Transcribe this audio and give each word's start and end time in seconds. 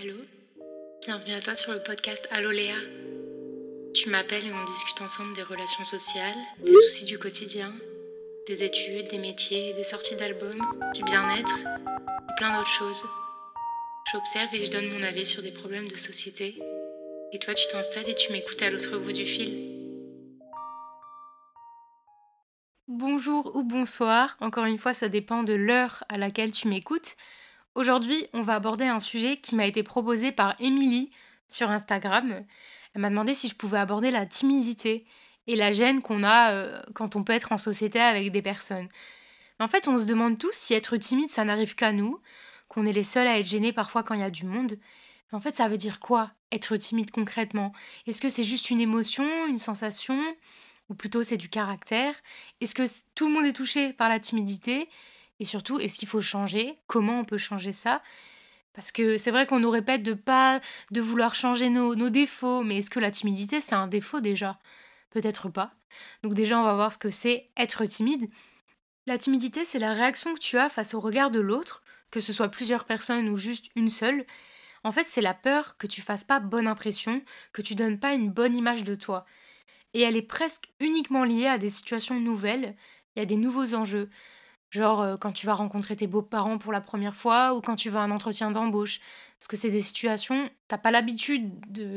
Allô? 0.00 0.16
Bienvenue 1.02 1.34
à 1.34 1.40
toi 1.40 1.54
sur 1.54 1.72
le 1.72 1.82
podcast 1.82 2.26
Allô 2.30 2.50
Léa. 2.50 2.76
Tu 3.94 4.08
m'appelles 4.08 4.46
et 4.46 4.52
on 4.52 4.64
discute 4.72 5.00
ensemble 5.00 5.34
des 5.34 5.42
relations 5.42 5.84
sociales, 5.84 6.38
des 6.64 6.72
soucis 6.72 7.04
du 7.04 7.18
quotidien, 7.18 7.72
des 8.46 8.62
études, 8.62 9.08
des 9.10 9.18
métiers, 9.18 9.74
des 9.74 9.84
sorties 9.84 10.16
d'albums, 10.16 10.62
du 10.94 11.02
bien-être 11.02 11.58
et 11.58 12.34
plein 12.36 12.56
d'autres 12.56 12.78
choses. 12.78 13.04
J'observe 14.12 14.54
et 14.54 14.64
je 14.64 14.70
donne 14.70 14.88
mon 14.88 15.02
avis 15.02 15.26
sur 15.26 15.42
des 15.42 15.52
problèmes 15.52 15.88
de 15.88 15.96
société. 15.96 16.56
Et 17.32 17.38
toi, 17.38 17.54
tu 17.54 17.66
t'installes 17.70 18.08
et 18.08 18.14
tu 18.14 18.32
m'écoutes 18.32 18.62
à 18.62 18.70
l'autre 18.70 18.98
bout 18.98 19.12
du 19.12 19.26
fil. 19.26 19.69
Bonjour 23.00 23.56
ou 23.56 23.62
bonsoir, 23.62 24.36
encore 24.40 24.66
une 24.66 24.76
fois 24.76 24.92
ça 24.92 25.08
dépend 25.08 25.42
de 25.42 25.54
l'heure 25.54 26.04
à 26.10 26.18
laquelle 26.18 26.50
tu 26.50 26.68
m'écoutes. 26.68 27.16
Aujourd'hui 27.74 28.26
on 28.34 28.42
va 28.42 28.56
aborder 28.56 28.84
un 28.84 29.00
sujet 29.00 29.38
qui 29.38 29.54
m'a 29.54 29.64
été 29.64 29.82
proposé 29.82 30.32
par 30.32 30.54
Émilie 30.60 31.10
sur 31.48 31.70
Instagram. 31.70 32.44
Elle 32.94 33.00
m'a 33.00 33.08
demandé 33.08 33.34
si 33.34 33.48
je 33.48 33.54
pouvais 33.54 33.78
aborder 33.78 34.10
la 34.10 34.26
timidité 34.26 35.06
et 35.46 35.56
la 35.56 35.72
gêne 35.72 36.02
qu'on 36.02 36.22
a 36.22 36.52
euh, 36.52 36.82
quand 36.92 37.16
on 37.16 37.24
peut 37.24 37.32
être 37.32 37.52
en 37.52 37.56
société 37.56 37.98
avec 37.98 38.30
des 38.32 38.42
personnes. 38.42 38.88
en 39.60 39.68
fait 39.68 39.88
on 39.88 39.98
se 39.98 40.04
demande 40.04 40.36
tous 40.36 40.52
si 40.52 40.74
être 40.74 40.98
timide 40.98 41.30
ça 41.30 41.44
n'arrive 41.44 41.76
qu'à 41.76 41.92
nous, 41.92 42.20
qu'on 42.68 42.84
est 42.84 42.92
les 42.92 43.04
seuls 43.04 43.28
à 43.28 43.38
être 43.38 43.46
gênés 43.46 43.72
parfois 43.72 44.02
quand 44.02 44.12
il 44.12 44.20
y 44.20 44.24
a 44.24 44.30
du 44.30 44.44
monde. 44.44 44.78
En 45.32 45.40
fait 45.40 45.56
ça 45.56 45.68
veut 45.68 45.78
dire 45.78 46.00
quoi 46.00 46.32
être 46.52 46.76
timide 46.76 47.12
concrètement? 47.12 47.72
Est-ce 48.06 48.20
que 48.20 48.28
c'est 48.28 48.44
juste 48.44 48.68
une 48.68 48.80
émotion, 48.82 49.24
une 49.46 49.56
sensation? 49.56 50.20
Ou 50.90 50.94
plutôt 50.94 51.22
c'est 51.22 51.38
du 51.38 51.48
caractère? 51.48 52.14
Est-ce 52.60 52.74
que 52.74 52.82
tout 53.14 53.28
le 53.28 53.32
monde 53.32 53.46
est 53.46 53.54
touché 53.54 53.94
par 53.94 54.10
la 54.10 54.20
timidité? 54.20 54.90
Et 55.38 55.46
surtout, 55.46 55.78
est-ce 55.78 55.96
qu'il 55.96 56.08
faut 56.08 56.20
changer? 56.20 56.76
Comment 56.86 57.20
on 57.20 57.24
peut 57.24 57.38
changer 57.38 57.72
ça? 57.72 58.02
Parce 58.74 58.92
que 58.92 59.16
c'est 59.16 59.30
vrai 59.30 59.46
qu'on 59.46 59.60
nous 59.60 59.70
répète 59.70 60.02
de 60.02 60.12
pas 60.12 60.60
de 60.90 61.00
vouloir 61.00 61.34
changer 61.34 61.70
nos, 61.70 62.10
défauts, 62.10 62.62
mais 62.62 62.78
est-ce 62.78 62.90
que 62.90 63.00
la 63.00 63.10
timidité 63.10 63.60
c'est 63.60 63.74
un 63.74 63.86
défaut 63.86 64.20
déjà? 64.20 64.58
Peut-être 65.10 65.48
pas. 65.48 65.72
Donc 66.22 66.34
déjà, 66.34 66.58
on 66.58 66.64
va 66.64 66.74
voir 66.74 66.92
ce 66.92 66.98
que 66.98 67.10
c'est 67.10 67.48
être 67.56 67.84
timide. 67.86 68.30
La 69.06 69.18
timidité, 69.18 69.64
c'est 69.64 69.80
la 69.80 69.92
réaction 69.92 70.34
que 70.34 70.38
tu 70.38 70.58
as 70.58 70.68
face 70.68 70.94
au 70.94 71.00
regard 71.00 71.30
de 71.30 71.40
l'autre, 71.40 71.82
que 72.10 72.20
ce 72.20 72.32
soit 72.32 72.48
plusieurs 72.48 72.84
personnes 72.84 73.28
ou 73.28 73.36
juste 73.36 73.66
une 73.74 73.88
seule. 73.88 74.24
En 74.84 74.92
fait, 74.92 75.08
c'est 75.08 75.20
la 75.20 75.34
peur 75.34 75.76
que 75.78 75.86
tu 75.86 76.00
fasses 76.00 76.24
pas 76.24 76.38
bonne 76.38 76.68
impression, 76.68 77.22
que 77.52 77.62
tu 77.62 77.74
donnes 77.74 77.98
pas 77.98 78.14
une 78.14 78.30
bonne 78.30 78.56
image 78.56 78.84
de 78.84 78.94
toi 78.94 79.26
et 79.94 80.00
elle 80.02 80.16
est 80.16 80.22
presque 80.22 80.70
uniquement 80.80 81.24
liée 81.24 81.46
à 81.46 81.58
des 81.58 81.70
situations 81.70 82.20
nouvelles 82.20 82.76
et 83.16 83.22
à 83.22 83.24
des 83.24 83.36
nouveaux 83.36 83.74
enjeux. 83.74 84.08
Genre 84.70 85.00
euh, 85.00 85.16
quand 85.16 85.32
tu 85.32 85.46
vas 85.46 85.54
rencontrer 85.54 85.96
tes 85.96 86.06
beaux-parents 86.06 86.58
pour 86.58 86.72
la 86.72 86.80
première 86.80 87.16
fois 87.16 87.54
ou 87.54 87.60
quand 87.60 87.74
tu 87.74 87.90
vas 87.90 88.00
à 88.00 88.04
un 88.04 88.12
entretien 88.12 88.52
d'embauche. 88.52 89.00
Parce 89.38 89.48
que 89.48 89.56
c'est 89.56 89.70
des 89.70 89.80
situations, 89.80 90.48
t'as 90.68 90.78
pas 90.78 90.90
l'habitude 90.90 91.50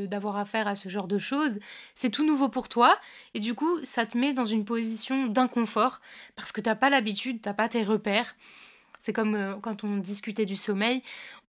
d'avoir 0.08 0.38
affaire 0.38 0.66
à 0.66 0.74
ce 0.74 0.88
genre 0.88 1.06
de 1.06 1.18
choses, 1.18 1.60
c'est 1.94 2.10
tout 2.10 2.26
nouveau 2.26 2.48
pour 2.48 2.68
toi 2.68 2.98
et 3.34 3.40
du 3.40 3.54
coup 3.54 3.78
ça 3.84 4.06
te 4.06 4.16
met 4.16 4.32
dans 4.32 4.46
une 4.46 4.64
position 4.64 5.26
d'inconfort 5.26 6.00
parce 6.36 6.52
que 6.52 6.60
t'as 6.62 6.74
pas 6.74 6.90
l'habitude, 6.90 7.42
t'as 7.42 7.54
pas 7.54 7.68
tes 7.68 7.84
repères. 7.84 8.34
C'est 8.98 9.12
comme 9.12 9.34
euh, 9.34 9.56
quand 9.60 9.84
on 9.84 9.98
discutait 9.98 10.46
du 10.46 10.56
sommeil, 10.56 11.02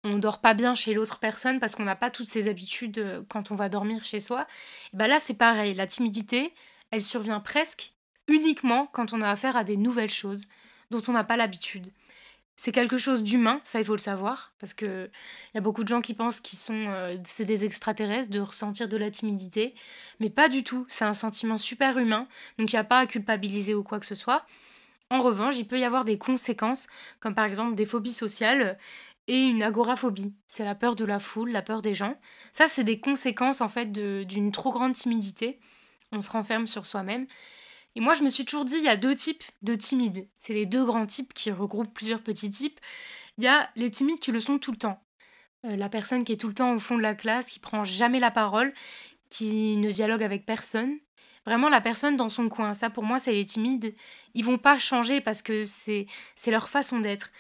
on 0.05 0.19
dort 0.19 0.41
pas 0.41 0.55
bien 0.55 0.75
chez 0.75 0.95
l'autre 0.95 1.19
personne 1.19 1.61
parce 1.61 1.77
qu'on 1.77 1.85
n'a 1.85 1.97
pas 1.97 2.11
toutes 2.11 2.29
ces 2.29 2.49
habitudes 2.49 2.99
euh, 2.99 3.23
quand 3.29 3.51
on 3.51 3.55
va 3.55 3.69
dormir 3.69 4.05
chez 4.05 4.21
soi. 4.21 4.47
Et 4.93 4.97
ben 4.97 5.07
là, 5.07 5.21
c'est 5.21 5.35
pareil. 5.35 5.75
La 5.75 5.87
timidité, 5.87 6.55
elle 6.91 7.03
survient 7.03 7.41
presque 7.41 7.93
uniquement 8.29 8.89
quand 8.93 9.13
on 9.13 9.21
a 9.21 9.31
affaire 9.31 9.57
à 9.57 9.65
des 9.65 9.77
nouvelles 9.77 10.11
choses 10.11 10.47
dont 10.91 11.03
on 11.09 11.13
n'a 11.13 11.25
pas 11.25 11.37
l'habitude. 11.37 11.93
C'est 12.57 12.73
quelque 12.73 12.99
chose 12.99 13.23
d'humain, 13.23 13.63
ça 13.65 13.79
il 13.79 13.87
faut 13.87 13.95
le 13.95 13.99
savoir, 13.99 14.53
parce 14.59 14.75
que 14.75 15.11
il 15.53 15.55
y 15.55 15.59
a 15.59 15.63
beaucoup 15.63 15.83
de 15.83 15.89
gens 15.89 16.03
qui 16.03 16.13
pensent 16.13 16.41
qu'ils 16.41 16.59
sont 16.59 16.89
euh, 16.89 17.17
c'est 17.25 17.47
des 17.47 17.65
extraterrestres 17.65 18.29
de 18.29 18.41
ressentir 18.41 18.87
de 18.87 18.99
la 18.99 19.11
timidité, 19.11 19.75
mais 20.19 20.29
pas 20.29 20.51
du 20.51 20.63
tout. 20.63 20.85
C'est 20.91 21.07
un 21.07 21.15
sentiment 21.15 21.57
super 21.57 21.97
humain, 21.97 22.29
donc 22.59 22.71
il 22.73 22.77
n'y 22.77 22.81
a 22.81 22.85
pas 22.85 22.99
à 22.99 23.07
culpabiliser 23.07 23.75
ou 23.75 23.83
quoi 23.83 23.99
que 23.99 24.05
ce 24.05 24.15
soit. 24.15 24.45
En 25.09 25.23
revanche, 25.23 25.57
il 25.57 25.67
peut 25.67 25.79
y 25.79 25.85
avoir 25.85 26.05
des 26.05 26.19
conséquences, 26.19 26.87
comme 27.19 27.35
par 27.35 27.45
exemple 27.45 27.75
des 27.75 27.87
phobies 27.87 28.13
sociales 28.13 28.79
et 29.31 29.45
une 29.45 29.63
agoraphobie. 29.63 30.35
C'est 30.49 30.65
la 30.65 30.75
peur 30.75 30.97
de 30.97 31.05
la 31.05 31.21
foule, 31.21 31.53
la 31.53 31.63
peur 31.63 31.83
des 31.83 31.95
gens. 31.95 32.17
Ça, 32.51 32.67
c'est 32.67 32.83
des 32.83 32.99
conséquences 32.99 33.61
en 33.61 33.69
fait 33.69 33.93
d'une 33.93 34.51
trop 34.51 34.73
grande 34.73 34.95
timidité. 34.95 35.61
On 36.11 36.21
se 36.21 36.29
renferme 36.29 36.67
sur 36.67 36.85
soi-même. 36.85 37.29
Et 37.95 38.01
moi, 38.01 38.15
je 38.15 38.25
me 38.25 38.29
suis 38.29 38.45
toujours 38.45 38.65
dit, 38.65 38.75
il 38.77 38.83
y 38.83 38.89
a 38.89 38.97
deux 38.97 39.15
types 39.15 39.45
de 39.63 39.77
timides. 39.77 40.29
C'est 40.41 40.53
les 40.53 40.67
deux 40.67 40.85
grands 40.85 41.07
types 41.07 41.33
qui 41.33 41.53
regroupent 41.53 41.95
plusieurs 41.95 42.23
petits 42.23 42.51
types. 42.51 42.81
Il 43.39 43.45
y 43.45 43.47
a 43.47 43.71
les 43.77 43.93
timides 43.93 44.19
qui 44.19 44.33
le 44.33 44.41
sont 44.41 44.59
tout 44.59 44.73
le 44.73 44.79
temps. 44.79 45.01
Euh, 45.65 45.77
la 45.77 45.89
personne 45.89 46.25
qui 46.25 46.33
est 46.33 46.37
tout 46.37 46.49
le 46.49 46.55
temps 46.55 46.75
au 46.75 46.81
fond 46.81 46.97
de 46.97 47.03
la 47.03 47.15
classe, 47.15 47.47
qui 47.47 47.61
prend 47.61 47.85
jamais 47.85 48.19
la 48.19 48.33
parole, 48.33 48.75
qui 49.29 49.77
ne 49.77 49.93
dialogue 49.93 50.25
avec 50.25 50.45
personne. 50.45 50.99
Vraiment 51.47 51.69
la 51.69 51.81
personne 51.81 52.17
dans 52.17 52.29
son 52.29 52.49
coin. 52.49 52.75
Ça, 52.75 52.91
pour 52.91 53.05
moi, 53.05 53.21
c'est 53.21 53.33
les 53.33 53.47
timides. 53.47 53.95
Ils 54.35 54.45
vont 54.45 54.59
pas 54.59 54.79
changer 54.79 55.21
parce 55.21 55.41
que 55.41 55.65
c'est 55.65 56.07
leur 56.49 56.69
façon 56.69 56.99
d'être. 56.99 57.31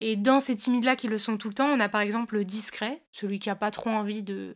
Et 0.00 0.16
dans 0.16 0.38
ces 0.38 0.56
timides-là 0.56 0.94
qui 0.94 1.08
le 1.08 1.18
sont 1.18 1.36
tout 1.36 1.48
le 1.48 1.54
temps, 1.54 1.66
on 1.66 1.80
a 1.80 1.88
par 1.88 2.00
exemple 2.00 2.36
le 2.36 2.44
discret, 2.44 3.02
celui 3.10 3.40
qui 3.40 3.50
a 3.50 3.56
pas 3.56 3.70
trop 3.72 3.90
envie 3.90 4.22
de, 4.22 4.54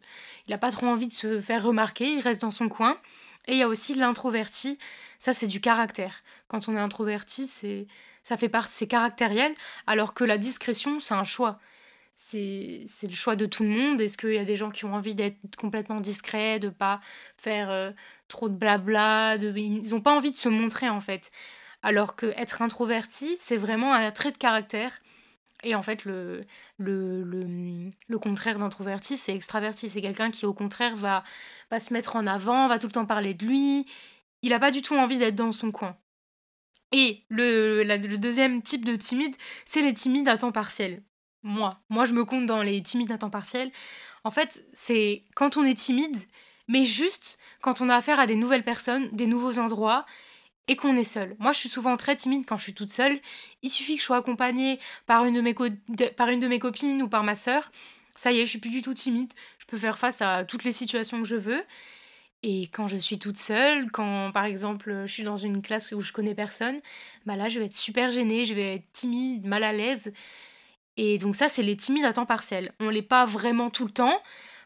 pas 0.60 0.70
trop 0.70 0.86
envie 0.86 1.08
de 1.08 1.12
se 1.12 1.40
faire 1.40 1.64
remarquer, 1.64 2.12
il 2.12 2.20
reste 2.20 2.42
dans 2.42 2.52
son 2.52 2.68
coin. 2.68 2.96
Et 3.48 3.52
il 3.54 3.58
y 3.58 3.62
a 3.62 3.68
aussi 3.68 3.94
l'introverti, 3.94 4.78
ça 5.18 5.32
c'est 5.32 5.48
du 5.48 5.60
caractère. 5.60 6.22
Quand 6.46 6.68
on 6.68 6.76
est 6.76 6.80
introverti, 6.80 7.48
c'est, 7.48 7.88
ça 8.22 8.36
fait 8.36 8.48
partie, 8.48 8.72
c'est 8.72 8.86
caractériel, 8.86 9.52
alors 9.88 10.14
que 10.14 10.22
la 10.22 10.38
discrétion, 10.38 11.00
c'est 11.00 11.14
un 11.14 11.24
choix. 11.24 11.58
C'est 12.14 12.86
le 13.02 13.14
choix 13.14 13.34
de 13.36 13.46
tout 13.46 13.64
le 13.64 13.70
monde. 13.70 14.00
Est-ce 14.00 14.16
qu'il 14.16 14.34
y 14.34 14.38
a 14.38 14.44
des 14.44 14.56
gens 14.56 14.70
qui 14.70 14.84
ont 14.84 14.94
envie 14.94 15.14
d'être 15.14 15.56
complètement 15.56 16.00
discrets, 16.00 16.60
de 16.60 16.68
pas 16.68 17.00
faire 17.36 17.70
euh, 17.70 17.90
trop 18.28 18.48
de 18.48 18.54
blabla, 18.54 19.38
de, 19.38 19.52
ils 19.56 19.90
n'ont 19.90 20.00
pas 20.00 20.16
envie 20.16 20.30
de 20.30 20.36
se 20.36 20.48
montrer 20.48 20.88
en 20.88 21.00
fait. 21.00 21.32
Alors 21.82 22.14
que 22.14 22.26
être 22.36 22.62
introverti, 22.62 23.36
c'est 23.40 23.56
vraiment 23.56 23.92
un 23.92 24.10
trait 24.12 24.30
de 24.30 24.38
caractère 24.38 25.00
et 25.62 25.74
en 25.74 25.82
fait, 25.82 26.04
le, 26.04 26.44
le, 26.78 27.22
le, 27.22 27.90
le 28.08 28.18
contraire 28.18 28.58
d'introverti, 28.58 29.16
c'est 29.16 29.34
extraverti. 29.34 29.88
C'est 29.88 30.02
quelqu'un 30.02 30.30
qui, 30.30 30.46
au 30.46 30.52
contraire, 30.54 30.96
va, 30.96 31.24
va 31.70 31.80
se 31.80 31.92
mettre 31.92 32.16
en 32.16 32.26
avant, 32.26 32.68
va 32.68 32.78
tout 32.78 32.86
le 32.86 32.92
temps 32.92 33.06
parler 33.06 33.34
de 33.34 33.46
lui. 33.46 33.86
Il 34.42 34.50
n'a 34.50 34.58
pas 34.58 34.70
du 34.72 34.82
tout 34.82 34.96
envie 34.96 35.18
d'être 35.18 35.36
dans 35.36 35.52
son 35.52 35.70
coin. 35.70 35.96
Et 36.92 37.24
le, 37.28 37.84
le 37.84 38.18
deuxième 38.18 38.62
type 38.62 38.84
de 38.84 38.96
timide, 38.96 39.34
c'est 39.64 39.82
les 39.82 39.94
timides 39.94 40.28
à 40.28 40.36
temps 40.36 40.52
partiel. 40.52 41.02
Moi, 41.42 41.80
moi, 41.88 42.04
je 42.04 42.12
me 42.12 42.24
compte 42.24 42.46
dans 42.46 42.62
les 42.62 42.82
timides 42.82 43.12
à 43.12 43.18
temps 43.18 43.30
partiel. 43.30 43.70
En 44.24 44.30
fait, 44.30 44.64
c'est 44.72 45.24
quand 45.34 45.56
on 45.56 45.64
est 45.64 45.78
timide, 45.78 46.16
mais 46.68 46.84
juste 46.84 47.38
quand 47.60 47.80
on 47.80 47.88
a 47.88 47.96
affaire 47.96 48.20
à 48.20 48.26
des 48.26 48.36
nouvelles 48.36 48.64
personnes, 48.64 49.08
des 49.12 49.26
nouveaux 49.26 49.58
endroits, 49.58 50.06
et 50.68 50.76
qu'on 50.76 50.96
est 50.96 51.04
seul. 51.04 51.34
Moi, 51.38 51.52
je 51.52 51.58
suis 51.58 51.68
souvent 51.68 51.96
très 51.96 52.16
timide 52.16 52.44
quand 52.46 52.56
je 52.56 52.64
suis 52.64 52.74
toute 52.74 52.92
seule. 52.92 53.18
Il 53.62 53.70
suffit 53.70 53.96
que 53.96 54.00
je 54.00 54.06
sois 54.06 54.18
accompagnée 54.18 54.78
par 55.06 55.24
une 55.24 55.34
de 55.34 55.40
mes, 55.40 56.58
copines 56.58 57.02
ou 57.02 57.08
par 57.08 57.24
ma 57.24 57.34
sœur. 57.34 57.70
Ça 58.14 58.32
y 58.32 58.40
est, 58.40 58.44
je 58.44 58.50
suis 58.50 58.58
plus 58.58 58.70
du 58.70 58.82
tout 58.82 58.94
timide. 58.94 59.32
Je 59.58 59.66
peux 59.66 59.78
faire 59.78 59.98
face 59.98 60.22
à 60.22 60.44
toutes 60.44 60.64
les 60.64 60.72
situations 60.72 61.20
que 61.20 61.28
je 61.28 61.36
veux. 61.36 61.64
Et 62.44 62.62
quand 62.72 62.88
je 62.88 62.96
suis 62.96 63.18
toute 63.18 63.38
seule, 63.38 63.90
quand 63.92 64.32
par 64.32 64.44
exemple 64.46 65.02
je 65.06 65.12
suis 65.12 65.22
dans 65.22 65.36
une 65.36 65.62
classe 65.62 65.92
où 65.92 66.00
je 66.00 66.12
connais 66.12 66.34
personne, 66.34 66.80
bah 67.24 67.36
là 67.36 67.48
je 67.48 67.60
vais 67.60 67.66
être 67.66 67.74
super 67.74 68.10
gênée, 68.10 68.44
je 68.46 68.54
vais 68.54 68.74
être 68.74 68.92
timide, 68.92 69.46
mal 69.46 69.62
à 69.62 69.72
l'aise. 69.72 70.12
Et 70.96 71.18
donc 71.18 71.36
ça 71.36 71.48
c'est 71.48 71.62
les 71.62 71.76
timides 71.76 72.04
à 72.04 72.12
temps 72.12 72.26
partiel. 72.26 72.72
On 72.80 72.88
l'est 72.88 73.00
pas 73.02 73.26
vraiment 73.26 73.70
tout 73.70 73.84
le 73.86 73.92
temps 73.92 74.20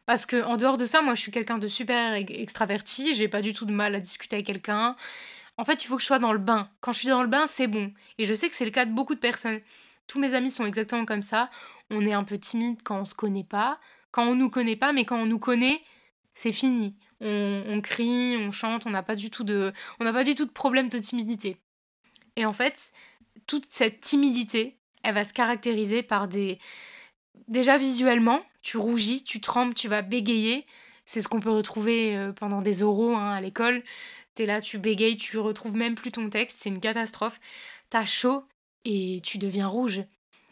parce 0.07 0.25
que 0.25 0.43
en 0.43 0.57
dehors 0.57 0.79
de 0.79 0.87
ça, 0.87 1.03
moi 1.03 1.15
je 1.15 1.21
suis 1.21 1.33
quelqu'un 1.33 1.59
de 1.59 1.69
super 1.69 2.15
extraverti, 2.15 3.15
j'ai 3.15 3.29
pas 3.29 3.43
du 3.43 3.53
tout 3.53 3.67
de 3.67 3.73
mal 3.73 3.95
à 3.95 4.01
discuter 4.01 4.37
avec 4.37 4.47
quelqu'un. 4.47 4.97
En 5.59 5.65
fait, 5.65 5.83
il 5.83 5.87
faut 5.87 5.97
que 5.97 6.03
je 6.03 6.07
sois 6.07 6.19
dans 6.19 6.33
le 6.33 6.39
bain. 6.39 6.69
Quand 6.81 6.93
je 6.93 6.99
suis 7.01 7.09
dans 7.09 7.23
le 7.23 7.29
bain, 7.29 7.47
c'est 7.47 7.67
bon. 7.67 7.93
Et 8.19 8.27
je 8.27 8.35
sais 8.35 8.49
que 8.49 8.57
c'est 8.57 8.65
le 8.65 8.71
cas 8.71 8.85
de 8.85 8.93
beaucoup 8.93 9.15
de 9.15 9.21
personnes. 9.21 9.61
Tous 10.07 10.19
mes 10.19 10.35
amis 10.35 10.51
sont 10.51 10.67
exactement 10.67 11.05
comme 11.05 11.23
ça. 11.23 11.51
On 11.91 12.07
est 12.07 12.13
un 12.13 12.25
peu 12.25 12.39
timide 12.39 12.83
quand 12.83 13.01
on 13.01 13.05
se 13.05 13.15
connaît 13.15 13.45
pas, 13.45 13.79
quand 14.11 14.25
on 14.25 14.35
nous 14.35 14.51
connaît 14.51 14.77
pas, 14.77 14.93
mais 14.93 15.05
quand 15.05 15.17
on 15.17 15.27
nous 15.27 15.39
connaît, 15.39 15.83
c'est 16.35 16.53
fini. 16.53 16.97
On, 17.21 17.81
crie, 17.83 18.37
on 18.37 18.53
chante, 18.53 18.87
on 18.87 18.91
n'a 18.91 19.03
pas 19.03 19.17
du 19.17 19.31
tout 19.31 19.45
de, 19.45 19.73
on 20.01 20.05
n'a 20.05 20.13
pas 20.13 20.25
du 20.25 20.35
tout 20.35 20.45
de 20.45 20.51
problème 20.51 20.91
de 20.91 20.99
timidité. 20.99 21.57
Et 22.37 22.45
en 22.45 22.53
fait, 22.53 22.93
toute 23.47 23.67
cette 23.71 24.01
timidité, 24.01 24.77
elle 25.03 25.15
va 25.15 25.25
se 25.25 25.33
caractériser 25.33 26.03
par 26.03 26.29
des, 26.29 26.59
déjà 27.49 27.79
visuellement, 27.79 28.43
tu 28.63 28.77
rougis, 28.77 29.23
tu 29.25 29.41
trembles, 29.41 29.75
tu 29.75 29.89
vas 29.89 30.03
bégayer. 30.03 30.67
C'est 31.05 31.23
ce 31.23 31.29
qu'on 31.29 31.41
peut 31.41 31.51
retrouver 31.51 32.17
euh, 32.17 32.33
pendant 32.33 32.61
des 32.61 32.83
oraux 32.83 33.15
hein, 33.15 33.33
à 33.33 33.41
l'école. 33.41 33.83
T'es 34.37 34.45
là, 34.47 34.61
tu 34.61 34.79
bégayes, 34.79 35.17
tu 35.17 35.39
retrouves 35.39 35.75
même 35.75 35.95
plus 35.95 36.13
ton 36.13 36.29
texte, 36.29 36.59
c'est 36.61 36.69
une 36.69 36.79
catastrophe. 36.79 37.41
T'as 37.89 38.05
chaud 38.05 38.45
et 38.85 39.21
tu 39.25 39.39
deviens 39.39 39.67
rouge. 39.67 40.03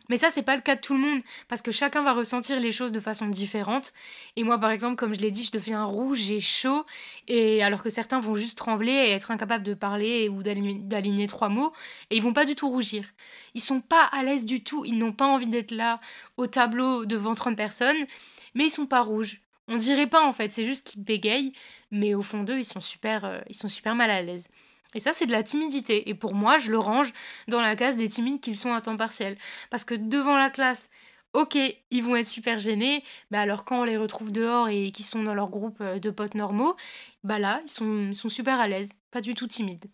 Mais 0.08 0.16
ça, 0.16 0.30
c'est 0.30 0.42
pas 0.42 0.56
le 0.56 0.62
cas 0.62 0.76
de 0.76 0.80
tout 0.80 0.94
le 0.94 1.00
monde, 1.00 1.20
parce 1.48 1.60
que 1.60 1.70
chacun 1.70 2.02
va 2.02 2.14
ressentir 2.14 2.60
les 2.60 2.72
choses 2.72 2.92
de 2.92 3.00
façon 3.00 3.26
différente. 3.26 3.92
Et 4.36 4.42
moi, 4.42 4.58
par 4.58 4.70
exemple, 4.70 4.96
comme 4.96 5.14
je 5.14 5.20
l'ai 5.20 5.30
dit, 5.30 5.44
je 5.44 5.50
deviens 5.50 5.84
rouge, 5.84 6.18
j'ai 6.18 6.40
chaud, 6.40 6.84
et 7.28 7.62
alors 7.62 7.82
que 7.82 7.90
certains 7.90 8.20
vont 8.20 8.34
juste 8.34 8.56
trembler 8.56 8.92
et 8.92 9.10
être 9.10 9.30
incapables 9.30 9.64
de 9.64 9.74
parler 9.74 10.30
ou 10.30 10.42
d'aligner 10.42 11.26
trois 11.26 11.50
mots, 11.50 11.72
et 12.08 12.16
ils 12.16 12.22
vont 12.22 12.32
pas 12.32 12.46
du 12.46 12.54
tout 12.54 12.70
rougir. 12.70 13.06
Ils 13.54 13.62
sont 13.62 13.82
pas 13.82 14.04
à 14.04 14.22
l'aise 14.22 14.46
du 14.46 14.62
tout, 14.64 14.84
ils 14.86 14.96
n'ont 14.96 15.12
pas 15.12 15.26
envie 15.26 15.46
d'être 15.46 15.72
là 15.72 16.00
au 16.38 16.46
tableau 16.46 17.04
devant 17.04 17.34
30 17.34 17.56
personnes, 17.56 18.06
mais 18.54 18.64
ils 18.66 18.70
sont 18.70 18.86
pas 18.86 19.02
rouges. 19.02 19.43
On 19.68 19.76
dirait 19.76 20.06
pas 20.06 20.26
en 20.26 20.32
fait, 20.32 20.52
c'est 20.52 20.64
juste 20.64 20.86
qu'ils 20.86 21.02
bégayent, 21.02 21.52
mais 21.90 22.14
au 22.14 22.22
fond 22.22 22.42
d'eux, 22.42 22.58
ils 22.58 22.64
sont 22.64 22.80
super, 22.80 23.24
euh, 23.24 23.40
ils 23.48 23.54
sont 23.54 23.68
super 23.68 23.94
mal 23.94 24.10
à 24.10 24.22
l'aise. 24.22 24.48
Et 24.94 25.00
ça, 25.00 25.12
c'est 25.12 25.26
de 25.26 25.32
la 25.32 25.42
timidité. 25.42 26.08
Et 26.08 26.14
pour 26.14 26.34
moi, 26.34 26.58
je 26.58 26.70
le 26.70 26.78
range 26.78 27.12
dans 27.48 27.60
la 27.60 27.74
case 27.74 27.96
des 27.96 28.08
timides 28.08 28.40
qu'ils 28.40 28.58
sont 28.58 28.72
à 28.72 28.80
temps 28.80 28.96
partiel. 28.96 29.36
Parce 29.70 29.84
que 29.84 29.94
devant 29.94 30.36
la 30.36 30.50
classe, 30.50 30.88
ok, 31.32 31.58
ils 31.90 32.02
vont 32.02 32.16
être 32.16 32.26
super 32.26 32.58
gênés, 32.58 33.02
mais 33.30 33.38
alors 33.38 33.64
quand 33.64 33.80
on 33.80 33.84
les 33.84 33.96
retrouve 33.96 34.30
dehors 34.32 34.68
et 34.68 34.92
qu'ils 34.92 35.04
sont 35.04 35.22
dans 35.22 35.34
leur 35.34 35.50
groupe 35.50 35.78
euh, 35.80 35.98
de 35.98 36.10
potes 36.10 36.34
normaux, 36.34 36.76
bah 37.24 37.38
là, 37.38 37.60
ils 37.64 37.70
sont, 37.70 38.08
ils 38.10 38.16
sont 38.16 38.28
super 38.28 38.60
à 38.60 38.68
l'aise, 38.68 38.92
pas 39.10 39.20
du 39.20 39.34
tout 39.34 39.48
timides. 39.48 39.86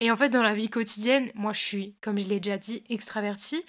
Et 0.00 0.10
en 0.10 0.16
fait, 0.16 0.30
dans 0.30 0.42
la 0.42 0.52
vie 0.52 0.68
quotidienne, 0.68 1.30
moi, 1.34 1.52
je 1.52 1.60
suis, 1.60 1.94
comme 2.00 2.18
je 2.18 2.26
l'ai 2.26 2.40
déjà 2.40 2.58
dit, 2.58 2.82
extravertie. 2.88 3.62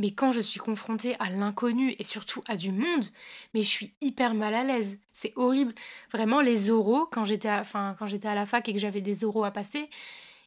Mais 0.00 0.12
quand 0.12 0.32
je 0.32 0.40
suis 0.40 0.60
confrontée 0.60 1.14
à 1.18 1.28
l'inconnu 1.28 1.94
et 1.98 2.04
surtout 2.04 2.42
à 2.48 2.56
du 2.56 2.72
monde, 2.72 3.04
mais 3.52 3.62
je 3.62 3.68
suis 3.68 3.92
hyper 4.00 4.32
mal 4.32 4.54
à 4.54 4.62
l'aise. 4.62 4.96
C'est 5.12 5.34
horrible. 5.36 5.74
Vraiment, 6.10 6.40
les 6.40 6.70
oraux, 6.70 7.04
quand 7.04 7.26
j'étais 7.26 7.50
à, 7.50 7.66
à 7.74 8.34
la 8.34 8.46
fac 8.46 8.66
et 8.66 8.72
que 8.72 8.78
j'avais 8.78 9.02
des 9.02 9.24
oraux 9.24 9.44
à 9.44 9.50
passer, 9.50 9.90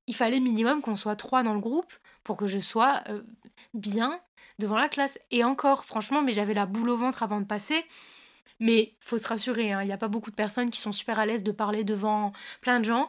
il 0.07 0.15
fallait 0.15 0.39
minimum 0.39 0.81
qu'on 0.81 0.95
soit 0.95 1.15
trois 1.15 1.43
dans 1.43 1.53
le 1.53 1.59
groupe 1.59 1.93
pour 2.23 2.35
que 2.35 2.47
je 2.47 2.57
sois 2.57 3.03
euh, 3.09 3.21
bien 3.75 4.19
devant 4.57 4.75
la 4.75 4.89
classe. 4.89 5.19
Et 5.29 5.43
encore, 5.43 5.85
franchement, 5.85 6.23
mais 6.23 6.31
j'avais 6.31 6.55
la 6.55 6.65
boule 6.65 6.89
au 6.89 6.97
ventre 6.97 7.21
avant 7.21 7.39
de 7.39 7.45
passer. 7.45 7.85
Mais 8.59 8.95
faut 9.01 9.19
se 9.19 9.27
rassurer, 9.27 9.71
hein, 9.71 9.83
il 9.83 9.85
n'y 9.85 9.93
a 9.93 9.99
pas 9.99 10.07
beaucoup 10.07 10.31
de 10.31 10.35
personnes 10.35 10.71
qui 10.71 10.79
sont 10.79 10.93
super 10.93 11.19
à 11.19 11.27
l'aise 11.27 11.43
de 11.43 11.51
parler 11.51 11.83
devant 11.83 12.33
plein 12.61 12.79
de 12.79 12.85
gens. 12.85 13.07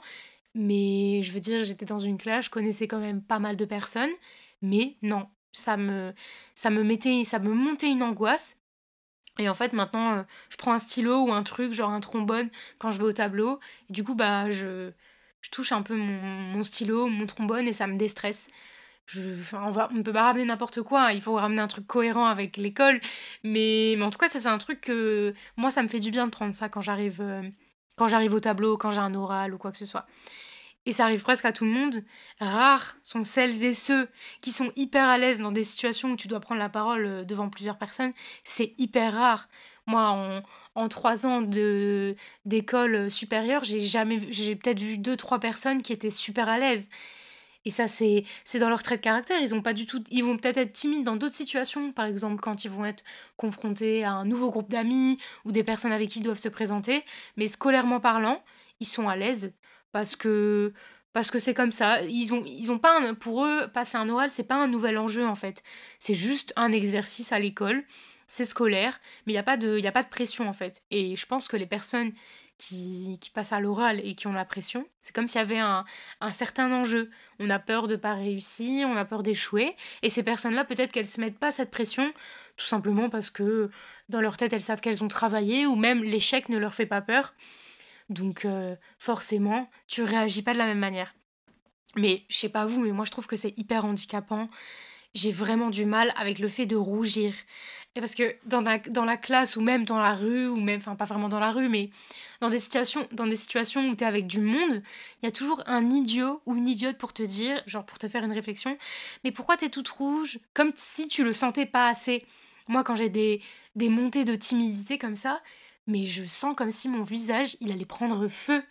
Mais 0.55 1.23
je 1.23 1.33
veux 1.33 1.41
dire, 1.41 1.63
j'étais 1.63 1.87
dans 1.87 1.99
une 1.99 2.19
classe, 2.19 2.45
je 2.45 2.51
connaissais 2.51 2.87
quand 2.87 2.99
même 2.99 3.23
pas 3.23 3.39
mal 3.39 3.57
de 3.57 3.65
personnes. 3.65 4.13
Mais 4.61 4.99
non, 5.01 5.27
ça 5.55 5.77
me, 5.77 6.13
ça 6.55 6.71
me 6.71 6.83
mettait, 6.85 7.25
ça 7.25 7.39
me 7.39 7.53
montait 7.53 7.91
une 7.91 8.03
angoisse. 8.03 8.57
Et 9.39 9.49
en 9.49 9.55
fait, 9.55 9.73
maintenant, 9.73 10.19
euh, 10.19 10.23
je 10.51 10.57
prends 10.57 10.73
un 10.73 10.79
stylo 10.79 11.25
ou 11.27 11.33
un 11.33 11.43
truc, 11.43 11.73
genre 11.73 11.91
un 11.91 12.01
trombone, 12.01 12.51
quand 12.79 12.91
je 12.91 12.99
vais 12.99 13.05
au 13.05 13.13
tableau. 13.13 13.59
Et 13.91 13.93
du 13.93 14.05
coup, 14.05 14.15
bah, 14.15 14.51
je, 14.51 14.93
je 15.41 15.51
touche 15.51 15.73
un 15.73 15.83
peu 15.83 15.97
mon, 15.97 16.21
mon 16.21 16.63
stylo, 16.65 17.09
mon 17.09 17.27
trombone, 17.27 17.67
et 17.67 17.73
ça 17.73 17.87
me 17.87 17.97
déstresse. 17.97 18.49
Je, 19.07 19.21
on, 19.55 19.71
va, 19.71 19.91
on 19.95 20.03
peut 20.03 20.13
pas 20.13 20.23
ramener 20.25 20.45
n'importe 20.47 20.83
quoi, 20.83 21.07
hein. 21.09 21.13
il 21.13 21.21
faut 21.21 21.35
ramener 21.35 21.61
un 21.61 21.67
truc 21.69 21.87
cohérent 21.87 22.27
avec 22.27 22.57
l'école. 22.57 23.01
Mais, 23.43 23.95
mais 23.99 24.05
en 24.05 24.11
tout 24.11 24.19
cas, 24.19 24.29
ça, 24.29 24.41
c'est 24.41 24.49
un 24.49 24.59
truc 24.59 24.81
que 24.81 25.35
moi, 25.57 25.71
ça 25.71 25.83
me 25.83 25.89
fait 25.89 26.01
du 26.01 26.11
bien 26.11 26.27
de 26.27 26.31
prendre 26.31 26.55
ça 26.55 26.69
quand 26.69 26.81
j'arrive, 26.81 27.21
euh, 27.21 27.43
quand 27.97 28.09
j'arrive 28.09 28.35
au 28.35 28.41
tableau, 28.41 28.79
quand 28.79 28.91
j'ai 28.91 29.01
un 29.01 29.15
oral 29.15 29.55
ou 29.55 29.59
quoi 29.59 29.73
que 29.73 29.79
ce 29.79 29.87
soit 29.87 30.07
et 30.87 30.93
ça 30.93 31.05
arrive 31.05 31.23
presque 31.23 31.45
à 31.45 31.53
tout 31.53 31.65
le 31.65 31.71
monde, 31.71 32.05
rares 32.41 32.97
sont 33.03 33.25
celles 33.25 33.65
et 33.65 33.75
ceux 33.75 34.09
qui 34.41 34.53
sont 34.53 34.71
hyper 34.77 35.09
à 35.09 35.17
l'aise 35.17 35.41
dans 35.41 35.53
des 35.53 35.65
situations 35.65 36.11
où 36.11 36.17
tu 36.17 36.29
dois 36.29 36.41
prendre 36.41 36.61
la 36.61 36.69
parole 36.69 37.07
euh, 37.07 37.25
devant 37.25 37.49
plusieurs 37.49 37.79
personnes. 37.79 38.13
C'est 38.45 38.75
hyper 38.79 39.15
rare. 39.15 39.49
Moi, 39.87 40.43
en, 40.75 40.89
trois 40.89 41.27
ans 41.27 41.43
d'école 42.45 43.11
supérieure, 43.11 43.65
j'ai 43.65 43.81
jamais, 43.81 44.21
j'ai 44.31 44.57
peut-être 44.57 44.81
vu 44.81 44.97
deux, 44.97 45.17
trois 45.17 45.39
personnes 45.41 45.83
qui 45.83 45.93
étaient 45.93 46.11
super 46.11 46.49
à 46.49 46.59
l'aise. 46.59 46.89
Et 47.67 47.71
ça, 47.71 47.89
c'est, 47.89 48.25
c'est 48.45 48.59
dans 48.59 48.69
leur 48.69 48.83
trait 48.83 48.97
de 48.97 49.03
caractère. 49.03 49.41
Ils 49.41 49.55
ont 49.55 49.63
pas 49.63 49.73
du 49.73 49.87
tout, 49.87 50.03
ils 50.11 50.25
vont 50.25 50.37
peut-être 50.37 50.59
être 50.59 50.73
timides 50.73 51.05
dans 51.05 51.17
d'autres 51.17 51.35
situations, 51.35 51.93
par 51.93 52.07
exemple 52.07 52.41
quand 52.43 52.65
ils 52.65 52.71
vont 52.71 52.85
être 52.85 53.05
confrontés 53.37 54.05
à 54.05 54.13
un 54.13 54.25
nouveau 54.25 54.51
groupe 54.51 54.71
d'amis 54.71 55.19
ou 55.45 55.53
des 55.53 55.65
personnes 55.65 55.93
avec 55.93 56.11
qui 56.11 56.21
ils 56.21 56.23
doivent 56.23 56.39
se 56.39 56.49
présenter. 56.49 57.05
Mais 57.37 57.49
scolairement 57.49 58.01
parlant, 58.01 58.43
ils 58.81 58.87
sont 58.87 59.09
à 59.09 59.17
l'aise 59.17 59.53
parce 59.95 60.17
que 60.17 60.73
parce 61.13 61.31
que 61.31 61.39
c'est 61.39 61.55
comme 61.55 61.71
ça. 61.71 62.03
Ils 62.03 62.35
ont, 62.35 62.43
ils 62.45 62.73
ont 62.73 62.81
pas 62.81 63.01
pour 63.15 63.45
eux, 63.47 63.69
passer 63.73 63.97
un 63.97 64.09
oral, 64.09 64.29
c'est 64.29 64.43
pas 64.43 64.57
un 64.57 64.67
nouvel 64.67 64.99
enjeu 64.99 65.25
en 65.25 65.37
fait. 65.37 65.63
C'est 66.01 66.17
juste 66.17 66.53
un 66.57 66.73
exercice 66.73 67.31
à 67.31 67.39
l'école, 67.39 67.85
c'est 68.27 68.45
scolaire, 68.45 69.01
mais 69.25 69.33
il 69.33 69.37
n'y 69.37 69.41
a, 69.41 69.45
pas 69.45 69.57
de, 69.57 69.81
a 69.87 69.93
pas 69.93 70.03
de 70.03 70.09
pression 70.09 70.49
en 70.49 70.53
fait. 70.53 70.83
Et 70.91 71.15
je 71.15 71.27
pense 71.27 71.47
que 71.47 71.57
les 71.57 71.67
personnes 71.67 72.13
qui, 72.59 73.19
qui 73.21 73.31
passent 73.31 73.53
à 73.53 73.61
l'oral 73.61 74.01
et 74.05 74.17
qui 74.17 74.27
ont 74.27 74.33
la 74.33 74.45
pression, 74.45 74.89
c'est 75.03 75.15
comme 75.15 75.29
s'il 75.29 75.39
y 75.39 75.43
avait 75.43 75.61
un, 75.61 75.85
un, 76.21 76.33
certain 76.33 76.73
enjeu. 76.73 77.09
On 77.39 77.49
a 77.49 77.61
peur 77.61 77.87
de 77.87 77.95
pas 77.95 78.15
réussir, 78.15 78.89
on 78.89 78.97
a 78.97 79.05
peur 79.05 79.23
d'échouer. 79.23 79.77
Et 80.03 80.11
ces 80.11 80.25
personnes-là, 80.25 80.65
peut-être 80.65 80.91
qu'elles 80.91 81.07
se 81.07 81.21
mettent 81.21 81.39
pas 81.39 81.53
cette 81.53 81.71
pression, 81.71 82.13
tout 82.57 82.67
simplement 82.67 83.09
parce 83.11 83.31
que 83.31 83.71
dans 84.09 84.21
leur 84.21 84.37
tête, 84.37 84.53
elles 84.53 84.61
savent 84.61 84.81
qu'elles 84.81 85.05
ont 85.05 85.09
travaillé, 85.09 85.65
ou 85.65 85.77
même 85.77 86.03
l'échec 86.03 86.49
ne 86.49 86.59
leur 86.59 86.75
fait 86.75 86.87
pas 86.87 87.03
peur. 87.03 87.35
Donc 88.09 88.47
forcément, 88.99 89.71
tu 89.87 90.03
réagis 90.03 90.43
pas 90.43 90.53
de 90.53 90.59
la 90.59 90.67
même 90.67 90.79
manière. 90.79 91.15
Mais 91.97 92.25
je 92.29 92.37
sais 92.37 92.49
pas 92.49 92.67
vous, 92.67 92.81
mais 92.81 92.93
moi 92.93 93.05
je 93.05 93.11
trouve 93.11 93.27
que 93.27 93.37
c'est 93.37 93.57
hyper 93.57 93.85
handicapant. 93.85 94.49
J'ai 95.15 95.31
vraiment 95.31 95.71
du 95.71 95.85
mal 95.85 96.11
avec 96.17 96.41
le 96.41 96.49
fait 96.49 96.67
de 96.67 96.75
rougir. 96.75 97.35
Et 97.95 98.01
parce 98.01 98.17
que 98.17 98.35
dans 98.47 98.61
la, 98.61 98.79
dans 98.79 99.05
la 99.05 99.17
classe 99.17 99.55
ou 99.55 99.61
même 99.61 99.85
dans 99.85 100.01
la 100.01 100.17
rue, 100.17 100.49
ou 100.49 100.57
même, 100.57 100.79
enfin 100.79 100.97
pas 100.97 101.05
vraiment 101.05 101.29
dans 101.29 101.39
la 101.39 101.53
rue, 101.53 101.69
mais 101.69 101.91
dans 102.41 102.51
des 102.51 102.59
situations, 102.59 103.07
dans 103.13 103.27
des 103.29 103.37
situations 103.37 103.89
où 103.89 103.95
tu 103.95 104.03
es 104.03 104.07
avec 104.07 104.27
du 104.27 104.41
monde, 104.41 104.83
il 105.23 105.27
y 105.27 105.29
a 105.29 105.31
toujours 105.31 105.63
un 105.67 105.89
idiot 105.91 106.43
ou 106.47 106.57
une 106.57 106.69
idiote 106.69 106.99
pour 106.99 107.13
te 107.13 107.23
dire, 107.23 107.63
genre 107.67 107.87
pour 107.87 108.01
te 108.01 108.09
faire 108.09 108.25
une 108.25 108.33
réflexion, 108.33 108.77
mais 109.23 109.31
pourquoi 109.31 109.57
t'es 109.57 109.69
toute 109.69 109.89
rouge? 109.89 110.41
Comme 110.53 110.73
si 110.75 111.07
tu 111.07 111.23
le 111.23 111.33
sentais 111.33 111.67
pas 111.67 111.87
assez. 111.87 112.27
Moi, 112.67 112.83
quand 112.83 112.97
j'ai 112.97 113.11
des, 113.11 113.41
des 113.77 113.89
montées 113.89 114.25
de 114.25 114.35
timidité 114.35 114.99
comme 114.99 115.17
ça, 115.17 115.41
mais 115.87 116.07
je 116.07 116.25
sens 116.25 116.55
comme 116.57 116.71
si 116.71 116.89
mon 116.89 117.03
visage, 117.03 117.57
il 117.61 117.71
allait 117.71 117.85
prendre 117.85 118.29
feu. 118.29 118.63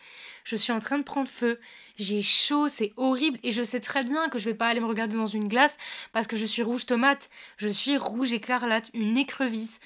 Je 0.43 0.55
suis 0.55 0.71
en 0.73 0.79
train 0.79 0.97
de 0.97 1.03
prendre 1.03 1.29
feu. 1.29 1.59
J'ai 1.95 2.23
chaud, 2.23 2.67
c'est 2.67 2.91
horrible 2.97 3.39
et 3.43 3.51
je 3.51 3.63
sais 3.63 3.79
très 3.79 4.03
bien 4.03 4.29
que 4.29 4.39
je 4.39 4.45
vais 4.45 4.55
pas 4.55 4.67
aller 4.67 4.79
me 4.79 4.87
regarder 4.87 5.15
dans 5.15 5.27
une 5.27 5.47
glace 5.47 5.77
parce 6.11 6.25
que 6.25 6.35
je 6.35 6.45
suis 6.45 6.63
rouge 6.63 6.87
tomate, 6.87 7.29
je 7.57 7.69
suis 7.69 7.97
rouge 7.97 8.33
écarlate, 8.33 8.89
une 8.93 9.17
écrevisse. 9.17 9.79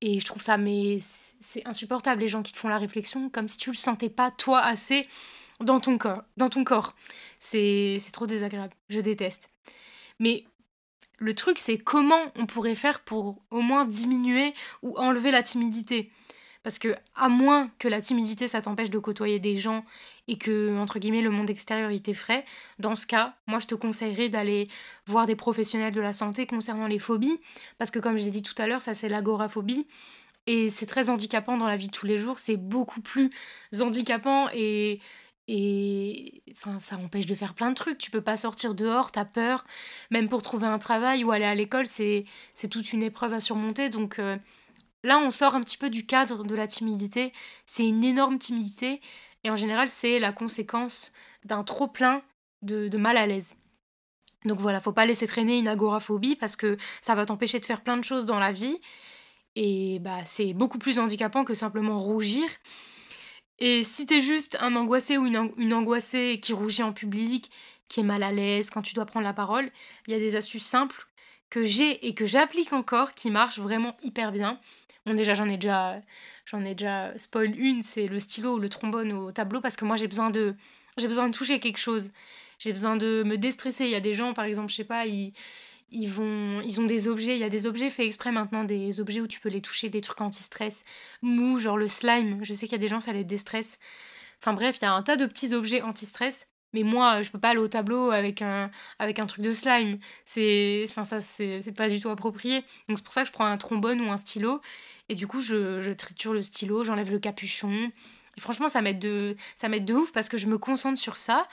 Et 0.00 0.20
je 0.20 0.24
trouve 0.24 0.42
ça 0.42 0.56
mais 0.56 1.00
c'est 1.40 1.66
insupportable 1.66 2.20
les 2.20 2.28
gens 2.28 2.42
qui 2.42 2.52
te 2.52 2.58
font 2.58 2.68
la 2.68 2.78
réflexion 2.78 3.28
comme 3.28 3.48
si 3.48 3.58
tu 3.58 3.70
le 3.70 3.76
sentais 3.76 4.08
pas 4.08 4.30
toi 4.30 4.60
assez 4.60 5.08
dans 5.58 5.80
ton 5.80 5.98
corps, 5.98 6.22
dans 6.36 6.48
ton 6.48 6.62
corps. 6.62 6.94
C'est 7.40 7.98
trop 8.12 8.28
désagréable, 8.28 8.74
je 8.88 9.00
déteste. 9.00 9.50
Mais 10.20 10.44
le 11.18 11.34
truc 11.34 11.58
c'est 11.58 11.78
comment 11.78 12.32
on 12.36 12.46
pourrait 12.46 12.76
faire 12.76 13.00
pour 13.00 13.42
au 13.50 13.62
moins 13.62 13.84
diminuer 13.84 14.54
ou 14.82 14.96
enlever 14.96 15.32
la 15.32 15.42
timidité? 15.42 16.12
Parce 16.62 16.78
que, 16.78 16.94
à 17.16 17.28
moins 17.28 17.70
que 17.78 17.88
la 17.88 18.00
timidité, 18.00 18.46
ça 18.46 18.62
t'empêche 18.62 18.90
de 18.90 18.98
côtoyer 18.98 19.40
des 19.40 19.58
gens 19.58 19.84
et 20.28 20.38
que, 20.38 20.76
entre 20.78 20.98
guillemets, 21.00 21.20
le 21.20 21.30
monde 21.30 21.50
extérieur, 21.50 21.90
il 21.90 22.00
t'effraie, 22.02 22.44
dans 22.78 22.94
ce 22.94 23.06
cas, 23.06 23.34
moi, 23.48 23.58
je 23.58 23.66
te 23.66 23.74
conseillerais 23.74 24.28
d'aller 24.28 24.68
voir 25.06 25.26
des 25.26 25.34
professionnels 25.36 25.92
de 25.92 26.00
la 26.00 26.12
santé 26.12 26.46
concernant 26.46 26.86
les 26.86 27.00
phobies. 27.00 27.40
Parce 27.78 27.90
que, 27.90 27.98
comme 27.98 28.16
j'ai 28.16 28.30
dit 28.30 28.42
tout 28.42 28.54
à 28.58 28.66
l'heure, 28.68 28.82
ça, 28.82 28.94
c'est 28.94 29.08
l'agoraphobie. 29.08 29.86
Et 30.46 30.70
c'est 30.70 30.86
très 30.86 31.10
handicapant 31.10 31.56
dans 31.56 31.68
la 31.68 31.76
vie 31.76 31.86
de 31.88 31.92
tous 31.92 32.06
les 32.06 32.18
jours. 32.18 32.38
C'est 32.38 32.56
beaucoup 32.56 33.00
plus 33.00 33.30
handicapant 33.80 34.48
et. 34.54 35.00
Et 35.48 36.42
enfin, 36.52 36.78
ça 36.78 36.96
empêche 36.96 37.26
de 37.26 37.34
faire 37.34 37.54
plein 37.54 37.70
de 37.70 37.74
trucs. 37.74 37.98
Tu 37.98 38.12
peux 38.12 38.20
pas 38.20 38.36
sortir 38.36 38.74
dehors, 38.76 39.10
t'as 39.10 39.24
peur. 39.24 39.64
Même 40.10 40.28
pour 40.28 40.40
trouver 40.40 40.68
un 40.68 40.78
travail 40.78 41.24
ou 41.24 41.32
aller 41.32 41.44
à 41.44 41.54
l'école, 41.54 41.88
c'est 41.88 42.24
toute 42.70 42.92
une 42.92 43.02
épreuve 43.02 43.32
à 43.32 43.40
surmonter. 43.40 43.90
Donc, 43.90 44.20
euh, 44.20 44.38
Là, 45.04 45.18
on 45.18 45.30
sort 45.30 45.54
un 45.54 45.62
petit 45.62 45.78
peu 45.78 45.90
du 45.90 46.06
cadre 46.06 46.44
de 46.44 46.54
la 46.54 46.66
timidité. 46.66 47.32
C'est 47.66 47.86
une 47.86 48.04
énorme 48.04 48.38
timidité. 48.38 49.00
Et 49.44 49.50
en 49.50 49.56
général, 49.56 49.88
c'est 49.88 50.18
la 50.18 50.32
conséquence 50.32 51.12
d'un 51.44 51.64
trop 51.64 51.88
plein 51.88 52.22
de, 52.62 52.96
mal 52.96 53.16
à 53.16 53.26
l'aise. 53.26 53.56
Donc 54.44 54.60
voilà, 54.60 54.80
faut 54.80 54.92
pas 54.92 55.06
laisser 55.06 55.26
traîner 55.26 55.58
une 55.58 55.68
agoraphobie 55.68 56.36
parce 56.36 56.56
que 56.56 56.76
ça 57.00 57.14
va 57.14 57.26
t'empêcher 57.26 57.58
de 57.60 57.64
faire 57.64 57.82
plein 57.82 57.96
de 57.96 58.04
choses 58.04 58.26
dans 58.26 58.38
la 58.38 58.52
vie. 58.52 58.80
Et 59.54 59.98
bah 60.00 60.24
c'est 60.24 60.54
beaucoup 60.54 60.78
plus 60.78 60.98
handicapant 60.98 61.44
que 61.44 61.54
simplement 61.54 61.98
rougir. 61.98 62.48
Et 63.58 63.84
si 63.84 64.06
t'es 64.06 64.20
juste 64.20 64.56
un 64.60 64.74
angoissé 64.76 65.18
ou 65.18 65.26
une, 65.26 65.52
une 65.56 65.74
angoissée 65.74 66.40
qui 66.42 66.52
rougit 66.52 66.82
en 66.82 66.92
public, 66.92 67.50
qui 67.88 68.00
est 68.00 68.04
mal 68.04 68.22
à 68.22 68.32
l'aise 68.32 68.70
quand 68.70 68.82
tu 68.82 68.94
dois 68.94 69.06
prendre 69.06 69.24
la 69.24 69.34
parole, 69.34 69.70
il 70.06 70.12
y 70.12 70.16
a 70.16 70.18
des 70.18 70.34
astuces 70.36 70.64
simples 70.64 71.06
que 71.50 71.64
j'ai 71.64 72.06
et 72.06 72.14
que 72.14 72.24
j'applique 72.24 72.72
encore 72.72 73.12
qui 73.12 73.30
marchent 73.30 73.58
vraiment 73.58 73.94
hyper 74.02 74.32
bien. 74.32 74.58
Bon, 75.06 75.14
déjà, 75.14 75.34
j'en 75.34 75.48
ai 75.48 75.56
déjà, 75.56 76.00
j'en 76.46 76.64
ai 76.64 76.74
déjà 76.74 77.16
spoil 77.18 77.58
une, 77.58 77.82
c'est 77.82 78.06
le 78.06 78.20
stylo 78.20 78.56
ou 78.56 78.58
le 78.58 78.68
trombone 78.68 79.12
au 79.12 79.32
tableau 79.32 79.60
parce 79.60 79.76
que 79.76 79.84
moi, 79.84 79.96
j'ai 79.96 80.06
besoin 80.06 80.30
de, 80.30 80.54
j'ai 80.96 81.08
besoin 81.08 81.28
de 81.28 81.34
toucher 81.34 81.58
quelque 81.60 81.78
chose. 81.78 82.12
J'ai 82.58 82.72
besoin 82.72 82.96
de 82.96 83.24
me 83.26 83.36
déstresser. 83.36 83.84
Il 83.84 83.90
y 83.90 83.96
a 83.96 84.00
des 84.00 84.14
gens, 84.14 84.34
par 84.34 84.44
exemple, 84.44 84.70
je 84.70 84.76
sais 84.76 84.84
pas, 84.84 85.06
ils, 85.06 85.32
ils 85.90 86.08
vont, 86.08 86.60
ils 86.62 86.80
ont 86.80 86.86
des 86.86 87.08
objets. 87.08 87.36
Il 87.36 87.40
y 87.40 87.44
a 87.44 87.48
des 87.50 87.66
objets 87.66 87.90
faits 87.90 88.06
exprès 88.06 88.32
maintenant, 88.32 88.64
des 88.64 89.00
objets 89.00 89.20
où 89.20 89.26
tu 89.26 89.40
peux 89.40 89.48
les 89.48 89.60
toucher, 89.60 89.88
des 89.88 90.00
trucs 90.00 90.20
anti-stress, 90.20 90.84
mou, 91.22 91.58
genre 91.58 91.78
le 91.78 91.88
slime. 91.88 92.44
Je 92.44 92.54
sais 92.54 92.66
qu'il 92.66 92.72
y 92.72 92.80
a 92.80 92.84
des 92.84 92.88
gens, 92.88 93.00
ça 93.00 93.12
les 93.12 93.24
déstresse. 93.24 93.78
Enfin 94.40 94.54
bref, 94.54 94.78
il 94.80 94.84
y 94.84 94.88
a 94.88 94.92
un 94.92 95.02
tas 95.02 95.16
de 95.16 95.26
petits 95.26 95.54
objets 95.54 95.82
anti-stress 95.82 96.46
Mais 96.72 96.82
moi, 96.82 97.22
je 97.22 97.30
peux 97.30 97.38
pas 97.38 97.50
aller 97.50 97.58
au 97.58 97.68
tableau 97.68 98.10
avec 98.10 98.40
un, 98.42 98.70
avec 98.98 99.18
un 99.18 99.26
truc 99.26 99.44
de 99.44 99.52
slime. 99.52 99.98
C'est, 100.24 100.86
enfin, 100.88 101.04
ça, 101.04 101.20
c'est 101.20 101.74
pas 101.76 101.88
du 101.88 102.00
tout 102.00 102.08
approprié. 102.08 102.62
Donc, 102.88 102.98
c'est 102.98 103.04
pour 103.04 103.12
ça 103.12 103.22
que 103.22 103.28
je 103.28 103.32
prends 103.32 103.44
un 103.44 103.58
trombone 103.58 104.00
ou 104.00 104.10
un 104.10 104.16
stylo. 104.16 104.60
Et 105.08 105.14
du 105.14 105.26
coup, 105.26 105.40
je, 105.40 105.92
triture 105.92 106.32
le 106.32 106.42
stylo, 106.42 106.84
j'enlève 106.84 107.10
le 107.10 107.18
capuchon. 107.18 107.90
Et 108.36 108.40
franchement, 108.40 108.68
ça 108.68 108.80
m'aide 108.80 108.98
de, 108.98 109.36
ça 109.56 109.68
m'aide 109.68 109.84
de 109.84 109.94
ouf 109.94 110.12
parce 110.12 110.28
que 110.28 110.38
je 110.38 110.46
me 110.46 110.56
concentre 110.56 110.98
sur 110.98 111.16
ça. 111.16 111.46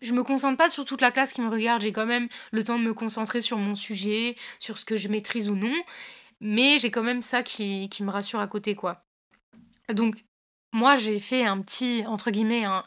Je 0.00 0.12
me 0.12 0.22
concentre 0.22 0.56
pas 0.56 0.68
sur 0.68 0.84
toute 0.84 1.00
la 1.00 1.12
classe 1.12 1.32
qui 1.32 1.40
me 1.40 1.48
regarde. 1.48 1.82
J'ai 1.82 1.92
quand 1.92 2.06
même 2.06 2.28
le 2.50 2.64
temps 2.64 2.78
de 2.78 2.84
me 2.84 2.94
concentrer 2.94 3.40
sur 3.40 3.58
mon 3.58 3.74
sujet, 3.74 4.36
sur 4.58 4.78
ce 4.78 4.84
que 4.84 4.96
je 4.96 5.08
maîtrise 5.08 5.48
ou 5.48 5.54
non. 5.54 5.74
Mais 6.40 6.78
j'ai 6.78 6.90
quand 6.90 7.02
même 7.02 7.22
ça 7.22 7.42
qui, 7.42 7.88
qui 7.88 8.02
me 8.02 8.10
rassure 8.10 8.40
à 8.40 8.46
côté, 8.46 8.74
quoi. 8.74 9.04
Donc, 9.92 10.16
moi, 10.72 10.96
j'ai 10.96 11.18
fait 11.18 11.44
un 11.44 11.60
petit, 11.60 12.04
entre 12.06 12.30
guillemets, 12.30 12.64
un, 12.64 12.84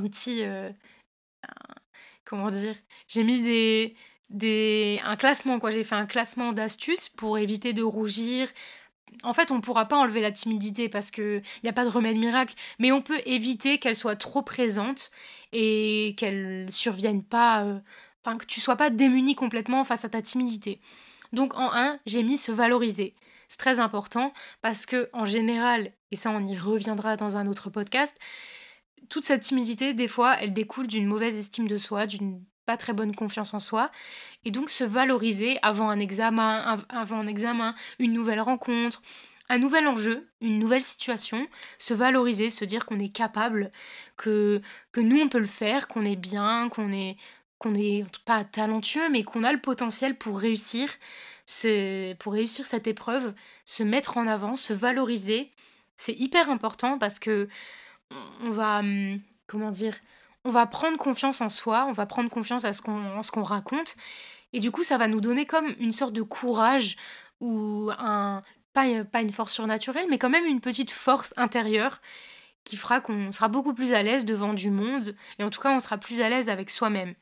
petit. 0.00 0.42
Euh, 0.44 0.70
comment 2.24 2.50
dire 2.50 2.74
J'ai 3.08 3.22
mis 3.22 3.42
des, 3.42 3.96
des, 4.30 5.00
un 5.04 5.16
classement, 5.16 5.60
quoi. 5.60 5.70
J'ai 5.70 5.84
fait 5.84 5.94
un 5.94 6.06
classement 6.06 6.52
d'astuces 6.52 7.08
pour 7.08 7.38
éviter 7.38 7.72
de 7.72 7.82
rougir. 7.82 8.48
En 9.22 9.32
fait, 9.32 9.50
on 9.50 9.56
ne 9.56 9.60
pourra 9.60 9.86
pas 9.86 9.96
enlever 9.96 10.20
la 10.20 10.32
timidité 10.32 10.88
parce 10.88 11.10
qu'il 11.10 11.42
n'y 11.62 11.68
a 11.68 11.72
pas 11.72 11.84
de 11.84 11.90
remède 11.90 12.16
miracle, 12.16 12.54
mais 12.78 12.90
on 12.90 13.00
peut 13.00 13.20
éviter 13.26 13.78
qu'elle 13.78 13.94
soit 13.94 14.16
trop 14.16 14.42
présente 14.42 15.10
et 15.52 16.14
qu'elle 16.16 16.66
survienne 16.70 17.22
pas. 17.22 17.64
Euh, 17.64 17.78
enfin, 18.24 18.36
que 18.36 18.46
tu 18.46 18.60
sois 18.60 18.76
pas 18.76 18.90
démuni 18.90 19.34
complètement 19.34 19.84
face 19.84 20.04
à 20.04 20.08
ta 20.08 20.22
timidité. 20.22 20.80
Donc, 21.32 21.54
en 21.54 21.72
un, 21.72 21.98
j'ai 22.06 22.22
mis 22.22 22.36
se 22.36 22.52
valoriser. 22.52 23.14
C'est 23.48 23.58
très 23.58 23.78
important 23.78 24.32
parce 24.62 24.86
que, 24.86 25.10
en 25.12 25.26
général, 25.26 25.92
et 26.10 26.16
ça, 26.16 26.30
on 26.30 26.44
y 26.44 26.56
reviendra 26.56 27.16
dans 27.16 27.36
un 27.36 27.46
autre 27.46 27.70
podcast, 27.70 28.16
toute 29.08 29.24
cette 29.24 29.42
timidité, 29.42 29.94
des 29.94 30.08
fois, 30.08 30.36
elle 30.40 30.52
découle 30.52 30.86
d'une 30.86 31.06
mauvaise 31.06 31.36
estime 31.36 31.68
de 31.68 31.78
soi, 31.78 32.06
d'une 32.06 32.42
pas 32.66 32.76
très 32.76 32.92
bonne 32.92 33.14
confiance 33.14 33.54
en 33.54 33.60
soi. 33.60 33.90
Et 34.44 34.50
donc 34.50 34.70
se 34.70 34.84
valoriser 34.84 35.58
avant 35.62 35.90
un 35.90 36.00
examen, 36.00 36.78
avant 36.88 37.18
un 37.18 37.26
examen, 37.26 37.74
une 37.98 38.12
nouvelle 38.12 38.40
rencontre, 38.40 39.02
un 39.48 39.58
nouvel 39.58 39.86
enjeu, 39.86 40.26
une 40.40 40.58
nouvelle 40.58 40.82
situation, 40.82 41.46
se 41.78 41.94
valoriser, 41.94 42.50
se 42.50 42.64
dire 42.64 42.86
qu'on 42.86 42.98
est 42.98 43.14
capable, 43.14 43.70
que, 44.16 44.62
que 44.92 45.00
nous 45.00 45.20
on 45.20 45.28
peut 45.28 45.38
le 45.38 45.46
faire, 45.46 45.88
qu'on 45.88 46.04
est 46.04 46.16
bien, 46.16 46.68
qu'on 46.70 46.92
est 46.92 47.16
qu'on 47.58 47.74
est 47.74 48.04
pas 48.24 48.44
talentueux, 48.44 49.08
mais 49.10 49.22
qu'on 49.22 49.42
a 49.44 49.52
le 49.52 49.60
potentiel 49.60 50.18
pour 50.18 50.38
réussir, 50.38 50.88
pour 52.18 52.32
réussir 52.32 52.66
cette 52.66 52.86
épreuve, 52.86 53.32
se 53.64 53.82
mettre 53.82 54.16
en 54.18 54.26
avant, 54.26 54.56
se 54.56 54.72
valoriser. 54.72 55.50
C'est 55.96 56.12
hyper 56.12 56.50
important 56.50 56.98
parce 56.98 57.18
que 57.18 57.48
on 58.42 58.50
va, 58.50 58.78
hum, 58.80 59.20
comment 59.46 59.70
dire, 59.70 59.94
on 60.44 60.50
va 60.50 60.66
prendre 60.66 60.98
confiance 60.98 61.40
en 61.40 61.48
soi, 61.48 61.86
on 61.88 61.92
va 61.92 62.06
prendre 62.06 62.30
confiance 62.30 62.64
à 62.64 62.72
ce 62.72 62.82
qu'on, 62.82 63.16
en 63.16 63.22
ce 63.22 63.30
qu'on 63.30 63.42
raconte, 63.42 63.96
et 64.52 64.60
du 64.60 64.70
coup, 64.70 64.84
ça 64.84 64.98
va 64.98 65.08
nous 65.08 65.20
donner 65.20 65.46
comme 65.46 65.74
une 65.80 65.92
sorte 65.92 66.12
de 66.12 66.22
courage 66.22 66.96
ou 67.40 67.90
un, 67.98 68.42
pas, 68.72 69.04
pas 69.04 69.22
une 69.22 69.32
force 69.32 69.52
surnaturelle, 69.52 70.06
mais 70.10 70.18
quand 70.18 70.30
même 70.30 70.46
une 70.46 70.60
petite 70.60 70.90
force 70.90 71.34
intérieure 71.36 72.00
qui 72.64 72.76
fera 72.76 73.00
qu'on 73.00 73.30
sera 73.30 73.48
beaucoup 73.48 73.74
plus 73.74 73.92
à 73.92 74.02
l'aise 74.02 74.24
devant 74.24 74.54
du 74.54 74.70
monde, 74.70 75.14
et 75.38 75.44
en 75.44 75.50
tout 75.50 75.60
cas, 75.60 75.74
on 75.74 75.80
sera 75.80 75.98
plus 75.98 76.20
à 76.20 76.28
l'aise 76.28 76.48
avec 76.48 76.70
soi-même. 76.70 77.14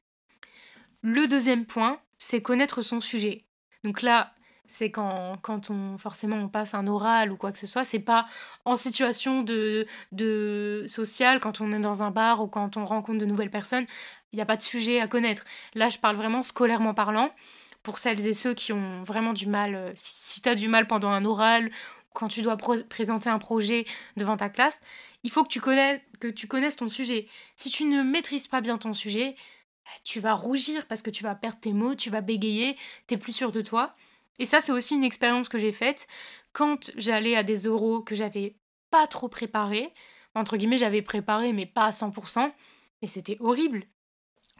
Le 1.02 1.26
deuxième 1.26 1.66
point, 1.66 2.00
c'est 2.18 2.42
connaître 2.42 2.82
son 2.82 3.00
sujet. 3.00 3.44
Donc 3.82 4.02
là, 4.02 4.32
c'est 4.66 4.90
quand, 4.90 5.36
quand 5.42 5.70
on 5.70 5.98
forcément 5.98 6.36
on 6.36 6.48
passe 6.48 6.74
un 6.74 6.86
oral 6.86 7.32
ou 7.32 7.36
quoi 7.36 7.52
que 7.52 7.58
ce 7.58 7.66
soit, 7.66 7.84
c'est 7.84 7.98
pas 7.98 8.26
en 8.64 8.76
situation 8.76 9.42
de, 9.42 9.86
de 10.12 10.84
sociale, 10.88 11.40
quand 11.40 11.60
on 11.60 11.72
est 11.72 11.80
dans 11.80 12.02
un 12.02 12.10
bar 12.10 12.42
ou 12.42 12.46
quand 12.46 12.76
on 12.76 12.84
rencontre 12.84 13.18
de 13.18 13.26
nouvelles 13.26 13.50
personnes, 13.50 13.86
il 14.32 14.36
n'y 14.36 14.42
a 14.42 14.46
pas 14.46 14.56
de 14.56 14.62
sujet 14.62 15.00
à 15.00 15.08
connaître. 15.08 15.44
Là, 15.74 15.88
je 15.88 15.98
parle 15.98 16.16
vraiment 16.16 16.42
scolairement 16.42 16.94
parlant, 16.94 17.30
pour 17.82 17.98
celles 17.98 18.26
et 18.26 18.34
ceux 18.34 18.54
qui 18.54 18.72
ont 18.72 19.02
vraiment 19.04 19.32
du 19.32 19.46
mal, 19.46 19.74
euh, 19.74 19.92
si, 19.94 20.40
tu 20.40 20.48
as 20.48 20.54
du 20.54 20.68
mal 20.68 20.86
pendant 20.86 21.10
un 21.10 21.24
oral, 21.24 21.70
quand 22.14 22.28
tu 22.28 22.42
dois 22.42 22.56
présenter 22.56 23.30
un 23.30 23.38
projet 23.38 23.86
devant 24.16 24.36
ta 24.36 24.48
classe, 24.48 24.80
il 25.22 25.30
faut 25.30 25.42
que 25.44 25.48
tu, 25.48 25.60
connaisses, 25.60 26.00
que 26.20 26.28
tu 26.28 26.46
connaisses 26.46 26.76
ton 26.76 26.88
sujet. 26.88 27.26
Si 27.56 27.70
tu 27.70 27.84
ne 27.84 28.02
maîtrises 28.02 28.48
pas 28.48 28.60
bien 28.60 28.76
ton 28.78 28.92
sujet, 28.92 29.34
tu 30.04 30.20
vas 30.20 30.34
rougir 30.34 30.86
parce 30.86 31.02
que 31.02 31.10
tu 31.10 31.22
vas 31.22 31.34
perdre 31.34 31.58
tes 31.60 31.72
mots, 31.72 31.94
tu 31.94 32.10
vas 32.10 32.20
bégayer, 32.20 32.76
tu 33.08 33.14
es 33.14 33.16
plus 33.16 33.32
sûr 33.32 33.50
de 33.50 33.62
toi. 33.62 33.94
Et 34.38 34.46
ça, 34.46 34.60
c'est 34.60 34.72
aussi 34.72 34.94
une 34.94 35.04
expérience 35.04 35.48
que 35.48 35.58
j'ai 35.58 35.72
faite 35.72 36.06
quand 36.52 36.90
j'allais 36.96 37.36
à 37.36 37.42
des 37.42 37.66
oraux 37.66 38.02
que 38.02 38.14
j'avais 38.14 38.56
pas 38.90 39.06
trop 39.06 39.28
préparés. 39.28 39.92
Entre 40.34 40.56
guillemets, 40.56 40.78
j'avais 40.78 41.02
préparé, 41.02 41.52
mais 41.52 41.66
pas 41.66 41.86
à 41.86 41.90
100%. 41.90 42.52
Et 43.02 43.08
c'était 43.08 43.36
horrible. 43.40 43.84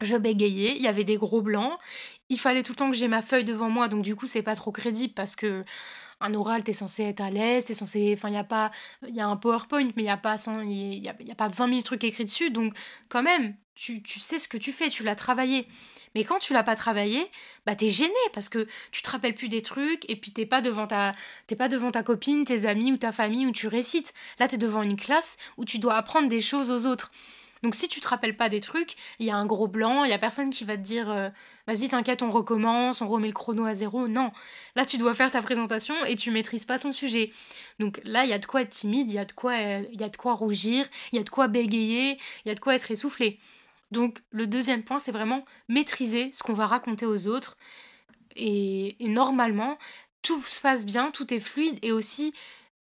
Je 0.01 0.17
bégayais, 0.17 0.77
il 0.77 0.83
y 0.83 0.89
avait 0.89 1.05
des 1.05 1.17
gros 1.17 1.43
blancs. 1.43 1.79
Il 2.29 2.39
fallait 2.41 2.63
tout 2.63 2.73
le 2.73 2.77
temps 2.77 2.91
que 2.91 2.97
j'ai 2.97 3.09
ma 3.09 3.23
feuille 3.23 3.45
devant 3.45 3.71
moi, 3.71 3.89
donc 3.89 4.03
du 4.03 4.17
coup, 4.17 4.27
c'est 4.27 4.43
pas 4.43 4.57
trop 4.57 4.73
crédible 4.73 5.15
parce 5.15 5.37
que 5.37 5.65
un 6.21 6.35
oral, 6.35 6.65
t'es 6.65 6.73
censé 6.73 7.03
être 7.05 7.21
à 7.21 7.31
l'aise, 7.31 7.65
t'es 7.65 7.75
censé. 7.75 8.15
Enfin, 8.17 8.29
il 8.29 8.35
y 8.35 8.39
a 8.39 8.45
pas. 8.45 8.71
Il 9.07 9.15
y 9.15 9.21
a 9.21 9.27
un 9.27 9.37
PowerPoint, 9.37 9.85
mais 9.97 10.03
il 10.03 10.05
n'y 10.05 10.11
a, 10.11 10.17
pas 10.17 10.37
y 10.37 11.09
a, 11.09 11.15
y 11.21 11.31
a 11.31 11.35
pas 11.35 11.49
20 11.49 11.69
000 11.69 11.83
trucs 11.83 12.05
écrits 12.05 12.25
dessus, 12.25 12.51
donc 12.51 12.75
quand 13.09 13.23
même, 13.23 13.57
tu, 13.75 14.03
tu 14.03 14.21
sais 14.21 14.39
ce 14.39 14.49
que 14.49 14.57
tu 14.57 14.73
fais, 14.73 14.89
tu 14.89 15.03
l'as 15.03 15.17
travaillé. 15.17 15.69
Mais 16.15 16.25
quand 16.25 16.39
tu 16.39 16.53
l'as 16.53 16.63
pas 16.63 16.77
travaillé, 16.77 17.31
bah 17.67 17.75
t'es 17.75 17.91
gêné 17.91 18.13
parce 18.35 18.49
que 18.49 18.67
tu 18.91 19.03
te 19.03 19.11
rappelles 19.11 19.35
plus 19.35 19.49
des 19.49 19.63
trucs 19.63 20.09
et 20.11 20.17
puis 20.17 20.31
t'es 20.31 20.47
pas 20.47 20.61
devant 20.61 20.87
ta 20.87 21.15
t'es 21.47 21.57
pas 21.57 21.69
devant 21.69 21.91
ta 21.91 22.03
copine, 22.03 22.45
tes 22.45 22.67
amis 22.67 22.93
ou 22.93 22.97
ta 22.97 23.13
famille 23.13 23.47
où 23.47 23.53
tu 23.53 23.67
récites. 23.69 24.13
Là 24.39 24.49
t'es 24.49 24.59
devant 24.59 24.83
une 24.83 24.97
classe 24.97 25.37
où 25.57 25.65
tu 25.65 25.79
dois 25.79 25.95
apprendre 25.95 26.29
des 26.29 26.41
choses 26.41 26.71
aux 26.71 26.87
autres. 26.87 27.11
Donc 27.63 27.77
si 27.77 27.89
tu 27.89 28.01
te 28.01 28.09
rappelles 28.09 28.37
pas 28.37 28.49
des 28.49 28.61
trucs, 28.61 28.97
il 29.21 29.27
y 29.27 29.31
a 29.31 29.37
un 29.37 29.47
gros 29.47 29.69
blanc, 29.69 30.03
il 30.05 30.11
y 30.11 30.15
a 30.15 30.19
personne 30.19 30.51
qui 30.51 30.65
va 30.65 30.77
te 30.77 30.83
dire 30.83 31.11
euh, 31.11 31.29
vas-y 31.69 31.89
t'inquiète 31.89 32.23
on 32.23 32.31
recommence, 32.31 33.01
on 33.01 33.07
remet 33.07 33.29
le 33.29 33.33
chrono 33.33 33.65
à 33.65 33.75
zéro. 33.75 34.09
Non, 34.09 34.33
là 34.75 34.85
tu 34.85 34.99
dois 34.99 35.15
faire 35.15 35.31
ta 35.31 35.43
présentation 35.43 35.95
et 36.07 36.17
tu 36.17 36.31
maîtrises 36.33 36.65
pas 36.65 36.79
ton 36.81 36.93
sujet. 36.93 37.33
Donc 37.79 38.01
là 38.05 38.25
il 38.25 38.31
y 38.31 38.35
a 38.35 38.39
de 38.39 38.47
quoi 38.47 38.63
être 38.63 38.71
timide, 38.71 39.11
il 39.11 39.15
y 39.15 39.19
a 39.19 39.25
de 39.25 39.33
quoi 39.33 39.57
il 39.57 40.01
y 40.01 40.05
a 40.05 40.09
de 40.09 40.17
quoi 40.17 40.35
rougir, 40.35 40.87
il 41.13 41.17
y 41.17 41.21
a 41.21 41.25
de 41.25 41.31
quoi 41.31 41.47
bégayer, 41.49 42.19
il 42.45 42.49
y 42.49 42.51
a 42.51 42.55
de 42.55 42.61
quoi 42.61 42.75
être 42.75 42.91
essoufflé. 42.91 43.39
Donc 43.93 44.23
le 44.31 44.47
deuxième 44.47 44.83
point, 44.83 44.99
c'est 44.99 45.13
vraiment 45.13 45.45
maîtriser 45.69 46.31
ce 46.33 46.43
qu'on 46.43 46.55
va 46.55 46.67
raconter 46.67 47.07
aux 47.07 47.29
autres. 47.29 47.57
Et, 48.35 48.97
normalement, 49.01 49.79
tout 50.23 50.43
se 50.43 50.61
passe 50.61 50.87
bien, 50.87 51.11
tout 51.11 51.33
est 51.33 51.41
fluide. 51.41 51.79
Et 51.83 51.93
aussi, 51.93 52.33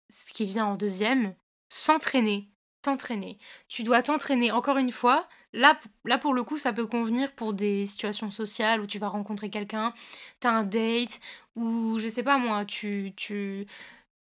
ce 0.09 0.33
qui 0.33 0.45
vient 0.45 0.65
en 0.65 0.75
deuxième, 0.75 1.35
s'entraîner. 1.69 2.49
T'entraîner. 2.81 3.37
Tu 3.67 3.83
dois 3.83 4.01
t'entraîner. 4.01 4.51
Encore 4.51 4.77
une 4.77 4.91
fois, 4.91 5.27
là, 5.53 5.79
là 6.05 6.17
pour 6.17 6.33
le 6.33 6.43
coup, 6.43 6.57
ça 6.57 6.73
peut 6.73 6.87
convenir 6.87 7.33
pour 7.33 7.53
des 7.53 7.85
situations 7.85 8.31
sociales 8.31 8.81
où 8.81 8.85
tu 8.87 8.99
vas 8.99 9.07
rencontrer 9.07 9.49
quelqu'un, 9.49 9.93
t'as 10.39 10.51
un 10.51 10.63
date, 10.63 11.19
ou 11.55 11.99
je 11.99 12.09
sais 12.09 12.23
pas 12.23 12.37
moi, 12.37 12.65
tu, 12.65 13.13
tu 13.15 13.67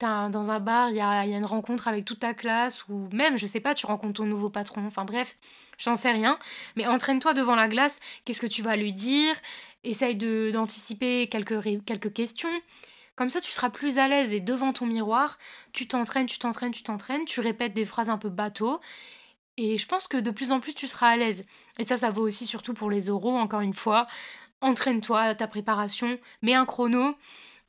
dans 0.02 0.52
un 0.52 0.60
bar, 0.60 0.90
il 0.90 0.96
y 0.96 1.02
a, 1.02 1.26
y 1.26 1.34
a, 1.34 1.38
une 1.38 1.46
rencontre 1.46 1.88
avec 1.88 2.06
toute 2.06 2.20
ta 2.20 2.34
classe, 2.34 2.88
ou 2.88 3.08
même, 3.12 3.38
je 3.38 3.46
sais 3.46 3.60
pas, 3.60 3.74
tu 3.74 3.86
rencontres 3.86 4.14
ton 4.14 4.26
nouveau 4.26 4.50
patron, 4.50 4.86
enfin 4.86 5.06
bref, 5.06 5.38
j'en 5.82 5.96
sais 5.96 6.12
rien. 6.12 6.38
Mais 6.76 6.88
entraîne-toi 6.88 7.34
devant 7.34 7.56
la 7.56 7.68
glace, 7.68 8.00
qu'est-ce 8.26 8.42
que 8.42 8.48
tu 8.48 8.62
vas 8.62 8.76
lui 8.76 8.94
dire? 8.94 9.36
Essaye 9.84 10.16
d'anticiper 10.16 11.28
quelques, 11.28 11.86
quelques 11.86 12.14
questions. 12.14 12.50
Comme 13.16 13.30
ça, 13.30 13.42
tu 13.42 13.52
seras 13.52 13.70
plus 13.70 13.98
à 13.98 14.08
l'aise 14.08 14.34
et 14.34 14.40
devant 14.40 14.74
ton 14.74 14.86
miroir, 14.86 15.38
tu 15.74 15.88
t'entraînes, 15.88 16.28
tu 16.28 16.40
t'entraînes, 16.40 16.72
tu 16.72 16.84
t'entraînes, 16.84 17.26
tu 17.26 17.40
répètes 17.40 17.74
des 17.74 17.86
phrases 17.86 18.10
un 18.10 18.18
peu 18.18 18.30
bateau. 18.30 18.80
Et 19.58 19.78
je 19.78 19.86
pense 19.86 20.08
que 20.08 20.18
de 20.18 20.32
plus 20.32 20.52
en 20.52 20.60
plus, 20.60 20.74
tu 20.74 20.88
seras 20.88 21.10
à 21.10 21.18
l'aise. 21.18 21.44
Et 21.78 21.84
ça, 21.84 21.98
ça 21.98 22.10
vaut 22.10 22.24
aussi 22.24 22.46
surtout 22.46 22.74
pour 22.74 22.90
les 22.90 23.10
oraux, 23.10 23.38
encore 23.38 23.62
une 23.62 23.74
fois. 23.74 24.08
Entraîne-toi 24.62 25.36
ta 25.36 25.48
préparation, 25.48 26.20
mets 26.42 26.54
un 26.54 26.66
chrono 26.66 27.16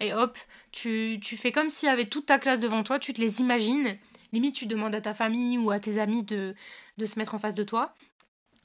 et 0.00 0.12
hop, 0.12 0.38
tu, 0.72 1.18
tu 1.22 1.36
fais 1.36 1.52
comme 1.52 1.70
s'il 1.70 1.88
y 1.88 1.92
avait 1.92 2.06
toute 2.06 2.26
ta 2.26 2.38
classe 2.38 2.60
devant 2.60 2.82
toi, 2.82 2.98
tu 2.98 3.12
te 3.12 3.20
les 3.20 3.40
imagines. 3.40 3.96
Limite, 4.32 4.56
tu 4.56 4.66
demandes 4.66 4.94
à 4.94 5.00
ta 5.00 5.14
famille 5.14 5.58
ou 5.58 5.70
à 5.70 5.78
tes 5.78 5.98
amis 5.98 6.22
de, 6.22 6.54
de 6.98 7.06
se 7.06 7.18
mettre 7.18 7.34
en 7.34 7.38
face 7.38 7.54
de 7.54 7.64
toi. 7.64 7.94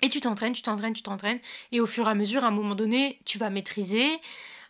Et 0.01 0.09
tu 0.09 0.21
t'entraînes, 0.21 0.53
tu 0.53 0.61
t'entraînes, 0.61 0.93
tu 0.93 1.03
t'entraînes. 1.03 1.39
Et 1.71 1.79
au 1.79 1.85
fur 1.85 2.07
et 2.07 2.11
à 2.11 2.13
mesure, 2.13 2.43
à 2.43 2.47
un 2.47 2.51
moment 2.51 2.75
donné, 2.75 3.19
tu 3.25 3.37
vas 3.37 3.49
maîtriser. 3.49 4.07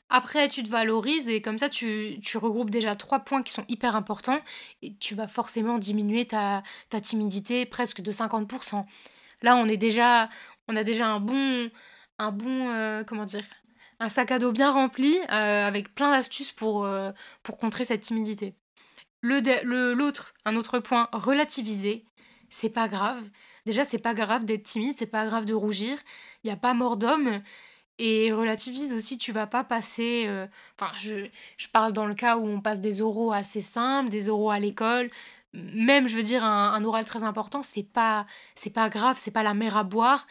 Après, 0.09 0.47
tu 0.47 0.63
te 0.63 0.69
valorises 0.69 1.27
et 1.27 1.41
comme 1.41 1.57
ça, 1.57 1.67
tu, 1.67 2.19
tu 2.23 2.37
regroupes 2.37 2.69
déjà 2.69 2.95
trois 2.95 3.19
points 3.19 3.43
qui 3.43 3.51
sont 3.51 3.65
hyper 3.67 3.95
importants. 3.95 4.39
Et 4.81 4.95
tu 4.95 5.15
vas 5.15 5.27
forcément 5.27 5.77
diminuer 5.79 6.25
ta, 6.25 6.63
ta 6.89 7.01
timidité 7.01 7.65
presque 7.65 8.01
de 8.01 8.11
50%. 8.11 8.85
Là, 9.41 9.55
on 9.57 9.67
est 9.67 9.77
déjà, 9.77 10.29
on 10.67 10.75
a 10.75 10.83
déjà 10.83 11.07
un 11.07 11.19
bon, 11.19 11.69
un 12.19 12.31
bon, 12.31 12.69
euh, 12.69 13.03
comment 13.03 13.25
dire, 13.25 13.43
un 13.99 14.09
sac 14.09 14.31
à 14.31 14.39
dos 14.39 14.51
bien 14.51 14.71
rempli 14.71 15.17
euh, 15.17 15.67
avec 15.67 15.93
plein 15.93 16.11
d'astuces 16.11 16.51
pour, 16.51 16.85
euh, 16.85 17.11
pour 17.43 17.57
contrer 17.57 17.85
cette 17.85 18.01
timidité. 18.01 18.55
L'autre, 19.21 19.49
le, 19.63 20.13
un 20.45 20.55
autre 20.55 20.79
point, 20.79 21.09
relativiser. 21.11 22.06
C'est 22.49 22.69
pas 22.69 22.87
grave. 22.87 23.23
Déjà, 23.65 23.83
c'est 23.85 23.99
pas 23.99 24.13
grave 24.13 24.45
d'être 24.45 24.63
timide, 24.63 24.95
c'est 24.97 25.05
pas 25.05 25.25
grave 25.25 25.45
de 25.45 25.53
rougir. 25.53 25.97
Il 26.43 26.47
n'y 26.47 26.53
a 26.53 26.57
pas 26.57 26.73
mort 26.73 26.97
d'homme. 26.97 27.41
Et 27.99 28.31
relativise 28.31 28.93
aussi, 28.93 29.17
tu 29.17 29.31
vas 29.31 29.47
pas 29.47 29.63
passer. 29.63 30.25
Euh, 30.27 30.47
enfin, 30.79 30.91
je, 30.97 31.27
je, 31.57 31.67
parle 31.67 31.93
dans 31.93 32.05
le 32.05 32.13
cas 32.15 32.37
où 32.37 32.47
on 32.47 32.61
passe 32.61 32.79
des 32.79 33.01
oraux 33.01 33.31
assez 33.31 33.61
simples, 33.61 34.09
des 34.09 34.29
oraux 34.29 34.51
à 34.51 34.59
l'école. 34.59 35.09
Même, 35.53 36.07
je 36.07 36.15
veux 36.15 36.23
dire, 36.23 36.45
un, 36.45 36.73
un 36.73 36.83
oral 36.83 37.05
très 37.05 37.23
important, 37.23 37.63
c'est 37.63 37.83
pas, 37.83 38.25
c'est 38.55 38.69
pas 38.69 38.89
grave, 38.89 39.17
c'est 39.19 39.31
pas 39.31 39.43
la 39.43 39.53
mer 39.53 39.77
à 39.77 39.83
boire. 39.83 40.27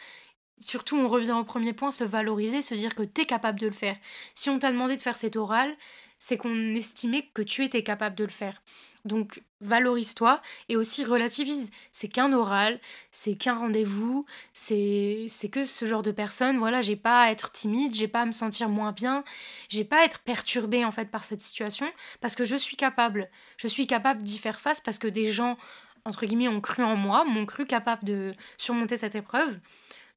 surtout, 0.59 0.97
on 0.97 1.07
revient 1.09 1.33
au 1.33 1.43
premier 1.43 1.73
point, 1.73 1.91
se 1.91 2.03
valoriser, 2.03 2.61
se 2.61 2.75
dire 2.75 2.95
que 2.95 3.03
tu 3.03 3.21
es 3.21 3.25
capable 3.25 3.59
de 3.59 3.67
le 3.67 3.73
faire. 3.73 3.97
Si 4.35 4.49
on 4.49 4.59
t'a 4.59 4.71
demandé 4.71 4.97
de 4.97 5.01
faire 5.01 5.17
cet 5.17 5.35
oral, 5.35 5.75
c'est 6.19 6.37
qu'on 6.37 6.75
estimait 6.75 7.29
que 7.33 7.41
tu 7.41 7.63
étais 7.63 7.83
capable 7.83 8.15
de 8.15 8.23
le 8.25 8.31
faire. 8.31 8.61
Donc 9.05 9.41
valorise-toi 9.61 10.41
et 10.69 10.75
aussi 10.75 11.03
relativise. 11.03 11.71
C'est 11.91 12.07
qu'un 12.07 12.33
oral, 12.33 12.79
c'est 13.11 13.33
qu'un 13.33 13.55
rendez-vous, 13.55 14.25
c'est 14.53 15.27
que 15.51 15.65
ce 15.65 15.85
genre 15.85 16.03
de 16.03 16.11
personne. 16.11 16.57
Voilà, 16.57 16.81
j'ai 16.81 16.95
pas 16.95 17.23
à 17.23 17.31
être 17.31 17.51
timide, 17.51 17.93
j'ai 17.93 18.07
pas 18.07 18.21
à 18.21 18.25
me 18.25 18.31
sentir 18.31 18.69
moins 18.69 18.91
bien, 18.91 19.23
j'ai 19.69 19.83
pas 19.83 20.01
à 20.01 20.05
être 20.05 20.19
perturbée 20.19 20.85
en 20.85 20.91
fait 20.91 21.09
par 21.09 21.23
cette 21.23 21.41
situation 21.41 21.87
parce 22.21 22.35
que 22.35 22.45
je 22.45 22.55
suis 22.55 22.75
capable. 22.75 23.29
Je 23.57 23.67
suis 23.67 23.87
capable 23.87 24.23
d'y 24.23 24.37
faire 24.37 24.59
face 24.59 24.81
parce 24.81 24.99
que 24.99 25.07
des 25.07 25.31
gens 25.31 25.57
entre 26.05 26.25
guillemets 26.25 26.47
ont 26.47 26.61
cru 26.61 26.83
en 26.83 26.95
moi, 26.95 27.25
m'ont 27.25 27.45
cru 27.45 27.65
capable 27.65 28.05
de 28.05 28.33
surmonter 28.57 28.97
cette 28.97 29.15
épreuve. 29.15 29.59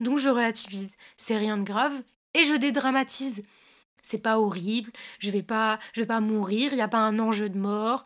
Donc 0.01 0.19
je 0.19 0.29
relativise. 0.29 0.97
C'est 1.17 1.37
rien 1.37 1.59
de 1.59 1.65
grave 1.65 1.93
et 2.35 2.45
je 2.45 2.55
dédramatise. 2.55 3.43
C'est 4.03 4.19
pas 4.19 4.39
horrible, 4.39 4.91
je 5.19 5.31
vais 5.31 5.43
pas 5.43 5.79
je 5.93 6.01
vais 6.01 6.07
pas 6.07 6.21
mourir, 6.21 6.73
il 6.73 6.77
n'y 6.77 6.83
a 6.83 6.89
pas 6.89 6.99
un 6.99 7.19
enjeu 7.19 7.49
de 7.49 7.59
mort. 7.59 8.05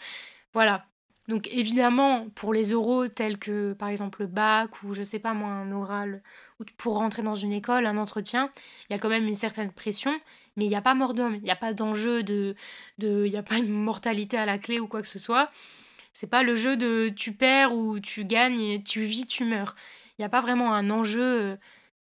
Voilà. 0.55 0.87
Donc 1.29 1.49
évidemment, 1.53 2.29
pour 2.35 2.53
les 2.53 2.75
oraux 2.75 3.09
tels 3.09 3.39
que 3.39 3.73
par 3.73 3.89
exemple 3.89 4.21
le 4.23 4.27
bac 4.29 4.83
ou 4.83 4.93
je 4.95 5.03
sais 5.03 5.19
pas 5.19 5.33
moi 5.33 5.49
un 5.49 5.73
oral 5.73 6.23
ou 6.61 6.65
pour 6.77 6.99
rentrer 6.99 7.23
dans 7.23 7.35
une 7.35 7.53
école, 7.53 7.87
un 7.87 7.97
entretien, 7.97 8.51
il 8.89 8.93
y 8.93 8.97
a 8.97 8.99
quand 8.99 9.09
même 9.09 9.27
une 9.27 9.35
certaine 9.35 9.73
pression, 9.73 10.13
mais 10.57 10.67
il 10.67 10.69
n'y 10.69 10.77
a 10.77 10.83
pas 10.83 10.95
mort 10.95 11.15
d'homme, 11.15 11.37
il 11.37 11.43
n'y 11.43 11.51
a 11.51 11.57
pas 11.57 11.73
d'enjeu 11.73 12.23
de 12.23 12.55
de 12.99 13.25
il 13.27 13.31
n'y 13.33 13.39
a 13.39 13.43
pas 13.43 13.57
une 13.57 13.71
mortalité 13.73 14.37
à 14.37 14.45
la 14.47 14.59
clé 14.59 14.81
ou 14.81 14.87
quoi 14.87 15.01
que 15.03 15.09
ce 15.09 15.19
soit. 15.19 15.51
C'est 16.13 16.29
pas 16.29 16.43
le 16.43 16.55
jeu 16.55 16.77
de 16.77 17.11
tu 17.17 17.33
perds 17.33 17.75
ou 17.75 18.01
tu 18.01 18.25
gagnes, 18.27 18.83
tu 18.85 19.03
vis, 19.03 19.27
tu 19.27 19.45
meurs. 19.45 19.77
Il 20.19 20.23
n'y 20.23 20.27
a 20.27 20.29
pas 20.31 20.41
vraiment 20.43 20.75
un 20.75 20.91
enjeu, 20.91 21.59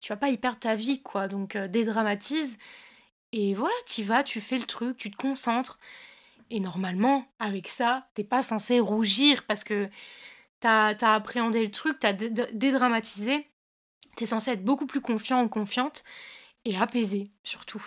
tu 0.00 0.12
vas 0.12 0.16
pas 0.18 0.30
y 0.30 0.38
perdre 0.38 0.58
ta 0.60 0.76
vie 0.76 1.02
quoi. 1.02 1.28
Donc 1.28 1.56
euh, 1.56 1.68
dédramatise 1.68 2.58
et 3.32 3.54
voilà, 3.54 3.74
tu 3.86 4.02
vas, 4.04 4.22
tu 4.24 4.40
fais 4.40 4.58
le 4.58 4.64
truc, 4.64 4.96
tu 4.96 5.10
te 5.10 5.16
concentres 5.16 5.78
et 6.50 6.60
normalement, 6.60 7.26
avec 7.38 7.68
ça, 7.68 8.08
t'es 8.14 8.24
pas 8.24 8.42
censé 8.42 8.80
rougir 8.80 9.44
parce 9.46 9.64
que 9.64 9.88
t'as 10.60 10.94
as 11.00 11.14
appréhendé 11.14 11.62
le 11.62 11.70
truc, 11.70 11.98
t'as 11.98 12.12
dédramatisé. 12.12 13.46
T'es 14.16 14.26
censé 14.26 14.52
être 14.52 14.64
beaucoup 14.64 14.86
plus 14.86 15.00
confiant 15.00 15.42
ou 15.42 15.48
confiante 15.48 16.04
et 16.64 16.76
apaisé, 16.76 17.30
surtout. 17.42 17.84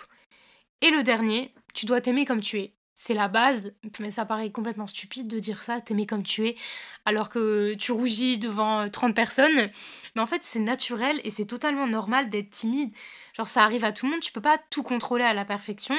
Et 0.80 0.90
le 0.90 1.02
dernier, 1.02 1.54
tu 1.74 1.86
dois 1.86 2.00
t'aimer 2.00 2.24
comme 2.24 2.40
tu 2.40 2.58
es. 2.60 2.74
C'est 2.94 3.14
la 3.14 3.28
base, 3.28 3.72
mais 4.00 4.10
ça 4.10 4.26
paraît 4.26 4.50
complètement 4.50 4.86
stupide 4.86 5.28
de 5.28 5.38
dire 5.38 5.62
ça, 5.62 5.80
t'aimer 5.80 6.04
comme 6.04 6.24
tu 6.24 6.46
es, 6.48 6.56
alors 7.04 7.28
que 7.28 7.74
tu 7.74 7.92
rougis 7.92 8.38
devant 8.38 8.90
30 8.90 9.14
personnes. 9.14 9.70
Mais 10.14 10.20
en 10.20 10.26
fait, 10.26 10.42
c'est 10.42 10.58
naturel 10.58 11.20
et 11.22 11.30
c'est 11.30 11.46
totalement 11.46 11.86
normal 11.86 12.28
d'être 12.28 12.50
timide. 12.50 12.92
Genre, 13.36 13.48
ça 13.48 13.62
arrive 13.62 13.84
à 13.84 13.92
tout 13.92 14.06
le 14.06 14.12
monde, 14.12 14.20
tu 14.20 14.32
peux 14.32 14.40
pas 14.40 14.58
tout 14.70 14.82
contrôler 14.82 15.24
à 15.24 15.32
la 15.32 15.44
perfection. 15.44 15.94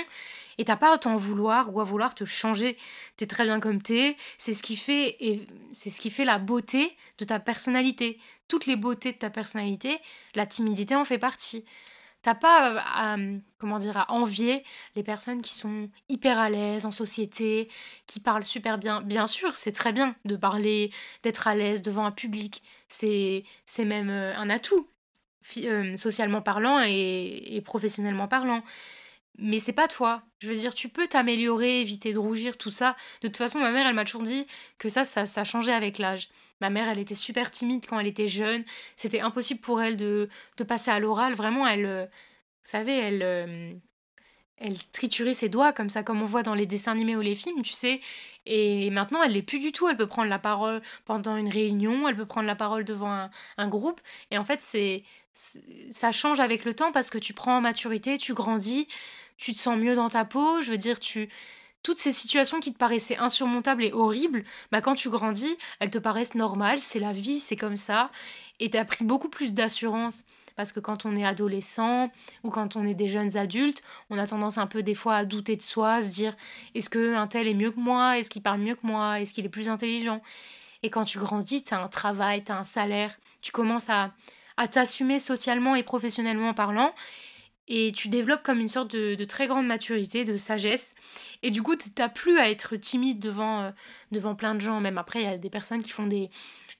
Et 0.60 0.66
t'as 0.66 0.76
pas 0.76 0.94
à 0.94 0.98
t'en 0.98 1.16
vouloir 1.16 1.74
ou 1.74 1.80
à 1.80 1.86
vouloir 1.86 2.14
te 2.14 2.26
changer. 2.26 2.78
T'es 3.16 3.26
très 3.28 3.46
bien 3.46 3.62
comme 3.62 3.82
t'es. 3.82 4.18
C'est 4.38 4.54
ce 4.54 4.62
qui 4.62 4.76
fait 4.76 5.16
et 5.22 5.48
c'est 5.72 5.90
ce 5.90 6.02
qui 6.02 6.10
fait 6.10 6.26
la 6.26 6.38
beauté 6.38 6.98
de 7.18 7.24
ta 7.24 7.40
personnalité. 7.40 8.20
Toutes 8.50 8.66
les 8.66 8.76
beautés 8.76 9.14
de 9.14 9.18
ta 9.18 9.30
personnalité, 9.30 10.00
la 10.36 10.46
timidité 10.46 10.96
en 10.96 11.06
fait 11.06 11.18
partie. 11.18 11.64
T'as 12.24 12.36
pas 12.36 12.76
à, 12.78 13.16
comment 13.58 13.80
dire, 13.80 13.96
à 13.96 14.12
envier 14.12 14.66
les 14.98 15.04
personnes 15.04 15.42
qui 15.42 15.54
sont 15.54 15.90
hyper 16.10 16.38
à 16.38 16.50
l'aise 16.50 16.86
en 16.86 16.92
société, 16.92 17.70
qui 18.06 18.20
parlent 18.20 18.44
super 18.44 18.78
bien. 18.78 19.02
Bien 19.02 19.28
sûr, 19.28 19.56
c'est 19.56 19.72
très 19.72 19.94
bien 19.94 20.14
de 20.26 20.36
parler, 20.36 20.92
d'être 21.24 21.48
à 21.48 21.56
l'aise 21.56 21.82
devant 21.82 22.04
un 22.04 22.12
public. 22.12 22.62
C'est 22.90 23.46
même 23.78 24.10
euh, 24.10 24.36
un 24.36 24.50
atout, 24.50 24.90
euh, 25.64 25.96
socialement 25.96 26.42
parlant 26.42 26.82
et 26.82 27.62
professionnellement 27.64 28.28
parlant 28.28 28.62
mais 29.38 29.60
c'est 29.60 29.74
pas 29.74 29.88
toi. 29.88 30.24
Je 30.40 30.50
veux 30.50 30.56
dire, 30.56 30.74
tu 30.76 30.90
peux 30.90 31.08
t'améliorer, 31.08 31.82
éviter 31.82 32.14
de 32.14 32.18
rougir, 32.18 32.58
tout 32.58 32.72
ça. 32.72 32.96
De 33.22 33.28
toute 33.28 33.38
façon, 33.38 33.60
ma 33.60 33.72
mère, 33.72 33.88
elle 33.88 33.96
m'a 33.96 34.06
toujours 34.06 34.24
dit 34.24 34.48
que 34.78 34.90
ça, 34.90 35.06
ça, 35.06 35.26
ça 35.26 35.44
changeait 35.44 35.74
avec 35.74 35.98
l'âge. 35.98 36.30
Ma 36.62 36.70
mère, 36.70 36.90
elle 36.90 37.00
était 37.00 37.16
super 37.16 37.52
timide 37.52 37.86
quand 37.88 38.00
elle 38.00 38.08
était 38.08 38.28
jeune. 38.28 38.66
C'était 38.96 39.22
impossible 39.22 39.62
pour 39.62 39.82
elle 39.82 39.98
de, 39.98 40.30
de 40.58 40.64
passer 40.64 40.92
à 40.92 41.00
l'oral. 41.00 41.36
Vraiment, 41.36 41.66
elle, 41.68 41.86
euh, 41.86 42.06
vous 42.06 42.70
savez, 42.70 42.94
elle, 42.98 43.24
euh, 43.24 43.74
elle 44.60 44.78
triturait 44.92 45.34
ses 45.34 45.50
doigts 45.50 45.74
comme 45.74 45.90
ça, 45.90 46.04
comme 46.04 46.22
on 46.22 46.26
voit 46.26 46.44
dans 46.44 46.54
les 46.54 46.66
dessins 46.66 46.92
animés 46.92 47.16
ou 47.16 47.22
les 47.22 47.36
films, 47.36 47.62
tu 47.62 47.74
sais. 47.74 48.02
Et 48.46 48.90
maintenant, 48.90 49.24
elle 49.24 49.34
l'est 49.34 49.42
plus 49.42 49.60
du 49.60 49.72
tout. 49.72 49.88
Elle 49.88 49.98
peut 49.98 50.08
prendre 50.08 50.30
la 50.30 50.40
parole 50.40 50.82
pendant 51.06 51.38
une 51.38 51.50
réunion, 51.50 52.08
elle 52.08 52.16
peut 52.16 52.26
prendre 52.26 52.48
la 52.48 52.56
parole 52.56 52.84
devant 52.84 53.30
un, 53.58 53.68
groupe. 53.68 54.02
Et 54.32 54.38
en 54.38 54.44
fait, 54.44 54.62
c'est 54.62 55.04
ça 55.92 56.12
change 56.12 56.40
avec 56.40 56.66
le 56.66 56.74
temps 56.74 56.92
parce 56.92 57.10
que 57.10 57.18
tu 57.18 57.34
prends 57.34 57.58
en 57.58 57.62
maturité, 57.62 58.18
tu 58.18 58.34
grandis, 58.34 58.88
tu 59.38 59.54
te 59.54 59.60
sens 59.60 59.78
mieux 59.78 59.96
dans 59.96 60.10
ta 60.10 60.26
peau. 60.26 60.62
Je 60.62 60.72
veux 60.72 60.78
dire, 60.78 61.00
tu 61.00 61.30
toutes 61.84 61.98
ces 61.98 62.12
situations 62.12 62.60
qui 62.60 62.74
te 62.74 62.78
paraissaient 62.78 63.18
insurmontables 63.18 63.84
et 63.84 63.94
horribles, 63.94 64.44
bah 64.70 64.82
quand 64.82 64.96
tu 64.96 65.10
grandis, 65.10 65.58
elles 65.80 65.90
te 65.90 65.98
paraissent 65.98 66.36
normales, 66.36 66.80
c'est 66.80 67.00
la 67.00 67.14
vie, 67.14 67.40
c'est 67.40 67.56
comme 67.56 67.78
ça, 67.78 68.12
et 68.60 68.70
tu 68.70 68.78
as 68.78 68.86
pris 68.86 69.06
beaucoup 69.06 69.30
plus 69.30 69.54
d'assurance. 69.54 70.26
Parce 70.56 70.74
que 70.74 70.82
quand 70.82 71.06
on 71.06 71.16
est 71.16 71.24
adolescent 71.24 72.12
ou 72.44 72.50
quand 72.50 72.76
on 72.76 72.86
est 72.86 72.94
des 72.94 73.08
jeunes 73.08 73.38
adultes, 73.38 73.82
on 74.10 74.18
a 74.18 74.28
tendance 74.28 74.58
un 74.58 74.68
peu 74.68 74.84
des 74.84 74.96
fois 74.96 75.16
à 75.16 75.26
douter 75.26 75.56
de 75.56 75.62
soi, 75.62 75.94
à 75.94 76.04
se 76.04 76.10
dire 76.10 76.36
est-ce 76.76 76.90
qu'un 76.90 77.28
tel 77.28 77.48
est 77.48 77.54
mieux 77.54 77.72
que 77.72 77.80
moi? 77.80 78.20
Est-ce 78.20 78.30
qu'il 78.30 78.42
parle 78.42 78.60
mieux 78.60 78.76
que 78.76 78.86
moi? 78.86 79.22
Est-ce 79.22 79.34
qu'il 79.34 79.46
est 79.46 79.50
plus 79.50 79.70
intelligent? 79.70 80.22
Et 80.84 80.90
quand 80.90 81.06
tu 81.06 81.18
grandis, 81.18 81.64
tu 81.64 81.74
as 81.74 81.82
un 81.82 81.88
travail, 81.88 82.44
tu 82.44 82.52
as 82.52 82.58
un 82.58 82.66
salaire, 82.66 83.18
tu 83.42 83.54
commences 83.54 83.90
à, 83.90 84.12
à 84.58 84.68
t'assumer 84.68 85.20
socialement 85.20 85.76
et 85.76 85.84
professionnellement 85.84 86.54
parlant 86.54 86.94
et 87.70 87.92
tu 87.96 88.10
développes 88.10 88.42
comme 88.44 88.60
une 88.60 88.68
sorte 88.68 88.94
de, 88.96 89.24
très 89.26 89.48
grande 89.48 89.68
maturité, 89.68 90.26
de 90.26 90.36
sagesse. 90.36 90.96
Et 91.44 91.52
du 91.52 91.62
coup, 91.62 91.76
tu 91.76 91.90
n'as 91.98 92.10
plus 92.10 92.40
à 92.40 92.50
être 92.50 92.76
timide 92.76 93.20
devant, 93.20 93.62
euh, 93.62 93.72
devant 94.12 94.36
plein 94.36 94.56
de 94.56 94.60
gens. 94.60 94.82
Même 94.82 94.98
après, 94.98 95.22
il 95.22 95.26
y 95.26 95.30
a 95.32 95.38
des 95.38 95.52
personnes 95.52 95.84
qui 95.84 95.92
font 95.92 96.08
des, 96.08 96.32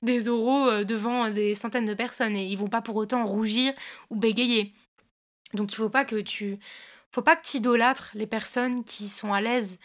des 0.02 0.28
oraux 0.28 0.68
euh, 0.68 0.84
devant 0.84 1.30
des 1.30 1.54
centaines 1.54 1.86
de 1.86 1.94
personnes 1.94 2.36
et 2.36 2.46
ils 2.46 2.58
vont 2.58 2.68
pas 2.68 2.82
pour 2.82 2.96
autant 2.96 3.24
rougir 3.24 3.72
ou 4.10 4.16
bégayer. 4.16 4.74
Donc 5.54 5.72
il 5.72 5.76
faut 5.76 5.90
pas 5.90 6.04
que 6.04 6.16
tu 6.16 6.58
faut 7.12 7.22
pas 7.22 7.36
que 7.36 7.44
tu 7.44 7.56
idolâtres 7.56 8.10
les 8.14 8.26
personnes 8.26 8.84
qui 8.84 9.08
sont 9.08 9.32
à 9.32 9.40
l'aise 9.40 9.78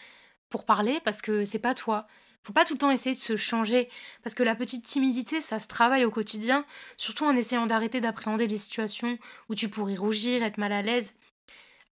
pour 0.48 0.64
parler 0.64 1.00
parce 1.04 1.22
que 1.22 1.44
c'est 1.44 1.58
pas 1.58 1.74
toi. 1.74 2.06
Faut 2.44 2.52
pas 2.52 2.64
tout 2.64 2.74
le 2.74 2.78
temps 2.78 2.92
essayer 2.92 3.16
de 3.16 3.20
se 3.20 3.34
changer 3.34 3.88
parce 4.22 4.34
que 4.36 4.44
la 4.44 4.54
petite 4.54 4.84
timidité, 4.84 5.40
ça 5.40 5.58
se 5.58 5.66
travaille 5.66 6.04
au 6.04 6.12
quotidien, 6.12 6.64
surtout 6.96 7.24
en 7.24 7.34
essayant 7.34 7.66
d'arrêter 7.66 8.00
d'appréhender 8.00 8.46
les 8.46 8.58
situations 8.58 9.18
où 9.48 9.56
tu 9.56 9.68
pourrais 9.68 9.96
rougir, 9.96 10.44
être 10.44 10.58
mal 10.58 10.72
à 10.72 10.82
l'aise. 10.82 11.14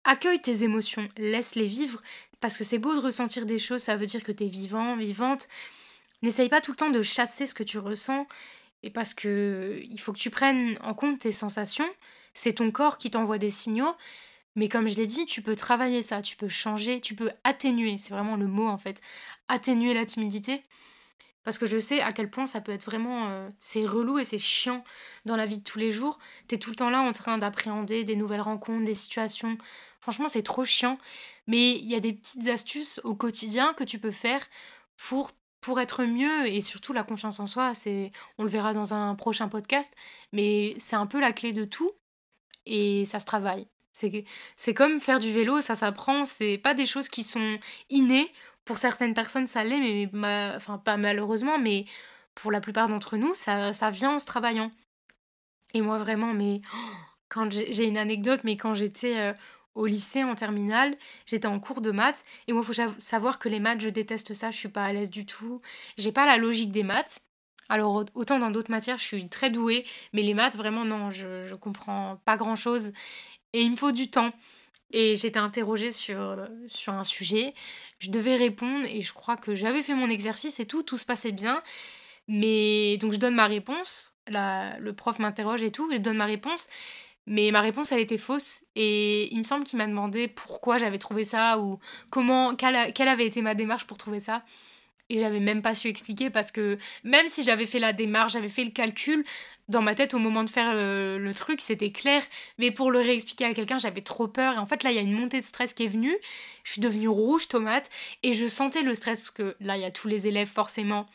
Accueille 0.05 0.43
tes 0.43 0.63
émotions, 0.63 1.09
laisse-les 1.17 1.67
vivre 1.67 2.03
parce 2.41 2.59
que 2.59 2.65
c'est 2.65 2.79
beau 2.79 2.93
de 2.95 3.01
ressentir 3.01 3.47
des 3.47 3.59
choses, 3.59 3.83
ça 3.83 3.97
veut 3.97 4.05
dire 4.05 4.23
que 4.23 4.33
tu 4.33 4.45
es 4.45 4.49
vivant, 4.49 4.97
vivante. 4.97 5.49
N'essaye 6.23 6.49
pas 6.49 6.61
tout 6.61 6.73
le 6.73 6.77
temps 6.77 6.91
de 6.91 7.03
chasser 7.03 7.47
ce 7.47 7.55
que 7.55 7.63
tu 7.63 7.79
ressens 7.79 8.27
et 8.83 8.91
parce 8.91 9.15
que 9.15 9.81
il 9.85 9.99
faut 9.99 10.13
que 10.13 10.19
tu 10.19 10.31
prennes 10.31 10.79
en 10.83 10.95
compte 10.95 11.21
tes 11.21 11.33
sensations, 11.33 11.89
c'est 12.35 12.55
ton 12.55 12.71
corps 12.71 12.99
qui 12.99 13.11
t'envoie 13.11 13.39
des 13.39 13.51
signaux 13.51 13.95
mais 14.55 14.69
comme 14.69 14.89
je 14.89 14.97
l'ai 14.97 15.07
dit, 15.07 15.25
tu 15.27 15.43
peux 15.43 15.57
travailler 15.57 16.03
ça, 16.03 16.21
tu 16.21 16.37
peux 16.37 16.49
changer, 16.49 17.01
tu 17.01 17.15
peux 17.15 17.31
atténuer, 17.45 17.97
c'est 17.99 18.13
vraiment 18.13 18.37
le 18.37 18.47
mot 18.47 18.69
en 18.69 18.77
fait, 18.79 19.01
atténuer 19.49 19.95
la 19.95 20.05
timidité. 20.05 20.63
Parce 21.45 21.59
que 21.59 21.67
je 21.67 21.81
sais 21.81 22.01
à 22.01 22.13
quel 22.13 22.31
point 22.31 22.47
ça 22.47 22.61
peut 22.61 22.71
être 22.71 22.85
vraiment... 22.85 23.29
Euh, 23.29 23.49
c'est 23.59 23.85
relou 23.85 24.19
et 24.19 24.25
c'est 24.25 24.39
chiant 24.39 24.85
dans 25.25 25.35
la 25.35 25.47
vie 25.47 25.59
de 25.59 25.65
tous 25.65 25.79
les 25.79 25.91
jours. 25.91 26.21
T'es 26.47 26.59
tout 26.59 26.71
le 26.71 26.77
temps 26.77 26.91
là 26.91 27.01
en 27.01 27.13
train 27.13 27.39
d'appréhender 27.39 28.05
des 28.05 28.15
nouvelles 28.15 28.43
rencontres, 28.43 28.85
des 28.85 28.95
situations. 28.95 29.59
Franchement, 30.01 30.29
c'est 30.29 30.45
trop 30.45 30.65
chiant. 30.65 30.99
Mais 31.49 31.73
il 31.73 31.91
y 31.91 31.97
a 31.97 32.01
des 32.01 32.13
petites 32.13 32.47
astuces 32.47 33.01
au 33.03 33.17
quotidien 33.17 33.75
que 33.75 33.83
tu 33.83 33.99
peux 33.99 34.13
faire 34.13 34.47
pour, 34.97 35.33
pour 35.63 35.81
être 35.81 36.05
mieux. 36.05 36.47
Et 36.47 36.61
surtout, 36.61 36.93
la 36.93 37.05
confiance 37.05 37.41
en 37.41 37.47
soi, 37.47 37.75
c'est 37.75 38.13
on 38.37 38.43
le 38.43 38.51
verra 38.51 38.75
dans 38.75 38.93
un 38.93 39.15
prochain 39.15 39.49
podcast. 39.49 39.91
Mais 40.33 40.75
c'est 40.79 40.97
un 40.97 41.07
peu 41.07 41.19
la 41.19 41.33
clé 41.33 41.55
de 41.55 41.65
tout. 41.65 41.93
Et 42.67 43.07
ça 43.07 43.19
se 43.19 43.25
travaille. 43.25 43.67
C'est 44.57 44.75
comme 44.75 45.01
faire 45.01 45.19
du 45.19 45.33
vélo, 45.33 45.61
ça 45.61 45.77
s'apprend, 45.77 46.25
c'est 46.25 46.59
pas 46.59 46.75
des 46.75 46.87
choses 46.87 47.09
qui 47.09 47.25
sont 47.25 47.59
innées. 47.91 48.33
Pour 48.65 48.79
certaines 48.79 49.15
personnes, 49.15 49.47
ça 49.47 49.65
l'est, 49.65 50.09
mais 50.13 50.57
enfin, 50.57 50.79
pas 50.79 50.97
malheureusement, 50.97 51.59
mais 51.59 51.85
pour 52.35 52.51
la 52.53 52.61
plupart 52.61 52.89
d'entre 52.89 53.17
nous, 53.17 53.35
ça, 53.35 53.73
ça 53.73 53.91
vient 53.91 54.15
en 54.15 54.19
se 54.19 54.25
travaillant. 54.25 54.71
Et 55.75 55.81
moi, 55.81 55.99
vraiment, 55.99 56.33
mais 56.33 56.63
quand 57.29 57.51
j'ai 57.51 57.85
une 57.85 57.99
anecdote, 57.99 58.41
mais 58.45 58.57
quand 58.57 58.75
j'étais 58.75 59.19
euh, 59.19 59.33
au 59.75 59.87
lycée 59.87 60.25
en 60.25 60.35
terminale, 60.35 60.97
j'étais 61.27 61.47
en 61.47 61.59
cours 61.61 61.81
de 61.81 61.91
maths, 61.91 62.25
et 62.47 62.53
moi, 62.53 62.63
il 62.67 62.75
faut 62.75 62.93
savoir 62.99 63.39
que 63.39 63.49
les 63.49 63.61
maths, 63.61 63.81
je 63.81 63.89
déteste 63.89 64.35
ça, 64.35 64.51
je 64.51 64.57
suis 64.57 64.69
pas 64.69 64.85
à 64.85 64.93
l'aise 64.93 65.11
du 65.11 65.27
tout. 65.27 65.61
J'ai 65.97 66.13
pas 66.13 66.27
la 66.27 66.37
logique 66.37 66.73
des 66.73 66.83
maths. 66.83 67.23
Alors, 67.69 68.05
autant 68.15 68.39
dans 68.39 68.51
d'autres 68.51 68.71
matières, 68.71 68.99
je 68.99 69.05
suis 69.05 69.29
très 69.29 69.51
douée, 69.51 69.87
mais 70.13 70.23
les 70.23 70.35
maths, 70.35 70.57
vraiment, 70.57 70.85
non, 70.85 71.11
je, 71.11 71.47
je 71.47 71.55
comprends 71.55 72.21
pas 72.25 72.37
grand 72.37 72.57
chose. 72.57 72.93
Et 73.53 73.63
il 73.63 73.71
me 73.71 73.77
faut 73.77 73.93
du 73.93 74.11
temps. 74.11 74.33
Et 74.91 75.17
j'étais 75.17 75.39
interrogée 75.39 75.91
sur, 75.91 76.37
sur 76.69 76.93
un 76.93 77.05
sujet. 77.05 77.55
Je 77.99 78.11
devais 78.11 78.37
répondre 78.37 78.85
et 78.87 79.03
je 79.03 79.13
crois 79.15 79.37
que 79.37 79.55
j'avais 79.55 79.83
fait 79.83 79.95
mon 79.95 80.11
exercice 80.11 80.61
et 80.61 80.67
tout, 80.67 80.83
tout 80.83 80.99
se 80.99 81.07
passait 81.07 81.33
bien. 81.33 81.63
Mais 82.29 82.99
donc 82.99 83.13
je 83.13 83.19
donne 83.19 83.35
ma 83.35 83.47
réponse. 83.47 84.13
La, 84.29 84.79
le 84.79 84.93
prof 84.93 85.19
m'interroge 85.19 85.63
et 85.63 85.73
tout, 85.73 85.91
et 85.91 85.97
je 85.97 86.01
donne 86.01 86.19
ma 86.19 86.27
réponse. 86.27 86.69
Mais 87.27 87.51
ma 87.51 87.61
réponse, 87.61 87.93
elle 87.93 88.01
était 88.01 88.19
fausse. 88.19 88.63
Et 88.75 89.33
il 89.33 89.39
me 89.39 89.45
semble 89.45 89.65
qu'il 89.65 89.79
m'a 89.79 89.87
demandé 89.87 90.29
pourquoi 90.29 90.79
j'avais 90.79 90.99
trouvé 90.99 91.25
ça 91.25 91.59
ou 91.59 91.79
comment, 92.11 92.55
quelle, 92.55 92.93
quelle 92.93 93.09
avait 93.09 93.27
été 93.27 93.43
ma 93.43 93.55
démarche 93.55 93.87
pour 93.87 93.99
trouver 93.99 94.21
ça. 94.21 94.45
Et 95.09 95.21
j'avais 95.21 95.41
même 95.41 95.63
pas 95.63 95.75
su 95.75 95.89
expliquer 95.89 96.31
parce 96.31 96.51
que 96.51 96.79
même 97.05 97.29
si 97.29 97.43
j'avais 97.43 97.67
fait 97.67 97.79
la 97.79 97.93
démarche, 97.93 98.33
j'avais 98.33 98.49
fait 98.49 98.65
le 98.65 98.71
calcul, 98.71 99.25
dans 99.69 99.83
ma 99.83 99.95
tête 99.95 100.15
au 100.15 100.19
moment 100.19 100.45
de 100.45 100.51
faire 100.51 100.75
le, 100.75 101.33
truc, 101.35 101.61
c'était 101.61 101.91
clair. 101.91 102.23
Mais 102.59 102.71
pour 102.71 102.91
le 102.91 103.01
réexpliquer 103.01 103.45
à 103.47 103.55
quelqu'un, 103.55 103.79
j'avais 103.79 104.03
trop 104.03 104.29
peur. 104.29 104.55
Et 104.55 104.59
en 104.59 104.67
fait, 104.67 104.83
là, 104.83 104.91
il 104.91 104.97
y 104.97 104.99
a 104.99 105.03
une 105.03 105.13
montée 105.19 105.41
de 105.41 105.45
stress 105.45 105.75
qui 105.75 105.85
est 105.85 105.89
venue. 105.89 106.17
Je 106.65 106.73
suis 106.73 106.81
devenue 106.81 107.09
rouge 107.09 107.49
tomate 107.49 107.91
et 108.23 108.33
je 108.35 108.47
sentais 108.47 108.83
le 108.83 108.95
stress 108.95 109.21
parce 109.21 109.31
que 109.31 109.57
là, 109.61 109.77
il 109.77 109.83
y 109.83 109.85
a 109.85 109.91
tous 109.91 110.09
les 110.09 110.27
élèves 110.27 110.49
forcément 110.49 111.07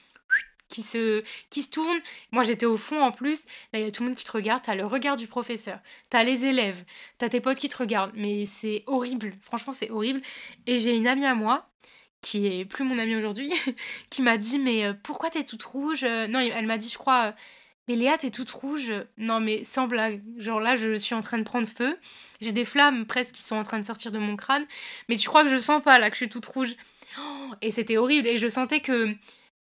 qui 0.70 0.82
se, 0.82 1.24
qui 1.50 1.62
se 1.62 1.70
tournent. 1.70 2.02
Moi, 2.32 2.44
j'étais 2.44 2.66
au 2.66 2.78
fond 2.78 3.02
en 3.02 3.12
plus. 3.12 3.42
Là, 3.74 3.80
il 3.80 3.86
y 3.86 3.88
a 3.88 3.92
tout 3.92 4.04
le 4.04 4.10
monde 4.10 4.18
qui 4.18 4.26
te 4.26 4.32
regarde. 4.32 4.62
T'as 4.64 4.76
le 4.76 4.86
regard 4.86 5.16
du 5.16 5.28
professeur. 5.28 5.80
T'as 6.10 6.24
les 6.24 6.46
élèves. 6.46 6.84
T'as 7.18 7.30
tes 7.30 7.42
potes 7.42 7.60
qui 7.60 7.70
te 7.70 7.78
regardent. 7.78 8.14
Mais 8.16 8.46
c'est 8.46 8.84
horrible. 8.88 9.34
Franchement, 9.42 9.74
c'est 9.74 9.90
horrible. 9.90 10.22
Et 10.66 10.78
j'ai 10.78 10.96
une 10.96 11.08
amie 11.08 11.26
à 11.26 11.36
moi 11.36 11.70
qui 12.22 12.48
est 12.48 12.66
plus 12.66 12.84
mon 12.84 12.98
amie 12.98 13.16
aujourd'hui, 13.16 13.54
qui 14.10 14.22
m'a 14.22 14.38
dit 14.38 14.60
mais 14.60 14.86
euh, 14.86 14.94
pourquoi 15.04 15.30
t'es 15.30 15.44
toute 15.44 15.64
rouge 15.64 16.04
Non, 16.04 16.40
elle 16.40 16.66
m'a 16.66 16.78
dit 16.78 16.90
je 16.90 16.98
crois 16.98 17.36
mais 17.88 17.96
Léa 17.96 18.18
t'es 18.18 18.32
toute 18.32 18.50
rouge. 18.50 18.92
Non 19.18 19.40
mais 19.40 19.64
sans 19.64 19.88
blague, 19.88 20.22
genre 20.38 20.60
là 20.60 20.76
je 20.76 20.96
suis 20.96 21.16
en 21.16 21.22
train 21.22 21.38
de 21.38 21.44
prendre 21.44 21.68
feu, 21.68 21.98
j'ai 22.42 22.52
des 22.52 22.66
flammes 22.66 23.06
presque 23.06 23.36
qui 23.36 23.42
sont 23.42 23.56
en 23.56 23.64
train 23.64 23.80
de 23.80 23.86
sortir 23.86 24.12
de 24.12 24.20
mon 24.20 24.36
crâne, 24.36 24.66
mais 25.10 25.16
tu 25.16 25.28
crois 25.28 25.44
que 25.44 25.50
je 25.50 25.58
sens 25.58 25.82
pas 25.82 26.00
là 26.00 26.10
que 26.10 26.16
je 26.16 26.24
suis 26.24 26.30
toute 26.30 26.46
rouge 26.46 26.76
oh, 27.20 27.54
Et 27.62 27.72
c'était 27.72 27.98
horrible 27.98 28.28
et 28.28 28.38
je 28.38 28.48
sentais 28.48 28.82
que 28.82 29.16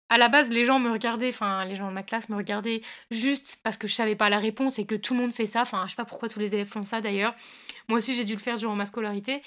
à 0.09 0.17
la 0.17 0.29
base 0.29 0.49
les 0.49 0.65
gens 0.65 0.79
me 0.79 0.91
regardaient, 0.91 1.29
enfin 1.29 1.65
les 1.65 1.75
gens 1.75 1.87
de 1.87 1.93
ma 1.93 2.03
classe 2.03 2.29
me 2.29 2.35
regardaient 2.35 2.81
juste 3.11 3.59
parce 3.63 3.77
que 3.77 3.87
je 3.87 3.93
savais 3.93 4.15
pas 4.15 4.29
la 4.29 4.39
réponse 4.39 4.79
et 4.79 4.85
que 4.85 4.95
tout 4.95 5.13
le 5.13 5.21
monde 5.21 5.33
fait 5.33 5.45
ça. 5.45 5.61
Enfin 5.61 5.83
je 5.85 5.91
sais 5.91 5.95
pas 5.95 6.05
pourquoi 6.05 6.29
tous 6.29 6.39
les 6.39 6.53
élèves 6.53 6.67
font 6.67 6.83
ça 6.83 7.01
d'ailleurs. 7.01 7.33
Moi 7.87 7.97
aussi 7.97 8.15
j'ai 8.15 8.23
dû 8.23 8.33
le 8.33 8.39
faire 8.39 8.57
durant 8.57 8.75
ma 8.75 8.85
scolarité. 8.85 9.41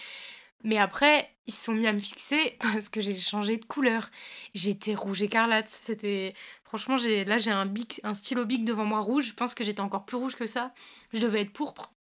Mais 0.64 0.79
après, 0.79 1.31
ils 1.47 1.55
se 1.55 1.64
sont 1.64 1.73
mis 1.73 1.87
à 1.87 1.92
me 1.92 1.99
fixer 1.99 2.57
parce 2.61 2.88
que 2.88 3.01
j'ai 3.01 3.16
changé 3.16 3.57
de 3.57 3.64
couleur. 3.64 4.11
J'étais 4.55 4.94
rouge 4.94 5.23
écarlate. 5.23 5.68
C'était. 5.68 6.35
Franchement, 6.64 6.97
j'ai 6.97 7.25
là, 7.25 7.38
j'ai 7.38 7.51
un, 7.51 7.73
un 8.03 8.14
stylo 8.14 8.44
bic 8.44 8.64
devant 8.64 8.85
moi 8.85 9.01
rouge. 9.01 9.27
Je 9.29 9.35
pense 9.35 9.55
que 9.55 9.64
j'étais 9.64 9.81
encore 9.81 10.05
plus 10.05 10.16
rouge 10.16 10.37
que 10.37 10.47
ça. 10.47 10.73
Je 11.12 11.21
devais 11.21 11.42
être 11.42 11.53
pourpre. 11.53 11.92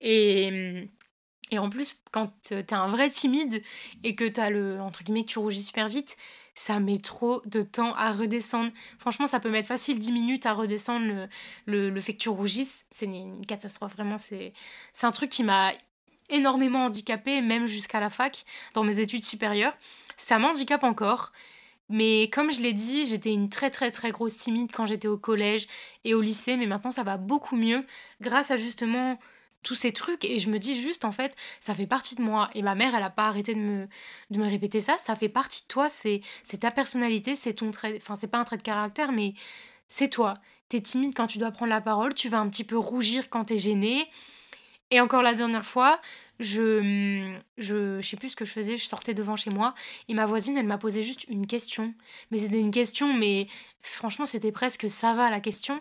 Et. 0.00 0.88
Et 1.50 1.58
en 1.58 1.68
plus, 1.68 1.96
quand 2.12 2.32
t'es 2.42 2.72
un 2.72 2.86
vrai 2.86 3.10
timide 3.10 3.62
et 4.04 4.14
que 4.14 4.28
t'as 4.28 4.50
le. 4.50 4.80
entre 4.80 5.02
guillemets, 5.02 5.24
que 5.24 5.30
tu 5.30 5.38
rougis 5.38 5.62
super 5.62 5.88
vite, 5.88 6.16
ça 6.54 6.78
met 6.78 6.98
trop 6.98 7.42
de 7.46 7.62
temps 7.62 7.94
à 7.94 8.12
redescendre. 8.12 8.70
Franchement, 8.98 9.26
ça 9.26 9.40
peut 9.40 9.50
mettre 9.50 9.68
facile 9.68 9.98
10 9.98 10.12
minutes 10.12 10.46
à 10.46 10.52
redescendre 10.52 11.06
le, 11.06 11.28
le, 11.66 11.90
le 11.90 12.00
fait 12.00 12.12
que 12.14 12.18
tu 12.18 12.28
rougisses. 12.28 12.86
C'est 12.92 13.06
une 13.06 13.44
catastrophe, 13.46 13.92
vraiment. 13.92 14.16
C'est 14.18 14.52
un 15.02 15.10
truc 15.10 15.30
qui 15.30 15.42
m'a 15.42 15.72
énormément 16.28 16.84
handicapée, 16.84 17.40
même 17.42 17.66
jusqu'à 17.66 18.00
la 18.00 18.10
fac, 18.10 18.44
dans 18.74 18.84
mes 18.84 19.00
études 19.00 19.24
supérieures. 19.24 19.76
Ça 20.16 20.38
m'handicape 20.38 20.84
encore. 20.84 21.32
Mais 21.88 22.30
comme 22.32 22.52
je 22.52 22.60
l'ai 22.60 22.72
dit, 22.72 23.04
j'étais 23.06 23.32
une 23.32 23.48
très 23.48 23.68
très 23.68 23.90
très 23.90 24.12
grosse 24.12 24.36
timide 24.36 24.70
quand 24.72 24.86
j'étais 24.86 25.08
au 25.08 25.18
collège 25.18 25.66
et 26.04 26.14
au 26.14 26.20
lycée, 26.20 26.56
mais 26.56 26.66
maintenant 26.66 26.92
ça 26.92 27.02
va 27.02 27.16
beaucoup 27.16 27.56
mieux 27.56 27.84
grâce 28.20 28.52
à 28.52 28.56
justement 28.56 29.18
tous 29.62 29.74
ces 29.74 29.92
trucs 29.92 30.24
et 30.24 30.38
je 30.38 30.50
me 30.50 30.58
dis 30.58 30.80
juste 30.80 31.04
en 31.04 31.12
fait 31.12 31.34
ça 31.60 31.74
fait 31.74 31.86
partie 31.86 32.14
de 32.14 32.22
moi. 32.22 32.50
Et 32.54 32.62
ma 32.62 32.74
mère 32.74 32.94
elle 32.94 33.02
a 33.02 33.10
pas 33.10 33.26
arrêté 33.26 33.54
de 33.54 33.60
me, 33.60 33.88
de 34.30 34.38
me 34.38 34.48
répéter 34.48 34.80
ça. 34.80 34.96
Ça 34.98 35.16
fait 35.16 35.28
partie 35.28 35.62
de 35.62 35.68
toi. 35.68 35.88
C'est 35.88 36.22
ta 36.58 36.70
personnalité. 36.70 37.36
C'est 37.36 37.54
ton 37.54 37.70
trait 37.70 37.96
enfin 37.96 38.16
c'est 38.16 38.28
pas 38.28 38.38
un 38.38 38.44
trait 38.44 38.56
de 38.56 38.62
caractère 38.62 39.12
mais 39.12 39.34
c'est 39.88 40.08
toi. 40.08 40.34
T'es 40.68 40.80
timide 40.80 41.14
quand 41.14 41.26
tu 41.26 41.38
dois 41.38 41.50
prendre 41.50 41.70
la 41.70 41.80
parole. 41.80 42.14
Tu 42.14 42.28
vas 42.28 42.38
un 42.38 42.48
petit 42.48 42.64
peu 42.64 42.78
rougir 42.78 43.28
quand 43.30 43.46
t'es 43.46 43.58
gêné 43.58 44.08
et 44.90 45.00
encore 45.00 45.22
la 45.22 45.34
dernière 45.34 45.64
fois, 45.64 46.00
je, 46.40 47.36
je, 47.58 48.00
je 48.00 48.06
sais 48.06 48.16
plus 48.16 48.30
ce 48.30 48.36
que 48.36 48.44
je 48.44 48.50
faisais, 48.50 48.76
je 48.76 48.84
sortais 48.84 49.14
devant 49.14 49.36
chez 49.36 49.50
moi 49.50 49.74
et 50.08 50.14
ma 50.14 50.26
voisine, 50.26 50.56
elle 50.56 50.66
m'a 50.66 50.78
posé 50.78 51.02
juste 51.02 51.24
une 51.28 51.46
question. 51.46 51.94
Mais 52.30 52.38
c'était 52.38 52.58
une 52.58 52.72
question, 52.72 53.12
mais 53.14 53.46
franchement, 53.82 54.26
c'était 54.26 54.52
presque 54.52 54.90
ça 54.90 55.14
va 55.14 55.30
la 55.30 55.40
question. 55.40 55.80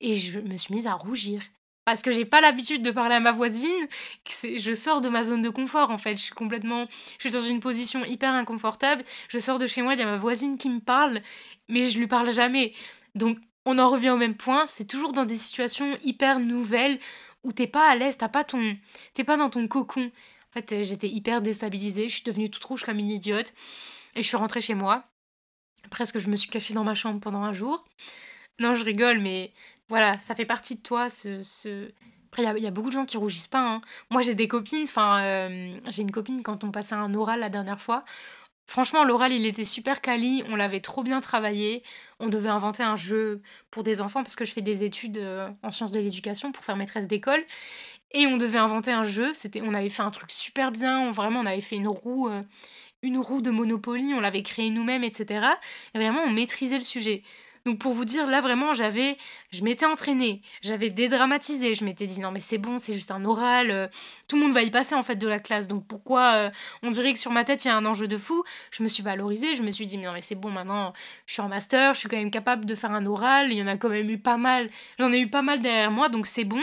Et 0.00 0.16
je 0.16 0.38
me 0.40 0.56
suis 0.56 0.74
mise 0.74 0.86
à 0.86 0.94
rougir. 0.94 1.42
Parce 1.84 2.02
que 2.02 2.12
j'ai 2.12 2.24
pas 2.24 2.40
l'habitude 2.40 2.82
de 2.82 2.92
parler 2.92 3.16
à 3.16 3.20
ma 3.20 3.32
voisine, 3.32 3.88
je 4.42 4.72
sors 4.72 5.00
de 5.00 5.08
ma 5.08 5.24
zone 5.24 5.42
de 5.42 5.50
confort 5.50 5.90
en 5.90 5.98
fait. 5.98 6.16
Je 6.16 6.22
suis 6.22 6.34
complètement. 6.34 6.86
Je 7.18 7.22
suis 7.22 7.30
dans 7.30 7.42
une 7.42 7.60
position 7.60 8.04
hyper 8.04 8.32
inconfortable. 8.34 9.04
Je 9.28 9.38
sors 9.38 9.58
de 9.58 9.66
chez 9.66 9.82
moi, 9.82 9.94
il 9.94 10.00
y 10.00 10.02
a 10.02 10.06
ma 10.06 10.18
voisine 10.18 10.58
qui 10.58 10.70
me 10.70 10.80
parle, 10.80 11.22
mais 11.68 11.88
je 11.88 11.98
lui 11.98 12.06
parle 12.06 12.32
jamais. 12.32 12.72
Donc 13.16 13.38
on 13.64 13.78
en 13.78 13.90
revient 13.90 14.10
au 14.10 14.16
même 14.16 14.36
point, 14.36 14.66
c'est 14.66 14.86
toujours 14.86 15.12
dans 15.12 15.24
des 15.24 15.36
situations 15.36 15.96
hyper 16.04 16.40
nouvelles 16.40 16.98
où 17.44 17.52
t'es 17.52 17.66
pas 17.66 17.88
à 17.88 17.94
l'aise, 17.94 18.16
t'as 18.16 18.28
pas 18.28 18.44
ton, 18.44 18.76
t'es 19.14 19.24
pas 19.24 19.36
dans 19.36 19.50
ton 19.50 19.66
cocon. 19.68 20.10
En 20.50 20.52
fait, 20.52 20.82
j'étais 20.82 21.08
hyper 21.08 21.42
déstabilisée, 21.42 22.08
je 22.08 22.14
suis 22.14 22.24
devenue 22.24 22.50
toute 22.50 22.64
rouge 22.64 22.84
comme 22.84 22.98
une 22.98 23.10
idiote 23.10 23.52
et 24.14 24.22
je 24.22 24.28
suis 24.28 24.36
rentrée 24.36 24.60
chez 24.60 24.74
moi. 24.74 25.04
Presque, 25.90 26.18
je 26.18 26.28
me 26.28 26.36
suis 26.36 26.50
cachée 26.50 26.74
dans 26.74 26.84
ma 26.84 26.94
chambre 26.94 27.20
pendant 27.20 27.42
un 27.42 27.52
jour. 27.52 27.84
Non, 28.60 28.74
je 28.74 28.84
rigole, 28.84 29.18
mais 29.18 29.52
voilà, 29.88 30.18
ça 30.18 30.34
fait 30.34 30.44
partie 30.44 30.76
de 30.76 30.82
toi. 30.82 31.10
Ce. 31.10 31.90
Après, 32.32 32.42
il 32.56 32.62
y, 32.62 32.66
a 32.66 32.70
beaucoup 32.70 32.88
de 32.88 32.94
gens 32.94 33.04
qui 33.04 33.18
rougissent 33.18 33.48
pas. 33.48 33.60
Hein. 33.60 33.82
Moi, 34.10 34.22
j'ai 34.22 34.34
des 34.34 34.48
copines. 34.48 34.84
Enfin, 34.84 35.22
euh, 35.22 35.76
j'ai 35.88 36.00
une 36.00 36.10
copine 36.10 36.42
quand 36.42 36.64
on 36.64 36.70
passait 36.70 36.94
un 36.94 37.12
oral 37.12 37.40
la 37.40 37.50
dernière 37.50 37.78
fois. 37.78 38.04
Franchement, 38.66 39.04
l'oral, 39.04 39.32
il 39.32 39.44
était 39.44 39.64
super 39.64 40.00
quali, 40.00 40.42
on 40.48 40.56
l'avait 40.56 40.80
trop 40.80 41.02
bien 41.02 41.20
travaillé. 41.20 41.82
On 42.20 42.28
devait 42.28 42.48
inventer 42.48 42.82
un 42.82 42.96
jeu 42.96 43.42
pour 43.70 43.82
des 43.82 44.00
enfants 44.00 44.22
parce 44.22 44.34
que 44.34 44.46
je 44.46 44.52
fais 44.52 44.62
des 44.62 44.82
études 44.82 45.18
euh, 45.18 45.50
en 45.62 45.70
sciences 45.70 45.90
de 45.90 46.00
l'éducation 46.00 46.52
pour 46.52 46.64
faire 46.64 46.76
maîtresse 46.76 47.06
d'école. 47.06 47.44
Et 48.12 48.26
on 48.26 48.38
devait 48.38 48.58
inventer 48.58 48.92
un 48.92 49.04
jeu, 49.04 49.34
c'était 49.34 49.60
on 49.62 49.74
avait 49.74 49.90
fait 49.90 50.02
un 50.02 50.10
truc 50.10 50.30
super 50.30 50.70
bien, 50.70 51.00
on, 51.00 51.12
vraiment 51.12 51.40
on 51.40 51.46
avait 51.46 51.60
fait 51.62 51.76
une 51.76 51.88
roue 51.88 52.28
euh, 52.28 52.42
une 53.02 53.18
roue 53.18 53.42
de 53.42 53.50
Monopoly, 53.50 54.14
on 54.14 54.20
l'avait 54.20 54.42
créée 54.42 54.70
nous-mêmes, 54.70 55.04
etc. 55.04 55.46
Et 55.94 55.98
vraiment 55.98 56.22
on 56.22 56.30
maîtrisait 56.30 56.78
le 56.78 56.84
sujet. 56.84 57.24
Donc 57.64 57.78
pour 57.78 57.92
vous 57.92 58.04
dire, 58.04 58.26
là 58.26 58.40
vraiment, 58.40 58.74
j'avais, 58.74 59.16
je 59.52 59.62
m'étais 59.62 59.86
entraînée, 59.86 60.42
j'avais 60.62 60.90
dédramatisé, 60.90 61.74
je 61.74 61.84
m'étais 61.84 62.06
dit 62.06 62.20
non 62.20 62.32
mais 62.32 62.40
c'est 62.40 62.58
bon, 62.58 62.78
c'est 62.78 62.92
juste 62.92 63.12
un 63.12 63.24
oral, 63.24 63.70
euh, 63.70 63.86
tout 64.26 64.36
le 64.36 64.42
monde 64.42 64.52
va 64.52 64.62
y 64.62 64.70
passer 64.70 64.96
en 64.96 65.04
fait 65.04 65.14
de 65.14 65.28
la 65.28 65.38
classe, 65.38 65.68
donc 65.68 65.86
pourquoi 65.86 66.34
euh, 66.34 66.50
on 66.82 66.90
dirait 66.90 67.12
que 67.12 67.20
sur 67.20 67.30
ma 67.30 67.44
tête 67.44 67.64
il 67.64 67.68
y 67.68 67.70
a 67.70 67.76
un 67.76 67.86
enjeu 67.86 68.08
de 68.08 68.18
fou 68.18 68.42
Je 68.72 68.82
me 68.82 68.88
suis 68.88 69.04
valorisée, 69.04 69.54
je 69.54 69.62
me 69.62 69.70
suis 69.70 69.86
dit 69.86 69.96
mais 69.96 70.06
non 70.06 70.12
mais 70.12 70.22
c'est 70.22 70.34
bon 70.34 70.50
maintenant, 70.50 70.92
je 71.26 71.34
suis 71.34 71.42
en 71.42 71.48
master, 71.48 71.94
je 71.94 72.00
suis 72.00 72.08
quand 72.08 72.16
même 72.16 72.32
capable 72.32 72.64
de 72.64 72.74
faire 72.74 72.90
un 72.90 73.06
oral, 73.06 73.52
il 73.52 73.58
y 73.58 73.62
en 73.62 73.68
a 73.68 73.76
quand 73.76 73.90
même 73.90 74.10
eu 74.10 74.18
pas 74.18 74.38
mal, 74.38 74.68
j'en 74.98 75.12
ai 75.12 75.20
eu 75.20 75.30
pas 75.30 75.42
mal 75.42 75.62
derrière 75.62 75.92
moi, 75.92 76.08
donc 76.08 76.26
c'est 76.26 76.44
bon. 76.44 76.62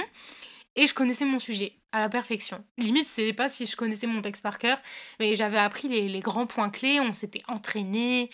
Et 0.76 0.88
je 0.88 0.94
connaissais 0.94 1.26
mon 1.26 1.40
sujet 1.40 1.80
à 1.92 2.00
la 2.00 2.10
perfection. 2.10 2.64
Limite, 2.78 3.08
c'est 3.08 3.34
pas 3.34 3.50
si 3.50 3.66
je 3.66 3.76
connaissais 3.76 4.08
mon 4.08 4.22
texte 4.22 4.44
par 4.44 4.60
cœur, 4.60 4.80
mais 5.20 5.36
j'avais 5.36 5.58
appris 5.58 5.88
les, 5.88 6.20
grands 6.20 6.48
points 6.48 6.70
clés, 6.70 7.00
on 7.00 7.14
s'était 7.14 7.42
entraîné. 7.48 8.30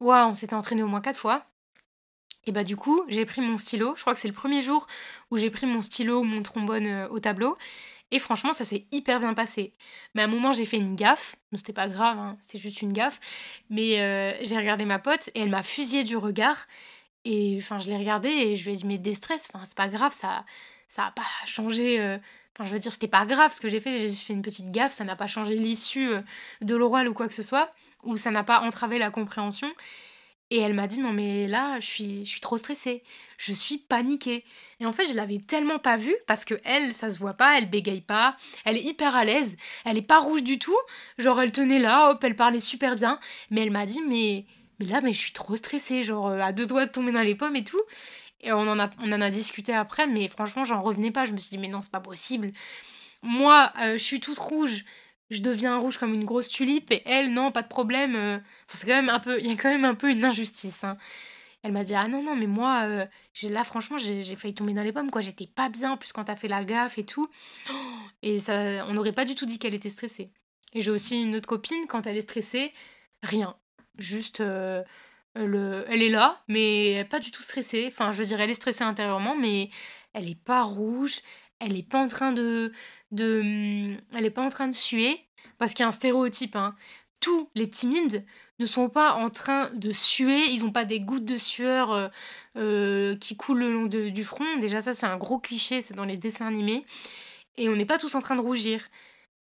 Ouais, 0.00 0.20
on 0.22 0.34
s'était 0.34 0.54
entraîné 0.54 0.82
au 0.82 0.88
moins 0.88 1.00
quatre 1.00 1.18
fois. 1.18 1.46
Et 2.48 2.50
bah 2.50 2.64
du 2.64 2.76
coup, 2.76 3.04
j'ai 3.08 3.26
pris 3.26 3.42
mon 3.42 3.58
stylo. 3.58 3.92
Je 3.96 4.00
crois 4.00 4.14
que 4.14 4.20
c'est 4.20 4.28
le 4.28 4.32
premier 4.32 4.62
jour 4.62 4.86
où 5.30 5.36
j'ai 5.36 5.50
pris 5.50 5.66
mon 5.66 5.82
stylo, 5.82 6.22
mon 6.22 6.42
trombone 6.42 6.86
euh, 6.86 7.08
au 7.08 7.20
tableau. 7.20 7.58
Et 8.10 8.18
franchement, 8.18 8.54
ça 8.54 8.64
s'est 8.64 8.86
hyper 8.90 9.20
bien 9.20 9.34
passé. 9.34 9.74
Mais 10.14 10.22
à 10.22 10.24
un 10.24 10.28
moment, 10.28 10.54
j'ai 10.54 10.64
fait 10.64 10.78
une 10.78 10.96
gaffe. 10.96 11.36
C'était 11.52 11.74
pas 11.74 11.88
grave, 11.88 12.18
hein, 12.18 12.38
c'est 12.40 12.56
juste 12.56 12.80
une 12.80 12.94
gaffe. 12.94 13.20
Mais 13.68 14.00
euh, 14.00 14.32
j'ai 14.40 14.56
regardé 14.56 14.86
ma 14.86 14.98
pote 14.98 15.28
et 15.34 15.40
elle 15.40 15.50
m'a 15.50 15.62
fusillé 15.62 16.04
du 16.04 16.16
regard. 16.16 16.66
Et 17.26 17.58
enfin, 17.60 17.80
je 17.80 17.90
l'ai 17.90 17.98
regardée 17.98 18.30
et 18.30 18.56
je 18.56 18.64
lui 18.64 18.72
ai 18.72 18.76
dit, 18.76 18.86
mais 18.86 18.96
déstress, 18.96 19.46
enfin, 19.52 19.66
c'est 19.66 19.76
pas 19.76 19.88
grave, 19.88 20.14
ça 20.14 20.46
ça 20.88 21.04
a 21.04 21.10
pas 21.10 21.26
changé. 21.44 22.00
Euh, 22.00 22.16
enfin, 22.56 22.64
je 22.64 22.72
veux 22.72 22.78
dire, 22.78 22.94
c'était 22.94 23.08
pas 23.08 23.26
grave 23.26 23.52
ce 23.52 23.60
que 23.60 23.68
j'ai 23.68 23.80
fait. 23.80 23.98
J'ai 23.98 24.08
juste 24.08 24.26
fait 24.26 24.32
une 24.32 24.40
petite 24.40 24.72
gaffe. 24.72 24.92
Ça 24.94 25.04
n'a 25.04 25.16
pas 25.16 25.26
changé 25.26 25.54
l'issue 25.54 26.12
de 26.62 26.76
l'oral 26.76 27.10
ou 27.10 27.12
quoi 27.12 27.28
que 27.28 27.34
ce 27.34 27.42
soit. 27.42 27.74
Ou 28.04 28.16
ça 28.16 28.30
n'a 28.30 28.42
pas 28.42 28.62
entravé 28.62 28.98
la 28.98 29.10
compréhension. 29.10 29.68
Et 30.50 30.58
elle 30.60 30.72
m'a 30.72 30.86
dit 30.86 31.00
non 31.00 31.12
mais 31.12 31.46
là 31.46 31.78
je 31.78 31.86
suis 31.86 32.24
je 32.24 32.30
suis 32.30 32.40
trop 32.40 32.56
stressée, 32.56 33.02
je 33.36 33.52
suis 33.52 33.76
paniquée. 33.78 34.44
Et 34.80 34.86
en 34.86 34.92
fait 34.92 35.06
je 35.06 35.12
l'avais 35.14 35.38
tellement 35.38 35.78
pas 35.78 35.98
vue 35.98 36.16
parce 36.26 36.46
que 36.46 36.54
elle 36.64 36.94
ça 36.94 37.10
se 37.10 37.18
voit 37.18 37.34
pas, 37.34 37.58
elle 37.58 37.68
bégaye 37.68 38.00
pas, 38.00 38.36
elle 38.64 38.78
est 38.78 38.82
hyper 38.82 39.14
à 39.14 39.24
l'aise, 39.24 39.56
elle 39.84 39.98
est 39.98 40.02
pas 40.02 40.20
rouge 40.20 40.42
du 40.42 40.58
tout, 40.58 40.76
genre 41.18 41.40
elle 41.42 41.52
tenait 41.52 41.78
là, 41.78 42.10
hop 42.10 42.24
elle 42.24 42.34
parlait 42.36 42.60
super 42.60 42.94
bien, 42.96 43.20
mais 43.50 43.60
elle 43.62 43.70
m'a 43.70 43.84
dit 43.84 44.00
mais 44.08 44.46
mais 44.80 44.86
là 44.86 45.02
mais 45.02 45.12
je 45.12 45.18
suis 45.18 45.32
trop 45.32 45.54
stressée, 45.56 46.02
genre 46.02 46.28
euh, 46.28 46.40
à 46.40 46.52
deux 46.52 46.66
doigts 46.66 46.86
de 46.86 46.92
tomber 46.92 47.12
dans 47.12 47.20
les 47.22 47.34
pommes 47.34 47.56
et 47.56 47.64
tout. 47.64 47.82
Et 48.40 48.52
on 48.52 48.60
en 48.60 48.78
a 48.78 48.88
on 49.00 49.12
en 49.12 49.20
a 49.20 49.30
discuté 49.30 49.74
après, 49.74 50.06
mais 50.06 50.28
franchement 50.28 50.64
j'en 50.64 50.80
revenais 50.80 51.10
pas, 51.10 51.26
je 51.26 51.32
me 51.32 51.38
suis 51.38 51.50
dit 51.50 51.58
mais 51.58 51.68
non 51.68 51.82
c'est 51.82 51.92
pas 51.92 52.00
possible. 52.00 52.52
Moi 53.22 53.70
euh, 53.80 53.94
je 53.94 54.02
suis 54.02 54.20
toute 54.20 54.38
rouge, 54.38 54.84
je 55.30 55.42
deviens 55.42 55.76
rouge 55.78 55.98
comme 55.98 56.14
une 56.14 56.24
grosse 56.24 56.48
tulipe 56.48 56.90
et 56.90 57.02
elle 57.04 57.32
non 57.32 57.52
pas 57.52 57.62
de 57.62 57.68
problème 57.68 58.16
euh, 58.16 58.38
quand 58.80 58.88
même 58.88 59.08
un 59.08 59.20
peu 59.20 59.38
il 59.40 59.46
y 59.46 59.50
a 59.50 59.56
quand 59.56 59.68
même 59.68 59.84
un 59.84 59.94
peu 59.94 60.10
une 60.10 60.24
injustice 60.24 60.84
hein. 60.84 60.96
elle 61.62 61.72
m'a 61.72 61.84
dit 61.84 61.94
ah 61.94 62.08
non 62.08 62.22
non 62.22 62.34
mais 62.34 62.46
moi 62.46 62.82
euh, 62.84 63.06
là 63.42 63.64
franchement 63.64 63.98
j'ai 63.98 64.36
failli 64.36 64.54
tomber 64.54 64.72
dans 64.72 64.82
les 64.82 64.92
pommes 64.92 65.10
quoi. 65.10 65.20
J'étais 65.20 65.46
pas 65.46 65.68
bien 65.68 65.96
plus 65.96 66.12
quand 66.12 66.24
t'as 66.24 66.36
fait 66.36 66.48
la 66.48 66.64
gaffe 66.64 66.98
et 66.98 67.04
tout. 67.04 67.28
Et 68.22 68.40
ça 68.40 68.84
on 68.88 68.94
n'aurait 68.94 69.12
pas 69.12 69.24
du 69.24 69.34
tout 69.34 69.46
dit 69.46 69.58
qu'elle 69.58 69.74
était 69.74 69.90
stressée. 69.90 70.32
Et 70.74 70.82
j'ai 70.82 70.90
aussi 70.90 71.22
une 71.22 71.36
autre 71.36 71.48
copine 71.48 71.86
quand 71.88 72.06
elle 72.06 72.16
est 72.16 72.22
stressée 72.22 72.72
rien. 73.22 73.56
Juste 73.98 74.40
euh, 74.40 74.82
le, 75.36 75.84
elle 75.88 76.02
est 76.02 76.08
là 76.08 76.42
mais 76.48 77.06
pas 77.10 77.20
du 77.20 77.30
tout 77.30 77.42
stressée. 77.42 77.86
Enfin 77.88 78.12
je 78.12 78.18
veux 78.18 78.24
dire 78.24 78.40
elle 78.40 78.50
est 78.50 78.54
stressée 78.54 78.84
intérieurement 78.84 79.36
mais 79.36 79.70
elle 80.14 80.28
est 80.28 80.42
pas 80.42 80.62
rouge 80.62 81.20
elle 81.60 81.76
est 81.76 81.88
pas 81.88 81.98
en 81.98 82.06
train 82.06 82.32
de, 82.32 82.72
de 83.10 83.96
elle 84.14 84.24
est 84.26 84.30
pas 84.30 84.42
en 84.42 84.48
train 84.50 84.68
de 84.68 84.74
suer 84.74 85.20
parce 85.58 85.72
qu'il 85.72 85.82
y 85.82 85.84
a 85.84 85.88
un 85.88 85.92
stéréotype. 85.92 86.56
Hein. 86.56 86.74
Tous 87.20 87.48
les 87.54 87.68
timides 87.68 88.24
ne 88.60 88.66
sont 88.66 88.88
pas 88.88 89.14
en 89.14 89.28
train 89.28 89.70
de 89.70 89.92
suer, 89.92 90.46
ils 90.50 90.64
n'ont 90.64 90.72
pas 90.72 90.84
des 90.84 91.00
gouttes 91.00 91.24
de 91.24 91.36
sueur 91.36 91.92
euh, 91.92 92.08
euh, 92.56 93.16
qui 93.16 93.36
coulent 93.36 93.60
le 93.60 93.72
long 93.72 93.86
du 93.86 94.24
front. 94.24 94.56
Déjà 94.60 94.82
ça 94.82 94.94
c'est 94.94 95.06
un 95.06 95.16
gros 95.16 95.38
cliché, 95.38 95.80
c'est 95.80 95.94
dans 95.94 96.04
les 96.04 96.16
dessins 96.16 96.46
animés. 96.46 96.84
Et 97.56 97.68
on 97.68 97.76
n'est 97.76 97.86
pas 97.86 97.98
tous 97.98 98.14
en 98.14 98.20
train 98.20 98.36
de 98.36 98.40
rougir. 98.40 98.88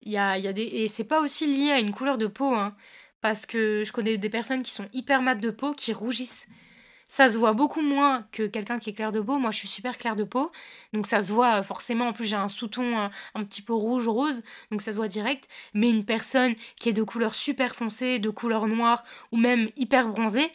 Y 0.04 0.16
a, 0.16 0.38
y 0.38 0.48
a 0.48 0.52
des... 0.52 0.62
Et 0.62 0.88
c'est 0.88 1.04
pas 1.04 1.20
aussi 1.20 1.46
lié 1.46 1.70
à 1.70 1.80
une 1.80 1.90
couleur 1.90 2.18
de 2.18 2.26
peau, 2.26 2.54
hein, 2.54 2.74
parce 3.20 3.46
que 3.46 3.84
je 3.84 3.92
connais 3.92 4.16
des 4.16 4.30
personnes 4.30 4.62
qui 4.62 4.70
sont 4.70 4.88
hyper 4.92 5.22
mates 5.22 5.40
de 5.40 5.50
peau 5.50 5.72
qui 5.72 5.92
rougissent. 5.92 6.46
Ça 7.08 7.30
se 7.30 7.38
voit 7.38 7.54
beaucoup 7.54 7.80
moins 7.80 8.26
que 8.32 8.46
quelqu'un 8.46 8.78
qui 8.78 8.90
est 8.90 8.92
clair 8.92 9.12
de 9.12 9.20
peau. 9.20 9.38
Moi, 9.38 9.50
je 9.50 9.58
suis 9.58 9.68
super 9.68 9.96
clair 9.96 10.14
de 10.14 10.24
peau. 10.24 10.52
Donc, 10.92 11.06
ça 11.06 11.22
se 11.22 11.32
voit 11.32 11.62
forcément. 11.62 12.08
En 12.08 12.12
plus, 12.12 12.26
j'ai 12.26 12.36
un 12.36 12.48
sous-ton 12.48 12.98
un, 13.34 13.44
petit 13.44 13.62
peu 13.62 13.72
rouge-rose. 13.72 14.42
Donc, 14.70 14.82
ça 14.82 14.92
se 14.92 14.98
voit 14.98 15.08
direct. 15.08 15.48
Mais 15.72 15.88
une 15.88 16.04
personne 16.04 16.54
qui 16.78 16.90
est 16.90 16.92
de 16.92 17.02
couleur 17.02 17.34
super 17.34 17.74
foncée, 17.74 18.18
de 18.18 18.28
couleur 18.28 18.66
noire 18.66 19.04
ou 19.32 19.38
même 19.38 19.70
hyper 19.76 20.08
bronzée, 20.08 20.52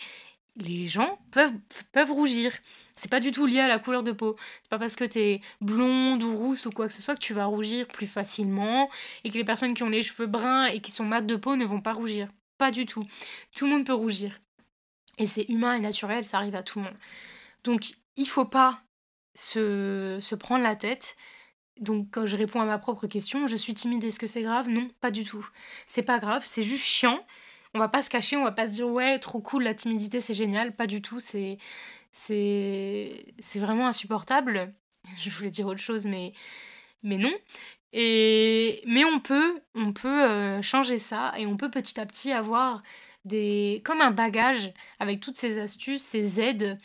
les 0.58 0.88
gens 0.88 1.18
peuvent, 1.32 1.54
peuvent 1.92 2.12
rougir. 2.12 2.54
C'est 2.96 3.10
pas 3.10 3.20
du 3.20 3.32
tout 3.32 3.48
lié 3.48 3.60
à 3.60 3.68
la 3.68 3.80
couleur 3.80 4.04
de 4.04 4.12
peau. 4.12 4.36
C'est 4.62 4.70
pas 4.70 4.78
parce 4.78 4.96
que 4.96 5.04
t'es 5.04 5.42
blonde 5.62 6.22
ou 6.22 6.38
rousse 6.38 6.68
ou 6.68 6.70
quoi 6.70 6.88
que 6.88 6.94
ce 6.94 7.02
soit 7.02 7.16
que 7.16 7.20
tu 7.20 7.34
vas 7.34 7.46
rougir 7.46 7.88
plus 7.88 8.08
facilement 8.08 8.90
et 9.24 9.32
que 9.32 9.38
les 9.38 9.44
personnes 9.44 9.74
qui 9.74 9.84
ont 9.84 9.90
les 9.90 10.04
cheveux 10.04 10.28
bruns 10.28 10.68
et 10.68 10.80
qui 10.80 10.92
sont 10.92 11.04
mat 11.04 11.22
de 11.22 11.36
peau 11.36 11.56
ne 11.56 11.66
vont 11.66 11.82
pas 11.82 11.94
rougir. 11.94 12.30
Pas 12.60 12.70
du 12.70 12.86
tout. 12.86 13.04
Tout 13.56 13.66
le 13.66 13.72
monde 13.72 13.86
peut 13.86 13.94
rougir. 13.94 14.40
Et 15.18 15.26
c'est 15.28 15.46
humain 15.50 15.76
et 15.76 15.80
naturel, 15.80 16.26
ça 16.26 16.38
arrive 16.38 16.56
à 16.56 16.64
tout 16.64 16.80
le 16.80 16.86
monde. 16.86 16.98
Donc 17.64 17.94
il 18.16 18.28
faut 18.28 18.46
pas 18.46 18.82
se, 19.36 20.20
se 20.22 20.36
prendre 20.36 20.64
la 20.64 20.76
tête. 20.76 21.16
Donc 21.80 22.08
quand 22.12 22.26
je 22.26 22.38
réponds 22.38 22.62
à 22.62 22.66
ma 22.66 22.78
propre 22.78 23.08
question, 23.08 23.48
je 23.48 23.56
suis 23.56 23.74
timide, 23.74 24.04
est-ce 24.04 24.20
que 24.20 24.28
c'est 24.28 24.42
grave? 24.42 24.70
Non, 24.70 24.90
pas 25.02 25.12
du 25.12 25.24
tout. 25.24 25.48
C'est 25.88 26.04
pas 26.04 26.20
grave, 26.20 26.44
c'est 26.46 26.64
juste 26.64 26.86
chiant. 26.86 27.26
On 27.74 27.80
va 27.80 27.90
pas 27.90 28.04
se 28.04 28.10
cacher, 28.10 28.38
on 28.38 28.44
va 28.44 28.52
pas 28.52 28.68
se 28.68 28.72
dire 28.74 28.88
ouais, 28.88 29.18
trop 29.20 29.42
cool, 29.42 29.64
la 29.64 29.74
timidité 29.74 30.22
c'est 30.22 30.36
génial, 30.36 30.76
pas 30.76 30.86
du 30.88 31.02
tout, 31.02 31.20
c'est 31.20 31.58
c'est 32.12 33.34
c'est 33.40 33.60
vraiment 33.60 33.88
insupportable. 33.88 34.74
Je 35.20 35.30
voulais 35.32 35.50
dire 35.50 35.68
autre 35.68 35.80
chose 35.80 36.06
mais 36.06 36.34
mais 37.04 37.18
non. 37.18 37.34
Et 37.94 38.84
mais 38.88 39.06
on 39.06 39.20
peut 39.20 39.62
on 39.76 39.94
peut 39.94 40.24
euh, 40.24 40.62
changer 40.62 41.00
ça 41.00 41.34
et 41.38 41.46
on 41.48 41.58
peut 41.58 41.72
petit 41.72 42.00
à 42.00 42.06
petit 42.06 42.32
avoir 42.32 42.84
comme 43.84 44.02
un 44.02 44.12
bagage 44.12 44.74
avec 45.00 45.20
toutes 45.20 45.38
ces 45.38 45.60
astuces, 45.60 46.04
ces 46.04 46.40
aides 46.40 46.80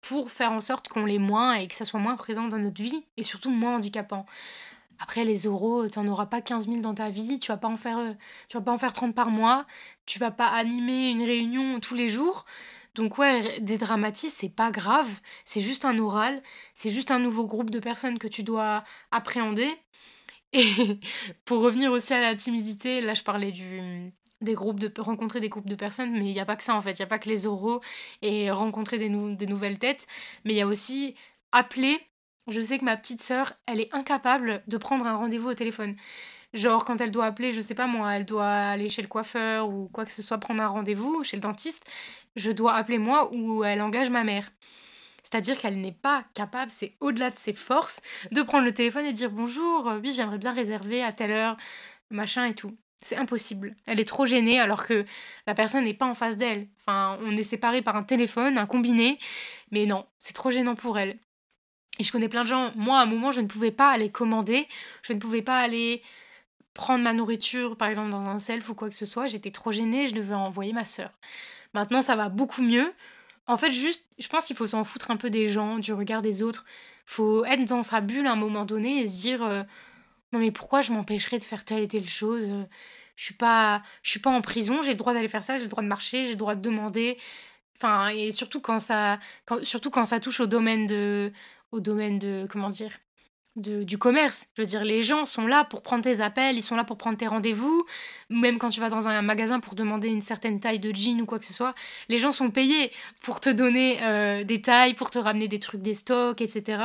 pour 0.00 0.30
faire 0.30 0.52
en 0.52 0.60
sorte 0.60 0.88
qu'on 0.88 1.04
l'ait 1.04 1.18
moins 1.18 1.54
et 1.54 1.68
que 1.68 1.74
ça 1.74 1.84
soit 1.84 2.00
moins 2.00 2.16
présent 2.16 2.48
dans 2.48 2.58
notre 2.58 2.82
vie 2.82 3.06
et 3.16 3.22
surtout 3.22 3.50
moins 3.50 3.76
handicapant. 3.76 4.26
Après, 5.00 5.24
les 5.24 5.42
tu 5.42 5.48
n'en 5.48 6.08
auras 6.08 6.26
pas 6.26 6.40
15 6.40 6.66
000 6.66 6.80
dans 6.80 6.94
ta 6.94 7.08
vie, 7.08 7.38
tu 7.38 7.52
vas 7.52 7.56
pas 7.56 7.68
en 7.68 7.76
faire, 7.76 8.16
tu 8.48 8.56
vas 8.56 8.62
pas 8.62 8.72
en 8.72 8.78
faire 8.78 8.92
30 8.92 9.14
par 9.14 9.30
mois, 9.30 9.64
tu 10.06 10.18
vas 10.18 10.32
pas 10.32 10.48
animer 10.48 11.10
une 11.10 11.22
réunion 11.22 11.78
tous 11.80 11.94
les 11.94 12.08
jours. 12.08 12.46
Donc 12.94 13.18
ouais, 13.18 13.60
des 13.60 13.78
dramatis, 13.78 14.32
c'est 14.34 14.48
pas 14.48 14.70
grave, 14.72 15.08
c'est 15.44 15.60
juste 15.60 15.84
un 15.84 15.98
oral, 15.98 16.42
c'est 16.74 16.90
juste 16.90 17.12
un 17.12 17.20
nouveau 17.20 17.46
groupe 17.46 17.70
de 17.70 17.78
personnes 17.78 18.18
que 18.18 18.26
tu 18.26 18.42
dois 18.42 18.82
appréhender. 19.12 19.70
Et 20.52 20.64
pour 21.44 21.62
revenir 21.62 21.92
aussi 21.92 22.12
à 22.14 22.20
la 22.20 22.34
timidité, 22.34 23.00
là 23.00 23.14
je 23.14 23.22
parlais 23.22 23.52
du, 23.52 24.12
des 24.40 24.54
groupes 24.54 24.80
de 24.80 24.92
rencontrer 25.00 25.40
des 25.40 25.48
groupes 25.48 25.68
de 25.68 25.74
personnes 25.74 26.12
mais 26.12 26.26
il 26.26 26.32
n'y 26.32 26.40
a 26.40 26.44
pas 26.44 26.56
que 26.56 26.64
ça 26.64 26.74
en 26.74 26.82
fait. 26.82 26.92
Il 26.92 27.02
n'y 27.02 27.04
a 27.04 27.08
pas 27.08 27.18
que 27.18 27.28
les 27.28 27.46
oraux 27.46 27.80
et 28.22 28.50
rencontrer 28.50 28.98
des, 28.98 29.08
nouvelles 29.08 29.78
têtes 29.78 30.06
mais 30.44 30.54
il 30.54 30.56
y 30.56 30.62
a 30.62 30.66
aussi 30.66 31.14
appeler. 31.52 32.00
Je 32.48 32.60
sais 32.60 32.78
que 32.78 32.84
ma 32.84 32.96
petite 32.96 33.22
sœur 33.22 33.54
elle 33.66 33.80
est 33.80 33.94
incapable 33.94 34.62
de 34.66 34.76
prendre 34.76 35.06
un 35.06 35.16
rendez-vous 35.16 35.48
au 35.50 35.54
téléphone. 35.54 35.96
Genre 36.54 36.84
quand 36.84 37.00
elle 37.00 37.10
doit 37.10 37.26
appeler 37.26 37.52
je 37.52 37.60
sais 37.60 37.74
pas 37.74 37.86
moi 37.86 38.12
elle 38.14 38.24
doit 38.24 38.48
aller 38.48 38.88
chez 38.88 39.02
le 39.02 39.08
coiffeur 39.08 39.68
ou 39.68 39.88
quoi 39.92 40.04
que 40.04 40.12
ce 40.12 40.22
soit 40.22 40.38
prendre 40.38 40.62
un 40.62 40.68
rendez-vous 40.68 41.24
chez 41.24 41.36
le 41.36 41.42
dentiste 41.42 41.84
je 42.36 42.50
dois 42.50 42.74
appeler 42.74 42.98
moi 42.98 43.32
ou 43.32 43.64
elle 43.64 43.82
engage 43.82 44.10
ma 44.10 44.24
mère. 44.24 44.50
C'est-à-dire 45.22 45.58
qu'elle 45.58 45.80
n'est 45.80 45.92
pas 45.92 46.24
capable, 46.34 46.70
c'est 46.70 46.94
au-delà 47.00 47.30
de 47.30 47.38
ses 47.38 47.52
forces, 47.52 48.00
de 48.32 48.42
prendre 48.42 48.64
le 48.64 48.72
téléphone 48.72 49.04
et 49.04 49.12
dire 49.12 49.30
bonjour, 49.30 49.92
oui 50.02 50.12
j'aimerais 50.14 50.38
bien 50.38 50.52
réserver 50.54 51.02
à 51.02 51.12
telle 51.12 51.32
heure, 51.32 51.56
machin 52.10 52.46
et 52.46 52.54
tout. 52.54 52.76
C'est 53.02 53.16
impossible. 53.16 53.76
Elle 53.86 54.00
est 54.00 54.04
trop 54.04 54.26
gênée 54.26 54.58
alors 54.58 54.86
que 54.86 55.04
la 55.46 55.54
personne 55.54 55.84
n'est 55.84 55.94
pas 55.94 56.06
en 56.06 56.14
face 56.14 56.36
d'elle. 56.36 56.66
Enfin, 56.80 57.16
on 57.22 57.36
est 57.36 57.44
séparés 57.44 57.82
par 57.82 57.96
un 57.96 58.02
téléphone, 58.02 58.58
un 58.58 58.66
combiné, 58.66 59.18
mais 59.70 59.86
non, 59.86 60.06
c'est 60.18 60.34
trop 60.34 60.50
gênant 60.50 60.74
pour 60.74 60.98
elle. 60.98 61.18
Et 62.00 62.04
je 62.04 62.12
connais 62.12 62.28
plein 62.28 62.42
de 62.42 62.48
gens, 62.48 62.72
moi 62.76 62.98
à 62.98 63.02
un 63.02 63.06
moment 63.06 63.32
je 63.32 63.40
ne 63.40 63.46
pouvais 63.46 63.72
pas 63.72 63.90
aller 63.90 64.10
commander, 64.10 64.68
je 65.02 65.12
ne 65.12 65.18
pouvais 65.18 65.42
pas 65.42 65.58
aller 65.58 66.02
prendre 66.74 67.02
ma 67.02 67.12
nourriture 67.12 67.76
par 67.76 67.88
exemple 67.88 68.10
dans 68.10 68.28
un 68.28 68.38
self 68.38 68.68
ou 68.68 68.74
quoi 68.74 68.88
que 68.88 68.94
ce 68.94 69.06
soit, 69.06 69.26
j'étais 69.26 69.50
trop 69.50 69.72
gênée, 69.72 70.08
je 70.08 70.14
devais 70.14 70.34
envoyer 70.34 70.72
ma 70.72 70.84
sœur. 70.84 71.10
Maintenant 71.74 72.02
ça 72.02 72.14
va 72.14 72.28
beaucoup 72.28 72.62
mieux. 72.62 72.92
En 73.48 73.56
fait 73.56 73.70
juste, 73.72 74.06
je 74.18 74.28
pense 74.28 74.44
qu'il 74.46 74.56
faut 74.56 74.66
s'en 74.66 74.84
foutre 74.84 75.10
un 75.10 75.16
peu 75.16 75.30
des 75.30 75.48
gens, 75.48 75.78
du 75.78 75.92
regard 75.92 76.22
des 76.22 76.42
autres. 76.42 76.64
Faut 77.04 77.44
être 77.44 77.64
dans 77.64 77.82
sa 77.82 78.00
bulle 78.00 78.26
à 78.26 78.32
un 78.32 78.36
moment 78.36 78.64
donné 78.64 79.00
et 79.00 79.06
se 79.06 79.20
dire... 79.20 79.42
Euh, 79.42 79.62
non 80.32 80.38
mais 80.38 80.50
pourquoi 80.52 80.80
je 80.82 80.92
m'empêcherais 80.92 81.38
de 81.38 81.44
faire 81.44 81.64
telle 81.64 81.82
et 81.82 81.88
telle 81.88 82.08
chose 82.08 82.42
euh, 82.44 82.64
Je 83.16 83.24
suis 83.24 83.34
pas, 83.34 83.82
suis 84.02 84.20
pas 84.20 84.30
en 84.30 84.40
prison, 84.42 84.82
j'ai 84.82 84.92
le 84.92 84.96
droit 84.96 85.14
d'aller 85.14 85.28
faire 85.28 85.42
ça, 85.44 85.56
j'ai 85.56 85.64
le 85.64 85.70
droit 85.70 85.82
de 85.82 85.88
marcher, 85.88 86.24
j'ai 86.26 86.32
le 86.32 86.36
droit 86.36 86.54
de 86.54 86.60
demander. 86.62 87.18
Enfin, 87.76 88.08
et 88.10 88.32
surtout 88.32 88.60
quand 88.60 88.80
ça, 88.80 89.18
surtout 89.62 89.90
quand 89.90 90.04
ça 90.04 90.20
touche 90.20 90.40
au 90.40 90.46
domaine 90.46 90.86
de, 90.86 91.32
au 91.72 91.80
domaine 91.80 92.18
de, 92.18 92.46
comment 92.50 92.70
dire, 92.70 92.92
du 93.58 93.98
commerce. 93.98 94.46
Je 94.56 94.62
veux 94.62 94.66
dire, 94.66 94.84
les 94.84 95.02
gens 95.02 95.24
sont 95.24 95.46
là 95.46 95.64
pour 95.64 95.82
prendre 95.82 96.02
tes 96.02 96.20
appels, 96.20 96.56
ils 96.56 96.62
sont 96.62 96.76
là 96.76 96.84
pour 96.84 96.96
prendre 96.96 97.18
tes 97.18 97.26
rendez-vous. 97.26 97.84
Même 98.30 98.58
quand 98.58 98.70
tu 98.70 98.80
vas 98.80 98.88
dans 98.88 99.08
un 99.08 99.22
magasin 99.22 99.60
pour 99.60 99.74
demander 99.74 100.08
une 100.08 100.22
certaine 100.22 100.60
taille 100.60 100.80
de 100.80 100.94
jean 100.94 101.20
ou 101.20 101.26
quoi 101.26 101.38
que 101.38 101.44
ce 101.44 101.52
soit, 101.52 101.74
les 102.08 102.18
gens 102.18 102.32
sont 102.32 102.50
payés 102.50 102.90
pour 103.22 103.40
te 103.40 103.50
donner 103.50 103.98
euh, 104.02 104.44
des 104.44 104.62
tailles, 104.62 104.94
pour 104.94 105.10
te 105.10 105.18
ramener 105.18 105.48
des 105.48 105.58
trucs 105.58 105.82
des 105.82 105.94
stocks, 105.94 106.40
etc. 106.40 106.82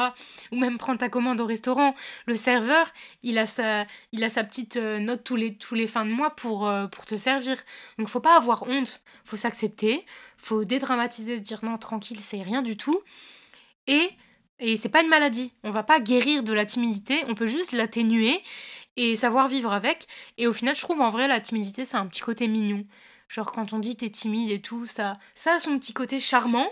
Ou 0.51 0.57
même 0.57 0.77
prendre 0.77 0.99
ta 0.99 1.09
commande 1.09 1.39
au 1.41 1.45
restaurant. 1.45 1.95
Le 2.25 2.35
serveur, 2.35 2.91
il 3.21 3.37
a 3.37 3.45
sa, 3.45 3.85
il 4.11 4.23
a 4.23 4.29
sa 4.29 4.43
petite 4.43 4.77
euh, 4.77 4.99
note 4.99 5.23
tous 5.23 5.35
les, 5.35 5.55
tous 5.55 5.75
les 5.75 5.87
fins 5.87 6.05
de 6.05 6.11
mois 6.11 6.31
pour, 6.31 6.67
euh, 6.67 6.87
pour 6.87 7.05
te 7.05 7.15
servir. 7.15 7.57
Donc 7.97 8.07
faut 8.07 8.19
pas 8.19 8.37
avoir 8.37 8.63
honte, 8.63 9.01
faut 9.25 9.37
s'accepter, 9.37 10.05
faut 10.37 10.65
dédramatiser, 10.65 11.37
se 11.37 11.41
dire 11.41 11.59
non, 11.63 11.77
tranquille, 11.77 12.19
c'est 12.19 12.41
rien 12.41 12.61
du 12.61 12.77
tout. 12.77 13.01
Et 13.87 14.09
et 14.63 14.77
c'est 14.77 14.89
pas 14.89 15.01
une 15.01 15.09
maladie. 15.09 15.51
On 15.63 15.71
va 15.71 15.83
pas 15.83 15.99
guérir 15.99 16.41
de 16.41 16.53
la 16.53 16.65
timidité, 16.65 17.25
on 17.27 17.35
peut 17.35 17.47
juste 17.47 17.73
l'atténuer 17.73 18.41
et 18.95 19.17
savoir 19.17 19.49
vivre 19.49 19.73
avec. 19.73 20.07
Et 20.37 20.47
au 20.47 20.53
final, 20.53 20.73
je 20.73 20.81
trouve 20.81 21.01
en 21.01 21.09
vrai 21.09 21.27
la 21.27 21.41
timidité, 21.41 21.83
c'est 21.83 21.97
un 21.97 22.07
petit 22.07 22.21
côté 22.21 22.47
mignon. 22.47 22.85
Genre 23.27 23.51
quand 23.51 23.73
on 23.73 23.79
dit 23.79 23.97
t'es 23.97 24.09
timide 24.09 24.51
et 24.51 24.61
tout, 24.61 24.85
ça, 24.85 25.17
ça 25.35 25.55
a 25.55 25.59
son 25.59 25.77
petit 25.77 25.93
côté 25.93 26.21
charmant. 26.21 26.71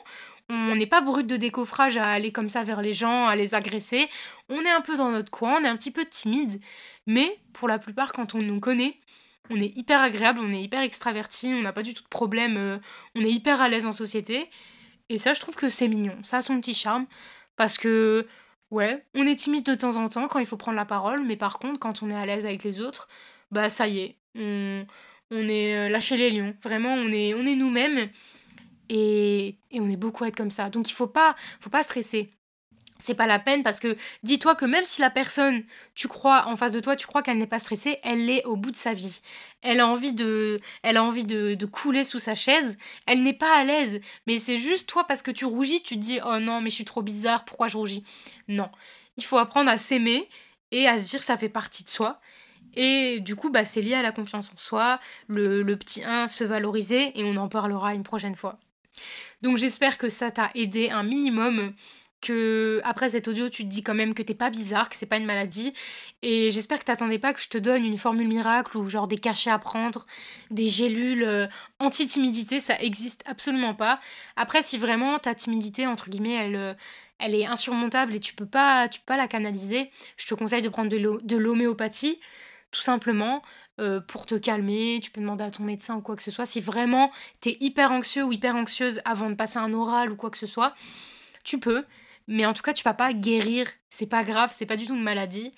On 0.49 0.75
n'est 0.75 0.87
pas 0.87 1.01
brut 1.01 1.27
de 1.27 1.35
décoffrage 1.35 1.97
à 1.97 2.09
aller 2.09 2.31
comme 2.31 2.47
ça 2.47 2.63
vers 2.63 2.81
les 2.81 2.93
gens, 2.93 3.27
à 3.27 3.35
les 3.35 3.55
agresser. 3.55 4.07
On 4.47 4.61
est 4.61 4.69
un 4.69 4.81
peu 4.81 4.95
dans 4.95 5.11
notre 5.11 5.31
coin, 5.31 5.57
on 5.59 5.65
est 5.65 5.69
un 5.69 5.75
petit 5.75 5.91
peu 5.91 6.05
timide. 6.05 6.61
Mais 7.07 7.39
pour 7.51 7.67
la 7.67 7.77
plupart, 7.77 8.13
quand 8.13 8.35
on 8.35 8.41
nous 8.41 8.59
connaît, 8.61 8.99
on 9.49 9.59
est 9.59 9.75
hyper 9.77 10.01
agréable, 10.01 10.39
on 10.41 10.53
est 10.53 10.61
hyper 10.61 10.81
extraverti, 10.81 11.53
on 11.55 11.61
n'a 11.61 11.73
pas 11.73 11.83
du 11.83 11.93
tout 11.93 12.03
de 12.03 12.07
problème, 12.07 12.55
euh, 12.55 12.77
on 13.15 13.21
est 13.21 13.31
hyper 13.31 13.61
à 13.61 13.67
l'aise 13.67 13.85
en 13.85 13.91
société. 13.91 14.49
Et 15.09 15.17
ça, 15.17 15.33
je 15.33 15.41
trouve 15.41 15.55
que 15.55 15.67
c'est 15.67 15.89
mignon. 15.89 16.17
Ça 16.23 16.37
a 16.37 16.41
son 16.41 16.57
petit 16.61 16.73
charme. 16.73 17.05
Parce 17.61 17.77
que, 17.77 18.25
ouais, 18.71 19.05
on 19.13 19.27
est 19.27 19.35
timide 19.35 19.63
de 19.67 19.75
temps 19.75 19.95
en 19.97 20.09
temps 20.09 20.27
quand 20.27 20.39
il 20.39 20.47
faut 20.47 20.57
prendre 20.57 20.75
la 20.77 20.83
parole, 20.83 21.23
mais 21.23 21.37
par 21.37 21.59
contre, 21.59 21.77
quand 21.77 22.01
on 22.01 22.09
est 22.09 22.15
à 22.15 22.25
l'aise 22.25 22.43
avec 22.43 22.63
les 22.63 22.79
autres, 22.79 23.07
bah 23.51 23.69
ça 23.69 23.87
y 23.87 23.99
est, 23.99 24.17
on, 24.33 24.83
est 25.29 25.75
euh, 25.75 25.87
lâché 25.87 26.17
les 26.17 26.31
lions. 26.31 26.55
Vraiment, 26.63 26.91
on 26.95 27.11
est, 27.11 27.35
on 27.35 27.45
est 27.45 27.55
nous-mêmes 27.55 28.09
et, 28.89 29.59
et 29.69 29.79
on 29.79 29.87
est 29.91 29.95
beaucoup 29.95 30.23
à 30.23 30.29
être 30.29 30.35
comme 30.35 30.49
ça. 30.49 30.71
Donc 30.71 30.89
il 30.89 30.93
faut 30.93 31.05
pas, 31.05 31.35
faut 31.59 31.69
pas 31.69 31.83
stresser 31.83 32.31
c'est 33.01 33.15
pas 33.15 33.27
la 33.27 33.39
peine 33.39 33.63
parce 33.63 33.79
que 33.79 33.97
dis-toi 34.23 34.55
que 34.55 34.65
même 34.65 34.85
si 34.85 35.01
la 35.01 35.09
personne, 35.09 35.63
tu 35.95 36.07
crois 36.07 36.47
en 36.47 36.55
face 36.55 36.71
de 36.71 36.79
toi, 36.79 36.95
tu 36.95 37.07
crois 37.07 37.21
qu'elle 37.21 37.37
n'est 37.37 37.47
pas 37.47 37.59
stressée, 37.59 37.99
elle 38.03 38.25
l'est 38.25 38.45
au 38.45 38.55
bout 38.55 38.71
de 38.71 38.77
sa 38.77 38.93
vie. 38.93 39.21
Elle 39.61 39.79
a 39.79 39.87
envie 39.87 40.13
de, 40.13 40.59
elle 40.83 40.97
a 40.97 41.03
envie 41.03 41.25
de, 41.25 41.65
couler 41.65 42.03
sous 42.03 42.19
sa 42.19 42.35
chaise. 42.35 42.77
Elle 43.05 43.23
n'est 43.23 43.33
pas 43.33 43.57
à 43.57 43.63
l'aise, 43.63 44.01
mais 44.27 44.37
c'est 44.37 44.57
juste 44.57 44.87
toi 44.87 45.05
parce 45.05 45.21
que 45.21 45.31
tu 45.31 45.45
rougis, 45.45 45.81
tu 45.83 45.95
te 45.95 45.99
dis 45.99 46.19
oh 46.25 46.39
non 46.39 46.61
mais 46.61 46.69
je 46.69 46.75
suis 46.75 46.85
trop 46.85 47.01
bizarre, 47.01 47.45
pourquoi 47.45 47.67
je 47.67 47.77
rougis? 47.77 48.03
Non, 48.47 48.69
il 49.17 49.23
faut 49.23 49.37
apprendre 49.37 49.69
à 49.69 49.77
s'aimer 49.77 50.29
et 50.71 50.87
à 50.87 50.97
se 50.97 51.09
dire 51.09 51.19
que 51.19 51.25
ça 51.25 51.37
fait 51.37 51.49
partie 51.49 51.83
de 51.83 51.89
soi. 51.89 52.19
Et 52.73 53.19
du 53.19 53.35
coup, 53.35 53.49
bah, 53.49 53.65
c'est 53.65 53.81
lié 53.81 53.95
à 53.95 54.01
la 54.01 54.13
confiance 54.13 54.49
en 54.53 54.57
soi, 54.57 54.99
le, 55.27 55.61
le 55.61 55.75
petit 55.75 56.05
1 56.05 56.29
se 56.29 56.45
valoriser, 56.45 57.19
et 57.19 57.23
on 57.25 57.35
en 57.35 57.49
parlera 57.49 57.93
une 57.93 58.03
prochaine 58.03 58.35
fois. 58.35 58.59
Donc 59.41 59.57
j'espère 59.57 59.97
que 59.97 60.09
ça 60.09 60.31
t'a 60.31 60.51
aidé 60.55 60.89
un 60.89 61.03
minimum 61.03 61.73
que 62.21 62.79
après 62.83 63.09
cet 63.09 63.27
audio, 63.27 63.49
tu 63.49 63.63
te 63.63 63.69
dis 63.69 63.83
quand 63.83 63.93
même 63.93 64.13
que 64.13 64.21
t'es 64.21 64.35
pas 64.35 64.49
bizarre, 64.49 64.89
que 64.89 64.95
c'est 64.95 65.05
pas 65.05 65.17
une 65.17 65.25
maladie. 65.25 65.73
Et 66.21 66.51
j'espère 66.51 66.79
que 66.79 66.85
t'attendais 66.85 67.19
pas 67.19 67.33
que 67.33 67.41
je 67.41 67.49
te 67.49 67.57
donne 67.57 67.83
une 67.83 67.97
formule 67.97 68.27
miracle 68.27 68.77
ou 68.77 68.87
genre 68.89 69.07
des 69.07 69.17
cachets 69.17 69.49
à 69.49 69.59
prendre, 69.59 70.05
des 70.51 70.67
gélules 70.67 71.23
euh, 71.23 71.47
anti-timidité, 71.79 72.59
ça 72.59 72.79
existe 72.79 73.23
absolument 73.25 73.73
pas. 73.73 73.99
Après, 74.35 74.61
si 74.61 74.77
vraiment 74.77 75.19
ta 75.19 75.35
timidité, 75.35 75.87
entre 75.87 76.09
guillemets, 76.09 76.35
elle, 76.35 76.55
euh, 76.55 76.73
elle 77.19 77.35
est 77.35 77.45
insurmontable 77.45 78.15
et 78.15 78.19
tu 78.19 78.35
peux 78.35 78.45
pas, 78.45 78.87
tu 78.87 78.99
peux 78.99 79.05
pas 79.07 79.17
la 79.17 79.27
canaliser, 79.27 79.91
je 80.17 80.27
te 80.27 80.35
conseille 80.35 80.61
de 80.61 80.69
prendre 80.69 80.89
de 80.89 81.37
l'homéopathie, 81.37 82.19
tout 82.71 82.81
simplement. 82.81 83.41
Euh, 83.79 83.99
pour 83.99 84.27
te 84.27 84.35
calmer, 84.35 84.99
tu 85.01 85.09
peux 85.09 85.21
demander 85.21 85.43
à 85.43 85.49
ton 85.49 85.63
médecin 85.63 85.95
ou 85.95 86.01
quoi 86.01 86.15
que 86.15 86.21
ce 86.21 86.29
soit. 86.29 86.45
Si 86.45 86.61
vraiment 86.61 87.11
t'es 87.39 87.57
hyper 87.61 87.91
anxieux 87.91 88.23
ou 88.23 88.31
hyper 88.31 88.55
anxieuse 88.55 89.01
avant 89.05 89.29
de 89.29 89.35
passer 89.35 89.57
un 89.57 89.73
oral 89.73 90.11
ou 90.11 90.15
quoi 90.15 90.29
que 90.29 90.37
ce 90.37 90.45
soit, 90.45 90.75
tu 91.43 91.59
peux. 91.59 91.83
Mais 92.27 92.45
en 92.45 92.53
tout 92.53 92.61
cas, 92.63 92.73
tu 92.73 92.83
vas 92.83 92.93
pas 92.93 93.13
guérir. 93.13 93.67
C'est 93.89 94.07
pas 94.07 94.23
grave, 94.23 94.51
c'est 94.53 94.65
pas 94.65 94.77
du 94.77 94.87
tout 94.87 94.95
une 94.95 95.03
maladie. 95.03 95.53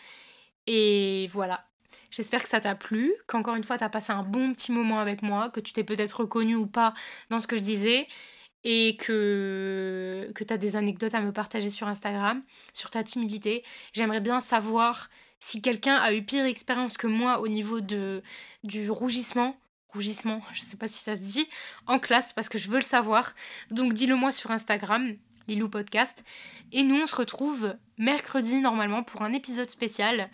Et 0.67 1.29
voilà. 1.33 1.65
J'espère 2.11 2.43
que 2.43 2.49
ça 2.49 2.61
t'a 2.61 2.75
plu, 2.75 3.13
qu'encore 3.27 3.55
une 3.55 3.63
fois, 3.63 3.77
t'as 3.77 3.89
passé 3.89 4.11
un 4.13 4.23
bon 4.23 4.53
petit 4.53 4.71
moment 4.71 4.99
avec 4.99 5.23
moi, 5.23 5.49
que 5.49 5.59
tu 5.59 5.73
t'es 5.73 5.83
peut-être 5.83 6.21
reconnu 6.21 6.55
ou 6.55 6.67
pas 6.67 6.93
dans 7.29 7.39
ce 7.39 7.47
que 7.47 7.57
je 7.57 7.61
disais 7.61 8.07
et 8.63 8.97
que, 8.97 10.31
que 10.35 10.43
tu 10.43 10.53
as 10.53 10.57
des 10.57 10.75
anecdotes 10.75 11.15
à 11.15 11.21
me 11.21 11.31
partager 11.33 11.69
sur 11.69 11.87
Instagram, 11.87 12.41
sur 12.71 12.89
ta 12.91 13.03
timidité. 13.03 13.63
J'aimerais 13.93 14.21
bien 14.21 14.39
savoir 14.39 15.09
si 15.39 15.61
quelqu'un 15.61 15.95
a 15.95 16.13
eu 16.13 16.23
pire 16.23 16.45
expérience 16.45 16.97
que 16.97 17.07
moi 17.07 17.39
au 17.41 17.47
niveau 17.47 17.81
de, 17.81 18.23
du 18.63 18.89
rougissement, 18.89 19.57
rougissement, 19.89 20.41
je 20.53 20.61
sais 20.61 20.77
pas 20.77 20.87
si 20.87 20.99
ça 21.01 21.15
se 21.15 21.21
dit, 21.21 21.47
en 21.87 21.99
classe, 21.99 22.31
parce 22.31 22.47
que 22.47 22.57
je 22.57 22.69
veux 22.69 22.77
le 22.77 22.83
savoir. 22.83 23.33
Donc 23.71 23.93
dis-le 23.93 24.15
moi 24.15 24.31
sur 24.31 24.51
Instagram, 24.51 25.15
Lilou 25.47 25.69
Podcast. 25.69 26.23
Et 26.71 26.83
nous, 26.83 26.95
on 26.95 27.05
se 27.05 27.15
retrouve 27.15 27.75
mercredi 27.97 28.59
normalement 28.59 29.03
pour 29.03 29.21
un 29.21 29.33
épisode 29.33 29.69
spécial. 29.69 30.29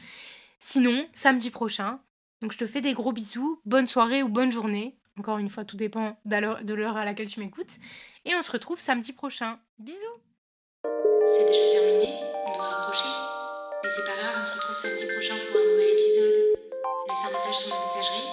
Sinon, 0.59 1.07
samedi 1.13 1.49
prochain. 1.49 1.99
Donc 2.41 2.51
je 2.51 2.57
te 2.57 2.67
fais 2.67 2.81
des 2.81 2.93
gros 2.93 3.11
bisous, 3.11 3.61
bonne 3.65 3.87
soirée 3.87 4.23
ou 4.23 4.29
bonne 4.29 4.51
journée. 4.51 4.97
Encore 5.17 5.37
une 5.37 5.49
fois, 5.49 5.65
tout 5.65 5.75
dépend 5.75 6.17
de 6.25 6.73
l'heure 6.73 6.97
à 6.97 7.03
laquelle 7.03 7.29
tu 7.29 7.39
m'écoutes. 7.39 7.77
Et 8.25 8.35
on 8.35 8.41
se 8.41 8.51
retrouve 8.51 8.79
samedi 8.79 9.11
prochain. 9.11 9.59
Bisous 9.77 9.97
C'est 10.83 11.45
déjà 11.45 11.71
terminé, 11.71 12.13
on 12.47 12.55
doit 12.55 12.69
raccrocher. 12.69 13.09
Mais 13.83 13.89
c'est 13.95 14.05
pas 14.05 14.17
grave, 14.17 14.37
on 14.41 14.45
se 14.45 14.53
retrouve 14.53 14.77
samedi 14.81 15.05
prochain 15.05 15.35
pour 15.51 15.59
un 15.59 15.65
nouvel 15.65 15.89
épisode. 15.91 16.59
Laisse 17.07 17.25
un 17.25 17.31
message 17.31 17.57
sur 17.57 17.69
ma 17.69 17.79
messagerie 17.85 18.28